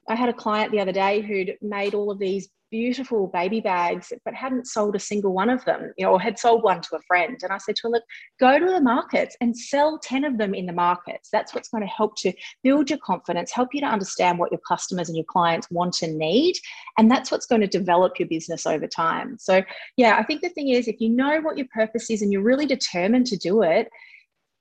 I 0.08 0.14
had 0.14 0.28
a 0.28 0.34
client 0.34 0.72
the 0.72 0.80
other 0.80 0.92
day 0.92 1.20
who'd 1.20 1.56
made 1.62 1.94
all 1.94 2.10
of 2.10 2.18
these 2.18 2.48
beautiful 2.72 3.26
baby 3.26 3.60
bags, 3.60 4.12
but 4.24 4.34
hadn't 4.34 4.66
sold 4.66 4.96
a 4.96 4.98
single 4.98 5.34
one 5.34 5.50
of 5.50 5.62
them, 5.66 5.92
you 5.98 6.06
know, 6.06 6.12
or 6.12 6.20
had 6.20 6.38
sold 6.38 6.62
one 6.62 6.80
to 6.80 6.96
a 6.96 7.02
friend. 7.02 7.36
And 7.42 7.52
I 7.52 7.58
said 7.58 7.76
to 7.76 7.82
her, 7.84 7.90
look, 7.90 8.02
go 8.40 8.58
to 8.58 8.64
the 8.64 8.80
markets 8.80 9.36
and 9.42 9.56
sell 9.56 9.98
10 9.98 10.24
of 10.24 10.38
them 10.38 10.54
in 10.54 10.64
the 10.64 10.72
markets. 10.72 11.28
That's 11.30 11.54
what's 11.54 11.68
going 11.68 11.82
to 11.82 11.88
help 11.88 12.16
to 12.20 12.32
build 12.64 12.88
your 12.88 12.98
confidence, 13.00 13.52
help 13.52 13.68
you 13.74 13.80
to 13.82 13.86
understand 13.86 14.38
what 14.38 14.50
your 14.50 14.60
customers 14.66 15.08
and 15.08 15.16
your 15.16 15.26
clients 15.26 15.70
want 15.70 16.00
and 16.00 16.16
need. 16.16 16.56
And 16.98 17.10
that's 17.10 17.30
what's 17.30 17.46
going 17.46 17.60
to 17.60 17.66
develop 17.66 18.18
your 18.18 18.28
business 18.28 18.66
over 18.66 18.86
time. 18.86 19.36
So, 19.38 19.62
yeah, 19.98 20.16
I 20.18 20.24
think 20.24 20.40
the 20.40 20.48
thing 20.48 20.70
is, 20.70 20.88
if 20.88 20.98
you 20.98 21.10
know 21.10 21.40
what 21.42 21.58
your 21.58 21.68
purpose 21.74 22.08
is 22.10 22.22
and 22.22 22.32
you're 22.32 22.42
really 22.42 22.66
determined 22.66 23.26
to 23.26 23.36
do 23.36 23.62
it, 23.62 23.88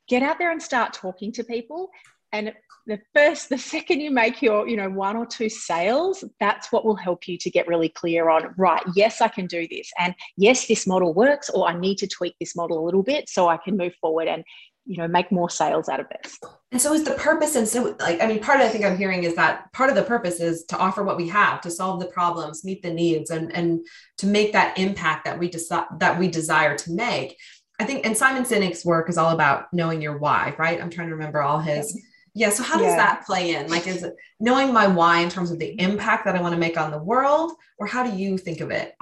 get 0.09 0.21
out 0.21 0.37
there 0.37 0.51
and 0.51 0.61
start 0.61 0.91
talking 0.91 1.31
to 1.31 1.43
people 1.45 1.89
and 2.31 2.53
the 2.87 2.99
first 3.13 3.49
the 3.49 3.57
second 3.57 3.99
you 3.99 4.11
make 4.11 4.41
your 4.41 4.67
you 4.67 4.75
know 4.75 4.89
one 4.89 5.15
or 5.15 5.25
two 5.25 5.49
sales 5.49 6.23
that's 6.39 6.71
what 6.71 6.83
will 6.83 6.95
help 6.95 7.27
you 7.27 7.37
to 7.37 7.49
get 7.49 7.67
really 7.67 7.89
clear 7.89 8.29
on 8.29 8.53
right 8.57 8.83
yes 8.95 9.21
i 9.21 9.27
can 9.27 9.45
do 9.45 9.67
this 9.69 9.91
and 9.99 10.15
yes 10.37 10.67
this 10.67 10.87
model 10.87 11.13
works 11.13 11.49
or 11.49 11.67
i 11.67 11.77
need 11.77 11.97
to 11.97 12.07
tweak 12.07 12.35
this 12.39 12.55
model 12.55 12.83
a 12.83 12.85
little 12.85 13.03
bit 13.03 13.29
so 13.29 13.47
i 13.47 13.57
can 13.57 13.77
move 13.77 13.93
forward 14.01 14.27
and 14.27 14.43
you 14.85 14.97
know 14.97 15.07
make 15.07 15.31
more 15.31 15.49
sales 15.49 15.87
out 15.89 15.99
of 15.99 16.07
this 16.09 16.39
and 16.71 16.81
so 16.81 16.91
is 16.91 17.03
the 17.03 17.11
purpose 17.11 17.55
and 17.55 17.67
so 17.67 17.95
like 17.99 18.19
i 18.19 18.25
mean 18.25 18.39
part 18.39 18.59
of 18.59 18.65
i 18.65 18.69
think 18.69 18.83
i'm 18.83 18.97
hearing 18.97 19.23
is 19.23 19.35
that 19.35 19.71
part 19.73 19.91
of 19.91 19.95
the 19.95 20.01
purpose 20.01 20.39
is 20.39 20.63
to 20.65 20.75
offer 20.77 21.03
what 21.03 21.17
we 21.17 21.27
have 21.27 21.61
to 21.61 21.69
solve 21.69 21.99
the 21.99 22.07
problems 22.07 22.65
meet 22.65 22.81
the 22.81 22.91
needs 22.91 23.29
and 23.29 23.55
and 23.55 23.85
to 24.17 24.25
make 24.25 24.51
that 24.53 24.77
impact 24.79 25.23
that 25.25 25.37
we 25.37 25.47
decide 25.49 25.85
that 25.99 26.17
we 26.17 26.27
desire 26.27 26.75
to 26.75 26.91
make. 26.91 27.37
I 27.79 27.83
think 27.83 28.05
and 28.05 28.17
simon 28.17 28.43
sinek's 28.43 28.85
work 28.85 29.09
is 29.09 29.17
all 29.17 29.31
about 29.31 29.65
knowing 29.71 30.01
your 30.01 30.17
why 30.17 30.55
right? 30.57 30.81
I'm 30.81 30.89
trying 30.89 31.09
to 31.09 31.15
remember 31.15 31.41
all 31.41 31.59
his 31.59 31.99
yeah. 32.33 32.49
So 32.49 32.63
how 32.63 32.77
does 32.77 32.87
yeah. 32.87 32.95
that 32.97 33.25
play 33.25 33.55
in? 33.55 33.69
Like, 33.69 33.87
is 33.87 34.03
it 34.03 34.15
knowing 34.39 34.73
my 34.73 34.87
why 34.87 35.19
in 35.19 35.29
terms 35.29 35.51
of 35.51 35.59
the 35.59 35.79
impact 35.79 36.25
that 36.25 36.35
I 36.35 36.41
want 36.41 36.53
to 36.53 36.59
make 36.59 36.79
on 36.79 36.91
the 36.91 37.01
world, 37.01 37.53
or 37.77 37.87
how 37.87 38.03
do 38.09 38.15
you 38.15 38.37
think 38.37 38.61
of 38.61 38.71
it? 38.71 38.95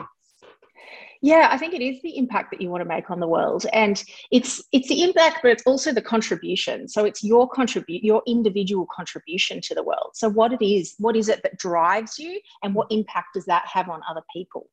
Yeah, 1.21 1.49
I 1.51 1.57
think 1.57 1.73
it 1.73 1.81
is 1.81 2.01
the 2.01 2.17
impact 2.17 2.49
that 2.51 2.61
you 2.61 2.69
want 2.69 2.81
to 2.81 2.87
make 2.87 3.11
on 3.11 3.19
the 3.19 3.27
world, 3.27 3.65
and 3.73 4.01
it's 4.31 4.63
it's 4.71 4.87
the 4.87 5.03
impact, 5.03 5.39
but 5.41 5.51
it's 5.51 5.63
also 5.63 5.91
the 5.91 6.01
contribution. 6.01 6.87
So 6.87 7.03
it's 7.03 7.23
your 7.23 7.49
contribute, 7.49 8.05
your 8.05 8.23
individual 8.25 8.87
contribution 8.95 9.59
to 9.61 9.75
the 9.75 9.83
world. 9.83 10.11
So 10.13 10.29
what 10.29 10.53
it 10.53 10.65
is, 10.65 10.95
what 10.97 11.17
is 11.17 11.27
it 11.27 11.43
that 11.43 11.57
drives 11.57 12.17
you, 12.17 12.39
and 12.63 12.73
what 12.73 12.87
impact 12.89 13.33
does 13.33 13.45
that 13.45 13.65
have 13.67 13.89
on 13.89 14.01
other 14.09 14.23
people? 14.31 14.69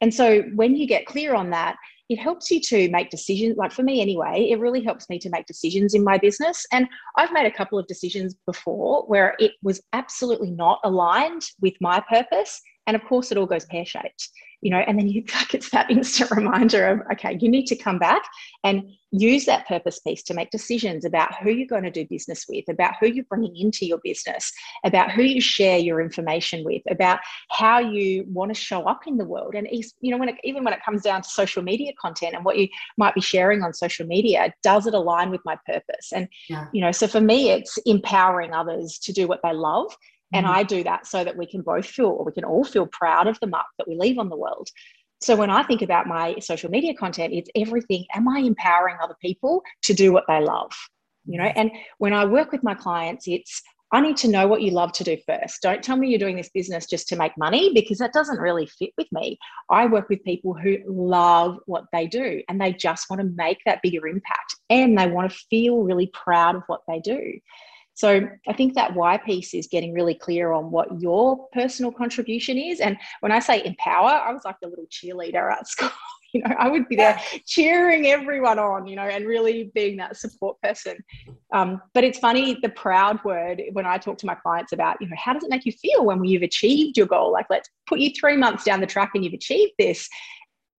And 0.00 0.12
so 0.12 0.42
when 0.56 0.74
you 0.74 0.88
get 0.88 1.06
clear 1.06 1.34
on 1.34 1.50
that, 1.50 1.76
it 2.08 2.16
helps 2.16 2.50
you 2.50 2.60
to 2.60 2.88
make 2.90 3.10
decisions. 3.10 3.56
Like 3.56 3.72
for 3.72 3.82
me, 3.82 4.00
anyway, 4.00 4.48
it 4.50 4.60
really 4.60 4.82
helps 4.82 5.08
me 5.08 5.18
to 5.20 5.30
make 5.30 5.46
decisions 5.46 5.94
in 5.94 6.04
my 6.04 6.18
business. 6.18 6.64
And 6.72 6.86
I've 7.16 7.32
made 7.32 7.46
a 7.46 7.50
couple 7.50 7.78
of 7.78 7.86
decisions 7.86 8.34
before 8.46 9.04
where 9.06 9.34
it 9.38 9.52
was 9.62 9.80
absolutely 9.92 10.50
not 10.50 10.80
aligned 10.84 11.42
with 11.60 11.74
my 11.80 12.02
purpose. 12.08 12.60
And 12.86 12.96
of 12.96 13.04
course, 13.04 13.30
it 13.30 13.38
all 13.38 13.46
goes 13.46 13.64
pear 13.64 13.84
shaped 13.84 14.30
you 14.64 14.70
know, 14.70 14.78
and 14.78 14.98
then 14.98 15.08
you 15.08 15.22
like 15.34 15.54
it's 15.54 15.70
that 15.70 15.90
instant 15.90 16.30
reminder 16.32 16.88
of, 16.88 17.00
okay, 17.12 17.38
you 17.40 17.48
need 17.48 17.66
to 17.66 17.76
come 17.76 17.98
back 17.98 18.22
and 18.64 18.82
use 19.12 19.44
that 19.44 19.68
purpose 19.68 20.00
piece 20.00 20.24
to 20.24 20.34
make 20.34 20.50
decisions 20.50 21.04
about 21.04 21.32
who 21.40 21.50
you're 21.50 21.68
going 21.68 21.84
to 21.84 21.90
do 21.90 22.04
business 22.08 22.46
with, 22.48 22.64
about 22.68 22.94
who 22.98 23.06
you're 23.06 23.26
bringing 23.26 23.54
into 23.56 23.86
your 23.86 24.00
business, 24.02 24.50
about 24.84 25.12
who 25.12 25.22
you 25.22 25.40
share 25.40 25.78
your 25.78 26.00
information 26.00 26.64
with, 26.64 26.82
about 26.90 27.20
how 27.50 27.78
you 27.78 28.24
want 28.26 28.52
to 28.52 28.60
show 28.60 28.82
up 28.84 29.02
in 29.06 29.18
the 29.18 29.24
world. 29.24 29.54
And 29.54 29.68
you 30.00 30.10
know, 30.10 30.18
when 30.18 30.30
it, 30.30 30.36
even 30.42 30.64
when 30.64 30.72
it 30.72 30.82
comes 30.84 31.02
down 31.02 31.22
to 31.22 31.28
social 31.28 31.62
media 31.62 31.92
content 32.00 32.34
and 32.34 32.44
what 32.44 32.58
you 32.58 32.66
might 32.96 33.14
be 33.14 33.20
sharing 33.20 33.62
on 33.62 33.72
social 33.74 34.06
media, 34.06 34.52
does 34.62 34.86
it 34.86 34.94
align 34.94 35.30
with 35.30 35.42
my 35.44 35.56
purpose? 35.66 36.10
And 36.12 36.26
yeah. 36.48 36.66
you 36.72 36.80
know, 36.80 36.90
so 36.90 37.06
for 37.06 37.20
me, 37.20 37.50
it's 37.50 37.76
empowering 37.84 38.52
others 38.52 38.98
to 39.00 39.12
do 39.12 39.28
what 39.28 39.40
they 39.44 39.52
love 39.52 39.94
and 40.34 40.44
mm-hmm. 40.44 40.54
I 40.54 40.62
do 40.64 40.84
that 40.84 41.06
so 41.06 41.24
that 41.24 41.36
we 41.36 41.46
can 41.46 41.62
both 41.62 41.86
feel, 41.86 42.08
or 42.08 42.24
we 42.24 42.32
can 42.32 42.44
all 42.44 42.64
feel 42.64 42.86
proud 42.86 43.26
of 43.26 43.38
the 43.40 43.46
mark 43.46 43.66
that 43.78 43.88
we 43.88 43.96
leave 43.96 44.18
on 44.18 44.28
the 44.28 44.36
world. 44.36 44.68
So 45.20 45.36
when 45.36 45.48
I 45.48 45.62
think 45.62 45.80
about 45.80 46.06
my 46.06 46.36
social 46.40 46.70
media 46.70 46.92
content, 46.94 47.32
it's 47.32 47.48
everything. 47.54 48.04
Am 48.14 48.28
I 48.28 48.40
empowering 48.40 48.96
other 49.02 49.16
people 49.22 49.62
to 49.84 49.94
do 49.94 50.12
what 50.12 50.24
they 50.28 50.40
love? 50.40 50.72
You 51.24 51.38
know, 51.38 51.50
and 51.56 51.70
when 51.98 52.12
I 52.12 52.26
work 52.26 52.52
with 52.52 52.62
my 52.62 52.74
clients, 52.74 53.26
it's 53.26 53.62
I 53.92 54.00
need 54.00 54.16
to 54.18 54.28
know 54.28 54.48
what 54.48 54.60
you 54.60 54.72
love 54.72 54.92
to 54.94 55.04
do 55.04 55.16
first. 55.24 55.62
Don't 55.62 55.82
tell 55.82 55.96
me 55.96 56.08
you're 56.08 56.18
doing 56.18 56.36
this 56.36 56.50
business 56.52 56.86
just 56.86 57.06
to 57.08 57.16
make 57.16 57.38
money 57.38 57.72
because 57.72 57.98
that 57.98 58.12
doesn't 58.12 58.40
really 58.40 58.66
fit 58.66 58.90
with 58.98 59.06
me. 59.12 59.38
I 59.70 59.86
work 59.86 60.08
with 60.08 60.24
people 60.24 60.52
who 60.52 60.78
love 60.84 61.60
what 61.66 61.84
they 61.92 62.08
do 62.08 62.42
and 62.48 62.60
they 62.60 62.72
just 62.72 63.08
want 63.08 63.22
to 63.22 63.32
make 63.36 63.58
that 63.66 63.82
bigger 63.82 64.08
impact 64.08 64.56
and 64.68 64.98
they 64.98 65.06
want 65.06 65.30
to 65.30 65.38
feel 65.48 65.82
really 65.84 66.08
proud 66.08 66.56
of 66.56 66.64
what 66.66 66.80
they 66.88 66.98
do. 66.98 67.38
So 67.94 68.28
I 68.48 68.52
think 68.52 68.74
that 68.74 68.94
why 68.94 69.16
piece 69.16 69.54
is 69.54 69.68
getting 69.68 69.92
really 69.92 70.14
clear 70.14 70.52
on 70.52 70.70
what 70.70 71.00
your 71.00 71.48
personal 71.52 71.92
contribution 71.92 72.58
is. 72.58 72.80
And 72.80 72.96
when 73.20 73.32
I 73.32 73.38
say 73.38 73.64
empower, 73.64 74.10
I 74.10 74.32
was 74.32 74.42
like 74.44 74.56
a 74.64 74.68
little 74.68 74.86
cheerleader 74.86 75.50
at 75.50 75.68
school. 75.74 75.90
You 76.32 76.42
know, 76.42 76.54
I 76.58 76.68
would 76.68 76.88
be 76.88 76.96
there 76.96 77.20
cheering 77.46 78.08
everyone 78.08 78.58
on, 78.58 78.88
you 78.88 78.96
know, 78.96 79.04
and 79.04 79.24
really 79.24 79.70
being 79.72 79.96
that 79.98 80.16
support 80.16 80.60
person. 80.60 80.96
Um, 81.52 81.80
but 81.94 82.02
it's 82.02 82.18
funny, 82.18 82.58
the 82.60 82.70
proud 82.70 83.22
word, 83.24 83.62
when 83.72 83.86
I 83.86 83.98
talk 83.98 84.18
to 84.18 84.26
my 84.26 84.34
clients 84.34 84.72
about, 84.72 84.96
you 85.00 85.06
know, 85.08 85.14
how 85.16 85.32
does 85.32 85.44
it 85.44 85.50
make 85.50 85.64
you 85.64 85.70
feel 85.70 86.04
when 86.04 86.24
you've 86.24 86.42
achieved 86.42 86.96
your 86.96 87.06
goal? 87.06 87.30
Like, 87.30 87.46
let's 87.50 87.70
put 87.86 88.00
you 88.00 88.10
three 88.18 88.36
months 88.36 88.64
down 88.64 88.80
the 88.80 88.86
track 88.88 89.12
and 89.14 89.22
you've 89.22 89.32
achieved 89.32 89.74
this. 89.78 90.08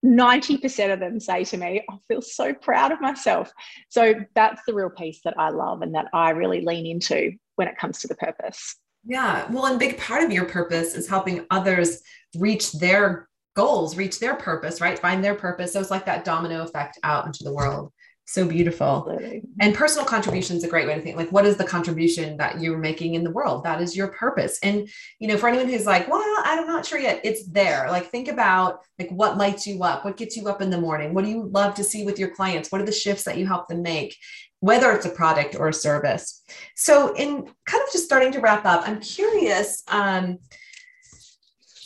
90% 0.06 0.94
of 0.94 1.00
them 1.00 1.20
say 1.20 1.44
to 1.46 1.58
me, 1.58 1.84
I 1.90 1.96
feel 2.08 2.22
so 2.22 2.54
proud 2.54 2.92
of 2.92 3.02
myself. 3.02 3.52
So 3.90 4.14
that's 4.36 4.62
the 4.68 4.74
real 4.74 4.90
piece 4.90 5.22
that 5.26 5.34
I 5.40 5.50
love 5.50 5.82
and 5.82 5.96
that 5.96 6.08
I 6.14 6.30
really 6.32 6.62
lean 6.62 6.86
into 6.86 7.34
when 7.56 7.68
it 7.68 7.78
comes 7.78 8.00
to 8.00 8.08
the 8.08 8.16
purpose. 8.16 8.76
Yeah. 9.04 9.50
Well, 9.52 9.66
and 9.66 9.80
big 9.80 9.98
part 9.98 10.24
of 10.24 10.32
your 10.32 10.46
purpose 10.46 10.96
is 10.96 11.08
helping 11.08 11.46
others 11.50 12.02
reach 12.38 12.72
their 12.74 13.28
goals, 13.56 13.96
reach 13.96 14.20
their 14.20 14.36
purpose, 14.36 14.82
right? 14.82 15.00
Find 15.00 15.24
their 15.24 15.36
purpose. 15.36 15.74
So 15.74 15.80
it's 15.80 15.92
like 15.92 16.06
that 16.06 16.26
domino 16.26 16.64
effect 16.64 17.00
out 17.04 17.26
into 17.26 17.44
the 17.44 17.54
world 17.54 17.92
so 18.28 18.46
beautiful. 18.46 19.08
Absolutely. 19.08 19.44
and 19.60 19.76
personal 19.76 20.06
contribution 20.06 20.58
is 20.58 20.64
a 20.64 20.68
great 20.68 20.88
way 20.88 20.96
to 20.96 21.02
think 21.02 21.16
like 21.16 21.32
what 21.32 21.46
is 21.46 21.58
the 21.58 21.64
contribution 21.64 22.38
that 22.38 22.60
you're 22.60 22.78
making 22.78 23.14
in 23.14 23.24
the 23.24 23.30
world? 23.30 23.64
That 23.64 23.82
is 23.82 23.96
your 23.96 24.08
purpose. 24.08 24.58
And 24.64 24.90
you 25.20 25.28
know 25.28 25.38
for 25.38 25.48
anyone 25.48 25.70
who's 25.70 25.86
like 25.86 26.08
well 26.08 26.24
i'm 26.44 26.66
not 26.66 26.86
sure 26.86 27.00
yet 27.00 27.22
it's 27.24 27.48
there. 27.48 27.88
Like 27.90 28.08
think 28.08 28.28
about 28.28 28.82
like 28.98 29.10
what 29.10 29.38
lights 29.38 29.68
you 29.68 29.84
up 29.84 30.04
what 30.04 30.18
gets 30.18 30.36
you 30.36 30.48
up 30.48 30.62
in 30.62 30.72
the 30.72 30.82
morning 30.82 31.14
what 31.14 31.24
do 31.24 31.30
you 31.30 31.50
love 31.52 31.76
to 31.76 31.84
see 31.84 32.04
with 32.04 32.18
your 32.18 32.30
clients 32.30 32.72
what 32.72 32.82
are 32.82 32.86
the 32.86 32.92
shifts 32.92 33.24
that 33.26 33.38
you 33.38 33.46
help 33.46 33.68
them 33.68 33.84
make 33.84 34.18
whether 34.60 34.92
it's 34.94 35.06
a 35.06 35.10
product 35.10 35.54
or 35.54 35.68
a 35.68 35.74
service. 35.74 36.42
So 36.76 37.14
in 37.14 37.46
kind 37.68 37.84
of 37.84 37.92
just 37.92 38.06
starting 38.06 38.32
to 38.32 38.40
wrap 38.40 38.66
up 38.66 38.88
i'm 38.88 39.00
curious 39.00 39.84
um, 39.88 40.40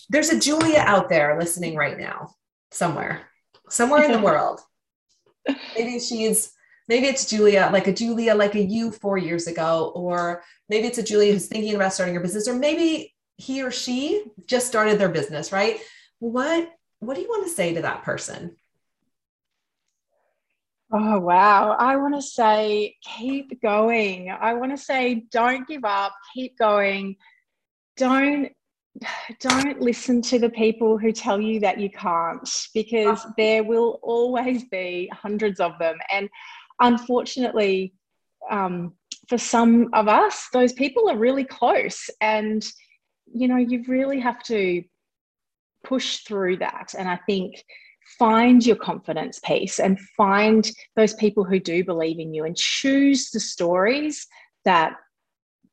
there's 0.10 0.30
a 0.30 0.39
julia 0.39 0.80
out 0.80 1.10
there 1.10 1.38
listening 1.38 1.75
right 1.75 1.99
now 1.99 2.34
somewhere 2.71 3.28
somewhere 3.69 4.04
in 4.04 4.13
the 4.13 4.19
world 4.30 4.62
maybe 5.76 6.00
she's 6.00 6.54
maybe 6.88 7.08
it's 7.08 7.30
Julia, 7.30 7.70
like 7.72 7.88
a 7.88 7.94
Julia, 7.94 8.34
like 8.36 8.56
a 8.56 8.62
you 8.62 8.92
four 8.92 9.18
years 9.18 9.48
ago, 9.48 9.92
or 9.96 10.44
maybe 10.68 10.88
it's 10.88 10.98
a 10.98 11.04
Julia 11.04 11.32
who's 11.32 11.48
thinking 11.48 11.76
about 11.76 11.94
starting 11.94 12.16
her 12.16 12.22
business, 12.22 12.48
or 12.48 12.56
maybe 12.56 13.16
he 13.38 13.64
or 13.64 13.72
she 13.72 14.26
just 14.46 14.68
started 14.68 15.00
their 15.00 15.10
business, 15.10 15.52
right? 15.52 15.80
What 16.20 16.70
what 17.00 17.16
do 17.16 17.22
you 17.22 17.30
want 17.30 17.46
to 17.46 17.54
say 17.54 17.74
to 17.74 17.82
that 17.82 18.04
person? 18.04 18.56
Oh, 20.92 21.20
wow. 21.20 21.76
I 21.78 21.98
want 21.98 22.16
to 22.16 22.22
say 22.22 22.96
keep 23.02 23.62
going. 23.62 24.32
I 24.32 24.56
want 24.56 24.72
to 24.72 24.78
say 24.78 25.26
don't 25.32 25.68
give 25.68 25.86
up, 25.86 26.14
keep 26.34 26.58
going. 26.58 27.15
Don't 27.96 28.52
don't 29.40 29.81
listen 29.81 30.21
to 30.23 30.40
the 30.40 30.50
people 30.50 30.98
who 30.98 31.12
tell 31.12 31.40
you 31.40 31.60
that 31.60 31.79
you 31.79 31.90
can't 31.90 32.50
because 32.73 33.21
oh. 33.25 33.33
there 33.37 33.63
will 33.63 34.00
always 34.02 34.65
be 34.65 35.12
hundreds 35.13 35.60
of 35.60 35.77
them. 35.79 35.98
And 36.12 36.29
unfortunately 36.79 37.94
um, 38.50 38.94
for 39.27 39.37
some 39.37 39.90
of 39.94 40.08
us 40.08 40.48
those 40.54 40.73
people 40.73 41.10
are 41.10 41.17
really 41.17 41.46
close. 41.46 42.10
And 42.21 42.65
you 43.31 43.48
know 43.48 43.58
you 43.58 43.83
really 43.87 44.19
have 44.19 44.42
to 44.44 44.83
push 45.83 46.19
through 46.19 46.58
that. 46.58 46.94
And 46.98 47.08
i 47.08 47.17
think 47.25 47.63
find 48.17 48.65
your 48.65 48.75
confidence 48.75 49.40
piece 49.44 49.79
and 49.79 50.00
find 50.17 50.71
those 50.96 51.13
people 51.15 51.44
who 51.44 51.60
do 51.60 51.83
believe 51.83 52.19
in 52.19 52.33
you 52.33 52.44
and 52.44 52.58
choose 52.58 53.29
the 53.29 53.40
stories 53.40 54.25
that 54.65 54.94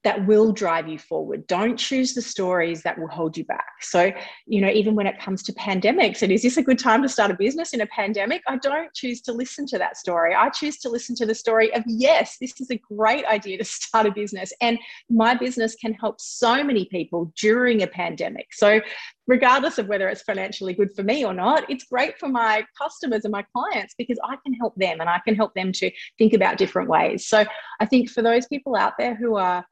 that 0.07 0.25
will 0.25 0.53
drive 0.53 0.87
you 0.87 1.01
forward. 1.01 1.45
Don't 1.49 1.77
choose 1.77 2.15
the 2.15 2.23
stories 2.23 2.81
that 2.85 2.97
will 2.97 3.09
hold 3.09 3.37
you 3.37 3.45
back. 3.45 3.73
So, 3.81 4.13
you 4.47 4.61
know, 4.61 4.71
even 4.71 4.95
when 4.95 5.05
it 5.05 5.19
comes 5.19 5.43
to 5.43 5.53
pandemics, 5.55 6.23
and 6.23 6.31
is 6.31 6.43
this 6.43 6.59
a 6.59 6.63
good 6.63 6.79
time 6.79 7.03
to 7.03 7.09
start 7.09 7.33
a 7.33 7.35
business 7.35 7.75
in 7.75 7.81
a 7.81 7.87
pandemic? 7.87 8.41
I 8.47 8.59
don't 8.59 8.95
choose 8.95 9.21
to 9.23 9.33
listen 9.33 9.67
to 9.67 9.79
that 9.79 9.97
story. 9.97 10.33
I 10.33 10.49
choose 10.51 10.79
to 10.79 10.89
listen 10.89 11.17
to 11.17 11.27
the 11.27 11.35
story 11.35 11.75
of, 11.75 11.83
yes, 11.89 12.37
this 12.41 12.61
is 12.61 12.71
a 12.71 12.81
great 12.89 13.25
idea 13.25 13.59
to 13.59 13.65
start 13.65 14.07
a 14.07 14.13
business. 14.13 14.53
And 14.61 14.79
my 15.11 15.35
business 15.35 15.75
can 15.75 15.93
help 15.93 16.21
so 16.21 16.63
many 16.63 16.85
people 16.85 17.33
during 17.37 17.83
a 17.83 17.89
pandemic. 17.89 18.55
So, 18.55 18.81
regardless 19.27 19.79
of 19.79 19.89
whether 19.89 20.09
it's 20.09 20.23
financially 20.23 20.73
good 20.73 20.95
for 20.95 21.03
me 21.03 21.25
or 21.25 21.35
not, 21.35 21.69
it's 21.69 21.83
great 21.83 22.17
for 22.17 22.29
my 22.29 22.65
customers 22.81 23.25
and 23.25 23.33
my 23.33 23.45
clients 23.53 23.93
because 23.99 24.21
I 24.23 24.37
can 24.45 24.55
help 24.55 24.77
them 24.77 25.01
and 25.01 25.11
I 25.11 25.19
can 25.27 25.35
help 25.35 25.53
them 25.55 25.73
to 25.73 25.91
think 26.17 26.33
about 26.33 26.59
different 26.59 26.89
ways. 26.89 27.27
So, 27.27 27.45
I 27.81 27.87
think 27.87 28.09
for 28.09 28.23
those 28.23 28.47
people 28.47 28.77
out 28.77 28.93
there 29.01 29.17
who 29.17 29.35
are 29.35 29.67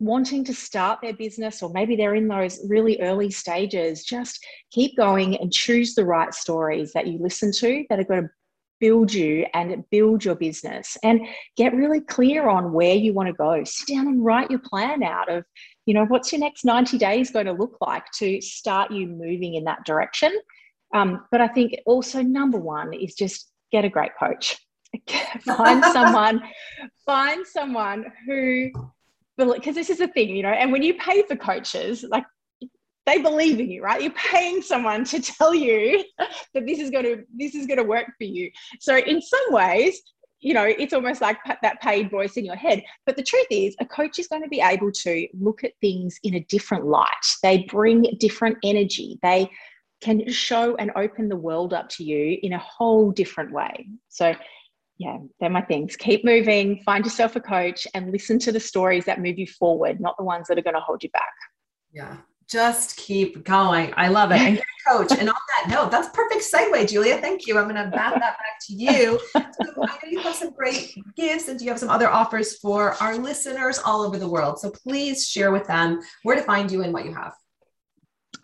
wanting 0.00 0.44
to 0.44 0.54
start 0.54 1.00
their 1.00 1.14
business, 1.14 1.62
or 1.62 1.70
maybe 1.70 1.96
they're 1.96 2.14
in 2.14 2.28
those 2.28 2.60
really 2.68 3.00
early 3.00 3.30
stages, 3.30 4.04
just 4.04 4.44
keep 4.70 4.96
going 4.96 5.36
and 5.36 5.52
choose 5.52 5.94
the 5.94 6.04
right 6.04 6.32
stories 6.32 6.92
that 6.92 7.06
you 7.06 7.18
listen 7.20 7.52
to 7.52 7.84
that 7.90 7.98
are 7.98 8.04
going 8.04 8.22
to 8.22 8.30
build 8.80 9.12
you 9.12 9.44
and 9.54 9.84
build 9.90 10.24
your 10.24 10.36
business 10.36 10.96
and 11.02 11.20
get 11.56 11.74
really 11.74 12.00
clear 12.00 12.48
on 12.48 12.72
where 12.72 12.94
you 12.94 13.12
want 13.12 13.26
to 13.26 13.32
go. 13.32 13.62
Sit 13.64 13.88
down 13.88 14.06
and 14.06 14.24
write 14.24 14.50
your 14.50 14.60
plan 14.60 15.02
out 15.02 15.28
of, 15.28 15.44
you 15.86 15.94
know, 15.94 16.04
what's 16.04 16.32
your 16.32 16.40
next 16.40 16.64
90 16.64 16.96
days 16.98 17.30
going 17.30 17.46
to 17.46 17.52
look 17.52 17.76
like 17.80 18.04
to 18.18 18.40
start 18.40 18.92
you 18.92 19.06
moving 19.06 19.54
in 19.54 19.64
that 19.64 19.84
direction. 19.84 20.32
Um, 20.94 21.24
but 21.30 21.40
I 21.40 21.48
think 21.48 21.74
also 21.86 22.22
number 22.22 22.58
one 22.58 22.94
is 22.94 23.14
just 23.14 23.50
get 23.72 23.84
a 23.84 23.88
great 23.88 24.12
coach. 24.18 24.56
find 25.44 25.84
someone, 25.92 26.40
find 27.04 27.46
someone 27.46 28.06
who 28.26 28.70
because 29.38 29.74
this 29.74 29.90
is 29.90 29.98
the 29.98 30.08
thing, 30.08 30.34
you 30.34 30.42
know, 30.42 30.50
and 30.50 30.72
when 30.72 30.82
you 30.82 30.94
pay 30.94 31.22
for 31.22 31.36
coaches, 31.36 32.04
like 32.08 32.24
they 33.06 33.18
believe 33.18 33.58
in 33.58 33.70
you, 33.70 33.82
right? 33.82 34.02
You're 34.02 34.12
paying 34.12 34.60
someone 34.60 35.04
to 35.04 35.20
tell 35.38 35.54
you 35.54 36.04
that 36.18 36.66
this 36.66 36.78
is 36.78 36.90
going 36.90 37.04
to 37.04 37.24
this 37.36 37.54
is 37.54 37.66
going 37.66 37.78
to 37.78 37.84
work 37.84 38.06
for 38.18 38.24
you. 38.24 38.50
So 38.80 38.96
in 38.96 39.22
some 39.22 39.52
ways, 39.52 40.02
you 40.40 40.54
know, 40.54 40.64
it's 40.64 40.92
almost 40.92 41.20
like 41.20 41.38
that 41.62 41.80
paid 41.80 42.10
voice 42.10 42.36
in 42.36 42.44
your 42.44 42.56
head. 42.56 42.82
But 43.06 43.16
the 43.16 43.22
truth 43.22 43.46
is, 43.50 43.74
a 43.80 43.86
coach 43.86 44.18
is 44.18 44.28
going 44.28 44.42
to 44.42 44.48
be 44.48 44.60
able 44.60 44.92
to 44.92 45.26
look 45.34 45.64
at 45.64 45.72
things 45.80 46.18
in 46.22 46.34
a 46.34 46.40
different 46.48 46.86
light. 46.86 47.08
They 47.42 47.64
bring 47.68 48.02
different 48.20 48.58
energy. 48.62 49.18
They 49.22 49.50
can 50.00 50.30
show 50.30 50.76
and 50.76 50.92
open 50.94 51.28
the 51.28 51.36
world 51.36 51.74
up 51.74 51.88
to 51.88 52.04
you 52.04 52.38
in 52.42 52.52
a 52.52 52.58
whole 52.58 53.10
different 53.10 53.52
way. 53.52 53.88
So 54.08 54.32
yeah, 54.98 55.18
they're 55.40 55.48
my 55.48 55.62
things. 55.62 55.96
Keep 55.96 56.24
moving, 56.24 56.82
find 56.84 57.04
yourself 57.04 57.36
a 57.36 57.40
coach, 57.40 57.86
and 57.94 58.10
listen 58.10 58.38
to 58.40 58.52
the 58.52 58.60
stories 58.60 59.04
that 59.04 59.20
move 59.20 59.38
you 59.38 59.46
forward, 59.46 60.00
not 60.00 60.16
the 60.16 60.24
ones 60.24 60.48
that 60.48 60.58
are 60.58 60.62
going 60.62 60.74
to 60.74 60.80
hold 60.80 61.02
you 61.02 61.10
back. 61.10 61.32
Yeah, 61.92 62.16
just 62.48 62.96
keep 62.96 63.44
going. 63.44 63.94
I 63.96 64.08
love 64.08 64.32
it. 64.32 64.40
And 64.40 64.62
coach. 64.88 65.12
and 65.12 65.28
on 65.28 65.34
that 65.34 65.68
note, 65.68 65.90
that's 65.90 66.08
perfect 66.14 66.42
segue, 66.42 66.88
Julia. 66.88 67.18
Thank 67.18 67.46
you. 67.46 67.58
I'm 67.58 67.68
going 67.68 67.76
to 67.76 67.90
bat 67.90 68.14
that 68.14 68.20
back 68.20 68.58
to 68.66 68.74
you. 68.74 69.20
So 69.34 69.84
I 69.84 69.98
know 70.02 70.10
you 70.10 70.20
have 70.20 70.34
some 70.34 70.50
great 70.50 70.94
gifts 71.16 71.48
and 71.48 71.58
do 71.58 71.64
you 71.64 71.70
have 71.70 71.78
some 71.78 71.90
other 71.90 72.08
offers 72.08 72.56
for 72.58 72.94
our 73.02 73.16
listeners 73.16 73.78
all 73.78 74.02
over 74.02 74.18
the 74.18 74.28
world. 74.28 74.58
So 74.58 74.70
please 74.70 75.28
share 75.28 75.52
with 75.52 75.66
them 75.66 76.00
where 76.22 76.36
to 76.36 76.42
find 76.42 76.70
you 76.70 76.82
and 76.82 76.92
what 76.92 77.04
you 77.04 77.14
have. 77.14 77.34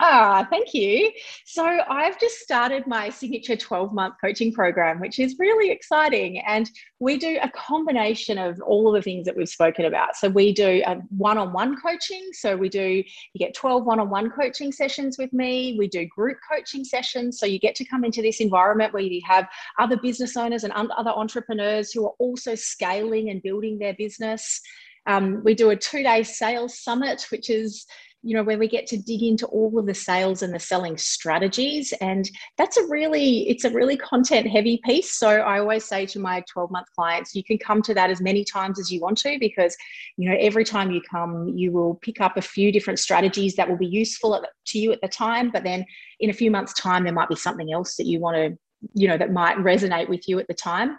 Ah, 0.01 0.47
thank 0.51 0.74
you. 0.74 1.12
So 1.45 1.64
I've 1.64 2.18
just 2.18 2.38
started 2.38 2.86
my 2.86 3.11
signature 3.11 3.57
12 3.57 3.92
month 3.92 4.14
coaching 4.20 4.53
program, 4.53 5.01
which 5.01 5.18
is 5.18 5.36
really 5.38 5.70
exciting. 5.70 6.38
And 6.40 6.68
we 6.99 7.16
do 7.16 7.38
a 7.42 7.51
combination 7.51 8.38
of 8.38 8.61
all 8.62 8.88
of 8.88 8.95
the 8.95 9.03
things 9.03 9.24
that 9.26 9.36
we've 9.36 9.49
spoken 9.49 9.84
about. 9.84 10.16
So 10.16 10.28
we 10.28 10.53
do 10.53 10.82
a 10.86 10.97
one 11.16 11.38
on 11.38 11.53
one 11.53 11.80
coaching. 11.80 12.30
So 12.32 12.57
we 12.57 12.68
do, 12.68 12.80
you 12.82 13.38
get 13.38 13.55
12 13.55 13.84
one 13.84 14.01
on 14.01 14.11
one 14.11 14.30
coaching 14.30 14.72
sessions 14.72 15.16
with 15.16 15.32
me. 15.32 15.76
We 15.78 15.86
do 15.86 16.07
group 16.07 16.38
coaching 16.51 16.84
sessions. 16.84 17.38
So 17.38 17.47
you 17.47 17.59
get 17.59 17.76
to 17.76 17.84
come 17.84 18.05
into 18.05 18.22
this 18.22 18.40
environment 18.40 18.92
where 18.92 19.03
you 19.03 19.20
have 19.24 19.49
other 19.78 19.97
business 19.97 20.36
owners 20.36 20.64
and 20.64 20.72
other 20.72 21.11
entrepreneurs 21.11 21.92
who 21.92 22.05
are 22.07 22.14
also 22.18 22.55
scaling 22.55 23.30
and 23.30 23.42
building 23.42 23.78
their 23.78 23.95
business. 23.95 24.61
Um, 25.07 25.42
we 25.45 25.55
do 25.55 25.70
a 25.70 25.76
two 25.76 26.03
day 26.03 26.22
sales 26.22 26.82
summit, 26.82 27.26
which 27.30 27.51
is 27.51 27.86
you 28.25 28.35
know 28.35 28.43
where 28.43 28.59
we 28.59 28.66
get 28.66 28.87
to 28.87 28.97
dig 28.97 29.22
into 29.22 29.47
all 29.47 29.79
of 29.79 29.87
the 29.87 29.95
sales 29.95 30.43
and 30.43 30.55
the 30.55 30.59
selling 30.59 30.97
strategies 30.97 31.93
and 32.01 32.31
that's 32.57 32.79
a 32.79 32.87
really 32.87 33.49
it's 33.49 33.64
a 33.64 33.70
really 33.70 33.97
content 33.97 34.47
heavy 34.47 34.81
piece. 34.85 35.12
So 35.12 35.29
i 35.29 35.59
always 35.59 35.85
say 35.85 36.07
to 36.07 36.18
my 36.18 36.43
12 36.51 36.70
month 36.70 36.87
clients 36.97 37.35
you 37.35 37.45
can 37.45 37.59
come 37.59 37.83
to 37.83 37.95
that 37.95 38.11
as 38.11 38.20
many 38.20 38.45
times 38.45 38.81
as 38.81 38.91
you 38.91 39.01
want 39.01 39.18
to 39.18 39.39
because 39.39 39.77
you 40.16 40.29
know 40.29 40.37
every 40.41 40.64
time 40.64 40.91
you 40.91 41.03
come 41.03 41.49
you 41.55 41.70
will 41.70 41.97
pick 41.97 42.20
up 42.20 42.37
a 42.37 42.43
few 42.43 42.72
different 42.72 42.99
strategies 42.99 43.55
that 43.57 43.68
will 43.68 43.77
be 43.77 43.87
useful 43.87 44.43
to 44.66 44.79
you 44.79 44.91
at 44.91 45.01
the 45.03 45.09
time 45.09 45.51
but 45.51 45.62
then 45.62 45.85
in 46.20 46.31
a 46.31 46.35
few 46.35 46.51
months 46.51 46.72
time 46.72 47.05
there 47.05 47.12
might 47.12 47.29
be 47.29 47.37
something 47.37 47.72
else 47.72 47.97
that 47.97 48.07
you 48.07 48.18
want 48.18 48.37
to 48.37 48.57
you 48.95 49.07
know 49.07 49.18
that 49.18 49.33
might 49.33 49.57
resonate 49.59 50.09
with 50.09 50.27
you 50.29 50.39
at 50.39 50.49
the 50.49 50.55
time 50.55 50.97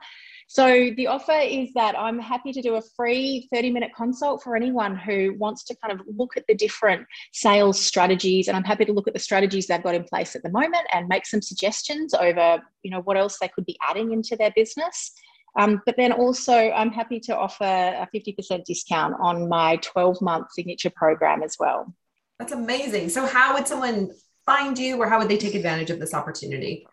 so 0.47 0.91
the 0.95 1.07
offer 1.07 1.39
is 1.41 1.73
that 1.73 1.97
I'm 1.97 2.19
happy 2.19 2.53
to 2.53 2.61
do 2.61 2.75
a 2.75 2.81
free 2.95 3.47
30 3.51 3.71
minute 3.71 3.91
consult 3.95 4.43
for 4.43 4.55
anyone 4.55 4.95
who 4.95 5.35
wants 5.37 5.63
to 5.65 5.75
kind 5.75 5.99
of 5.99 6.05
look 6.15 6.37
at 6.37 6.45
the 6.47 6.53
different 6.53 7.05
sales 7.33 7.81
strategies. 7.81 8.47
And 8.47 8.55
I'm 8.55 8.63
happy 8.63 8.85
to 8.85 8.93
look 8.93 9.07
at 9.07 9.13
the 9.13 9.19
strategies 9.19 9.67
they've 9.67 9.81
got 9.81 9.95
in 9.95 10.03
place 10.03 10.35
at 10.35 10.43
the 10.43 10.51
moment 10.51 10.85
and 10.93 11.07
make 11.07 11.25
some 11.25 11.41
suggestions 11.41 12.13
over, 12.13 12.61
you 12.83 12.91
know, 12.91 13.01
what 13.01 13.17
else 13.17 13.37
they 13.39 13.47
could 13.47 13.65
be 13.65 13.77
adding 13.81 14.13
into 14.13 14.35
their 14.35 14.51
business. 14.55 15.13
Um, 15.57 15.81
but 15.85 15.95
then 15.97 16.11
also, 16.11 16.53
I'm 16.53 16.91
happy 16.91 17.19
to 17.21 17.35
offer 17.35 17.63
a 17.63 18.07
50% 18.13 18.65
discount 18.65 19.15
on 19.19 19.47
my 19.47 19.77
12 19.77 20.21
month 20.21 20.51
signature 20.51 20.91
program 20.93 21.41
as 21.43 21.55
well. 21.59 21.93
That's 22.39 22.51
amazing. 22.51 23.09
So, 23.09 23.25
how 23.25 23.53
would 23.53 23.67
someone 23.67 24.11
find 24.45 24.77
you 24.77 24.97
or 24.97 25.07
how 25.07 25.17
would 25.17 25.29
they 25.29 25.37
take 25.37 25.55
advantage 25.55 25.89
of 25.89 25.99
this 25.99 26.13
opportunity? 26.13 26.85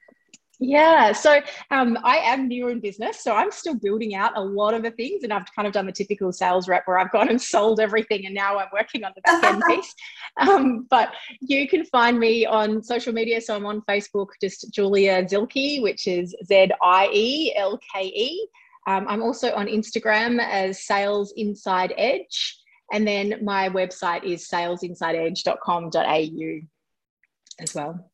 Yeah, 0.65 1.11
so 1.11 1.41
um, 1.73 1.99
I 2.05 2.19
am 2.19 2.47
new 2.47 2.69
in 2.69 2.79
business, 2.79 3.25
so 3.25 3.35
I'm 3.35 3.51
still 3.51 3.75
building 3.75 4.15
out 4.15 4.31
a 4.37 4.41
lot 4.41 4.75
of 4.75 4.85
the 4.85 4.93
things, 4.93 5.25
and 5.25 5.33
I've 5.33 5.53
kind 5.57 5.67
of 5.67 5.75
done 5.75 5.87
the 5.87 5.93
typical 5.93 6.33
sales 6.33 6.69
rep 6.69 6.87
where 6.87 7.01
I've 7.01 7.11
gone 7.11 7.31
and 7.31 7.43
sold 7.43 7.81
everything, 7.81 8.27
and 8.27 8.35
now 8.35 8.59
I'm 8.59 8.69
working 8.73 9.03
on 9.03 9.11
the 9.17 9.23
back 9.23 9.43
end 9.43 9.61
piece. 9.69 9.93
Um, 10.37 10.87
but 10.89 11.15
you 11.41 11.69
can 11.69 11.85
find 11.87 12.17
me 12.17 12.47
on 12.47 12.81
social 12.81 13.13
media, 13.13 13.41
so 13.41 13.57
I'm 13.57 13.67
on 13.67 13.83
Facebook, 13.91 14.29
just 14.41 14.73
Julia 14.73 15.25
Zielke, 15.25 15.83
which 15.83 16.07
is 16.07 16.33
Z 16.47 16.71
I 16.81 17.11
E 17.13 17.53
L 17.57 17.77
K 17.93 18.05
E. 18.05 18.47
Um, 18.87 19.07
I'm 19.09 19.23
also 19.23 19.53
on 19.55 19.67
Instagram 19.67 20.39
as 20.39 20.85
Sales 20.85 21.35
Inside 21.37 21.93
Edge, 21.99 22.57
and 22.93 23.05
then 23.05 23.41
my 23.43 23.69
website 23.69 24.23
is 24.23 24.49
salesinsideedge.com.au 24.49 26.61
as 27.59 27.75
well. 27.75 28.12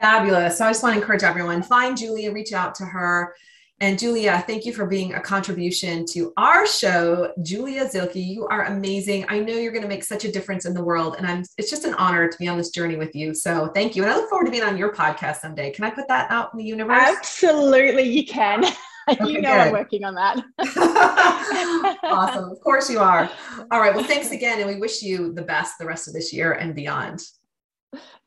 Fabulous. 0.00 0.58
So 0.58 0.66
I 0.66 0.70
just 0.70 0.82
want 0.82 0.94
to 0.94 1.00
encourage 1.00 1.22
everyone 1.22 1.62
find 1.62 1.96
Julia, 1.96 2.32
reach 2.32 2.52
out 2.52 2.74
to 2.76 2.84
her. 2.84 3.34
And 3.80 3.98
Julia, 3.98 4.42
thank 4.46 4.64
you 4.64 4.72
for 4.72 4.86
being 4.86 5.12
a 5.14 5.20
contribution 5.20 6.06
to 6.06 6.32
our 6.38 6.66
show. 6.66 7.32
Julia 7.42 7.84
Zielke, 7.84 8.26
you 8.26 8.46
are 8.46 8.64
amazing. 8.64 9.26
I 9.28 9.40
know 9.40 9.52
you're 9.52 9.72
going 9.72 9.82
to 9.82 9.88
make 9.88 10.02
such 10.02 10.24
a 10.24 10.32
difference 10.32 10.64
in 10.64 10.72
the 10.72 10.82
world. 10.82 11.16
And 11.18 11.26
I'm 11.26 11.44
it's 11.58 11.68
just 11.68 11.84
an 11.84 11.92
honor 11.94 12.26
to 12.26 12.38
be 12.38 12.48
on 12.48 12.56
this 12.56 12.70
journey 12.70 12.96
with 12.96 13.14
you. 13.14 13.34
So 13.34 13.70
thank 13.74 13.94
you. 13.94 14.02
And 14.02 14.10
I 14.10 14.16
look 14.16 14.30
forward 14.30 14.46
to 14.46 14.50
being 14.50 14.62
on 14.62 14.78
your 14.78 14.94
podcast 14.94 15.40
someday. 15.40 15.70
Can 15.72 15.84
I 15.84 15.90
put 15.90 16.08
that 16.08 16.30
out 16.30 16.54
in 16.54 16.58
the 16.58 16.64
universe? 16.64 16.96
Absolutely, 17.18 18.04
you 18.04 18.26
can. 18.26 18.64
Okay, 19.08 19.24
you 19.24 19.40
know 19.40 19.52
good. 19.52 19.60
I'm 19.60 19.72
working 19.72 20.02
on 20.02 20.16
that. 20.16 20.42
awesome. 22.02 22.50
Of 22.50 22.60
course 22.60 22.90
you 22.90 22.98
are. 22.98 23.30
All 23.70 23.78
right. 23.78 23.94
Well, 23.94 24.02
thanks 24.02 24.32
again. 24.32 24.58
And 24.58 24.68
we 24.68 24.80
wish 24.80 25.00
you 25.00 25.32
the 25.32 25.42
best 25.42 25.78
the 25.78 25.86
rest 25.86 26.08
of 26.08 26.12
this 26.12 26.32
year 26.32 26.54
and 26.54 26.74
beyond. 26.74 27.22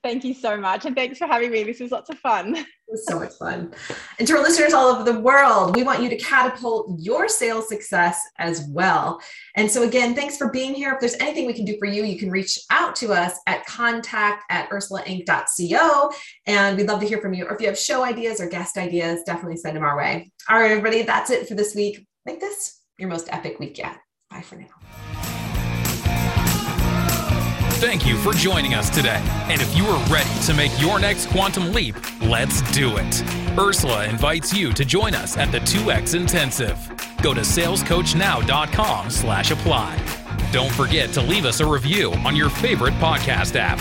Thank 0.02 0.24
you 0.24 0.34
so 0.34 0.56
much. 0.56 0.86
And 0.86 0.96
thanks 0.96 1.18
for 1.18 1.28
having 1.28 1.52
me. 1.52 1.64
This 1.64 1.82
was 1.82 1.92
lots 1.92 2.10
of 2.10 2.18
fun. 2.20 2.66
It 2.90 2.94
was 2.94 3.06
so 3.06 3.20
much 3.20 3.34
fun. 3.34 3.72
And 4.18 4.28
to 4.28 4.36
our 4.36 4.42
listeners 4.42 4.74
all 4.74 4.88
over 4.88 5.04
the 5.04 5.20
world, 5.20 5.76
we 5.76 5.84
want 5.84 6.02
you 6.02 6.10
to 6.10 6.18
catapult 6.18 6.96
your 6.98 7.30
sales 7.30 7.70
success 7.70 8.20
as 8.40 8.66
well. 8.68 9.22
And 9.56 9.70
so, 9.70 9.84
again, 9.84 10.16
thanks 10.16 10.38
for 10.38 10.50
being 10.50 10.74
here. 10.74 10.94
If 10.94 11.00
there's 11.00 11.14
anything 11.20 11.46
we 11.46 11.54
can 11.54 11.66
do 11.66 11.78
for 11.78 11.86
you, 11.86 12.04
you 12.04 12.18
can 12.18 12.32
reach 12.32 12.58
out 12.72 12.96
to 12.96 13.14
us 13.14 13.38
at 13.46 13.64
contact 13.68 14.44
at 14.50 14.72
ursulainc.co. 14.72 16.12
And 16.48 16.78
we'd 16.78 16.88
love 16.88 17.00
to 17.02 17.08
hear 17.08 17.22
from 17.22 17.36
you. 17.36 17.46
Or 17.46 17.54
if 17.54 17.62
you 17.62 17.68
have 17.68 17.78
show 17.78 18.04
ideas 18.04 18.42
or 18.42 18.50
guest 18.50 18.76
ideas, 18.76 19.22
definitely 19.24 19.58
send 19.58 19.78
them 19.78 19.84
our 19.84 19.96
way. 19.96 20.32
All 20.50 20.60
right, 20.60 20.72
everybody, 20.72 21.04
that's 21.04 21.30
it 21.30 21.48
for 21.48 21.54
this 21.54 21.76
week. 21.76 22.08
Make 22.26 22.40
this 22.40 22.82
your 22.98 23.10
most 23.10 23.28
epic 23.32 23.60
week 23.60 23.78
yet. 23.78 24.00
Bye 24.32 24.42
for 24.42 24.56
now. 24.56 25.09
Thank 27.80 28.06
you 28.06 28.18
for 28.18 28.34
joining 28.34 28.74
us 28.74 28.90
today. 28.90 29.22
And 29.48 29.62
if 29.62 29.78
you 29.78 29.86
are 29.86 30.06
ready 30.10 30.30
to 30.46 30.54
make 30.54 30.72
your 30.82 31.00
next 31.00 31.28
quantum 31.28 31.72
leap, 31.72 31.96
let's 32.22 32.62
do 32.74 32.98
it. 32.98 33.24
Ursula 33.58 34.06
invites 34.06 34.54
you 34.54 34.74
to 34.74 34.84
join 34.84 35.16
us 35.16 35.38
at 35.38 35.50
the 35.50 35.60
2X 35.60 36.14
Intensive. 36.14 36.78
Go 37.24 37.34
to 37.34 37.40
salescoachnow.com 37.40 39.10
slash 39.10 39.52
apply. 39.52 39.98
Don't 40.52 40.74
forget 40.74 41.14
to 41.14 41.22
leave 41.22 41.46
us 41.46 41.62
a 41.62 41.66
review 41.66 42.12
on 42.26 42.36
your 42.36 42.50
favorite 42.50 42.96
podcast 42.96 43.56
app 43.56 43.80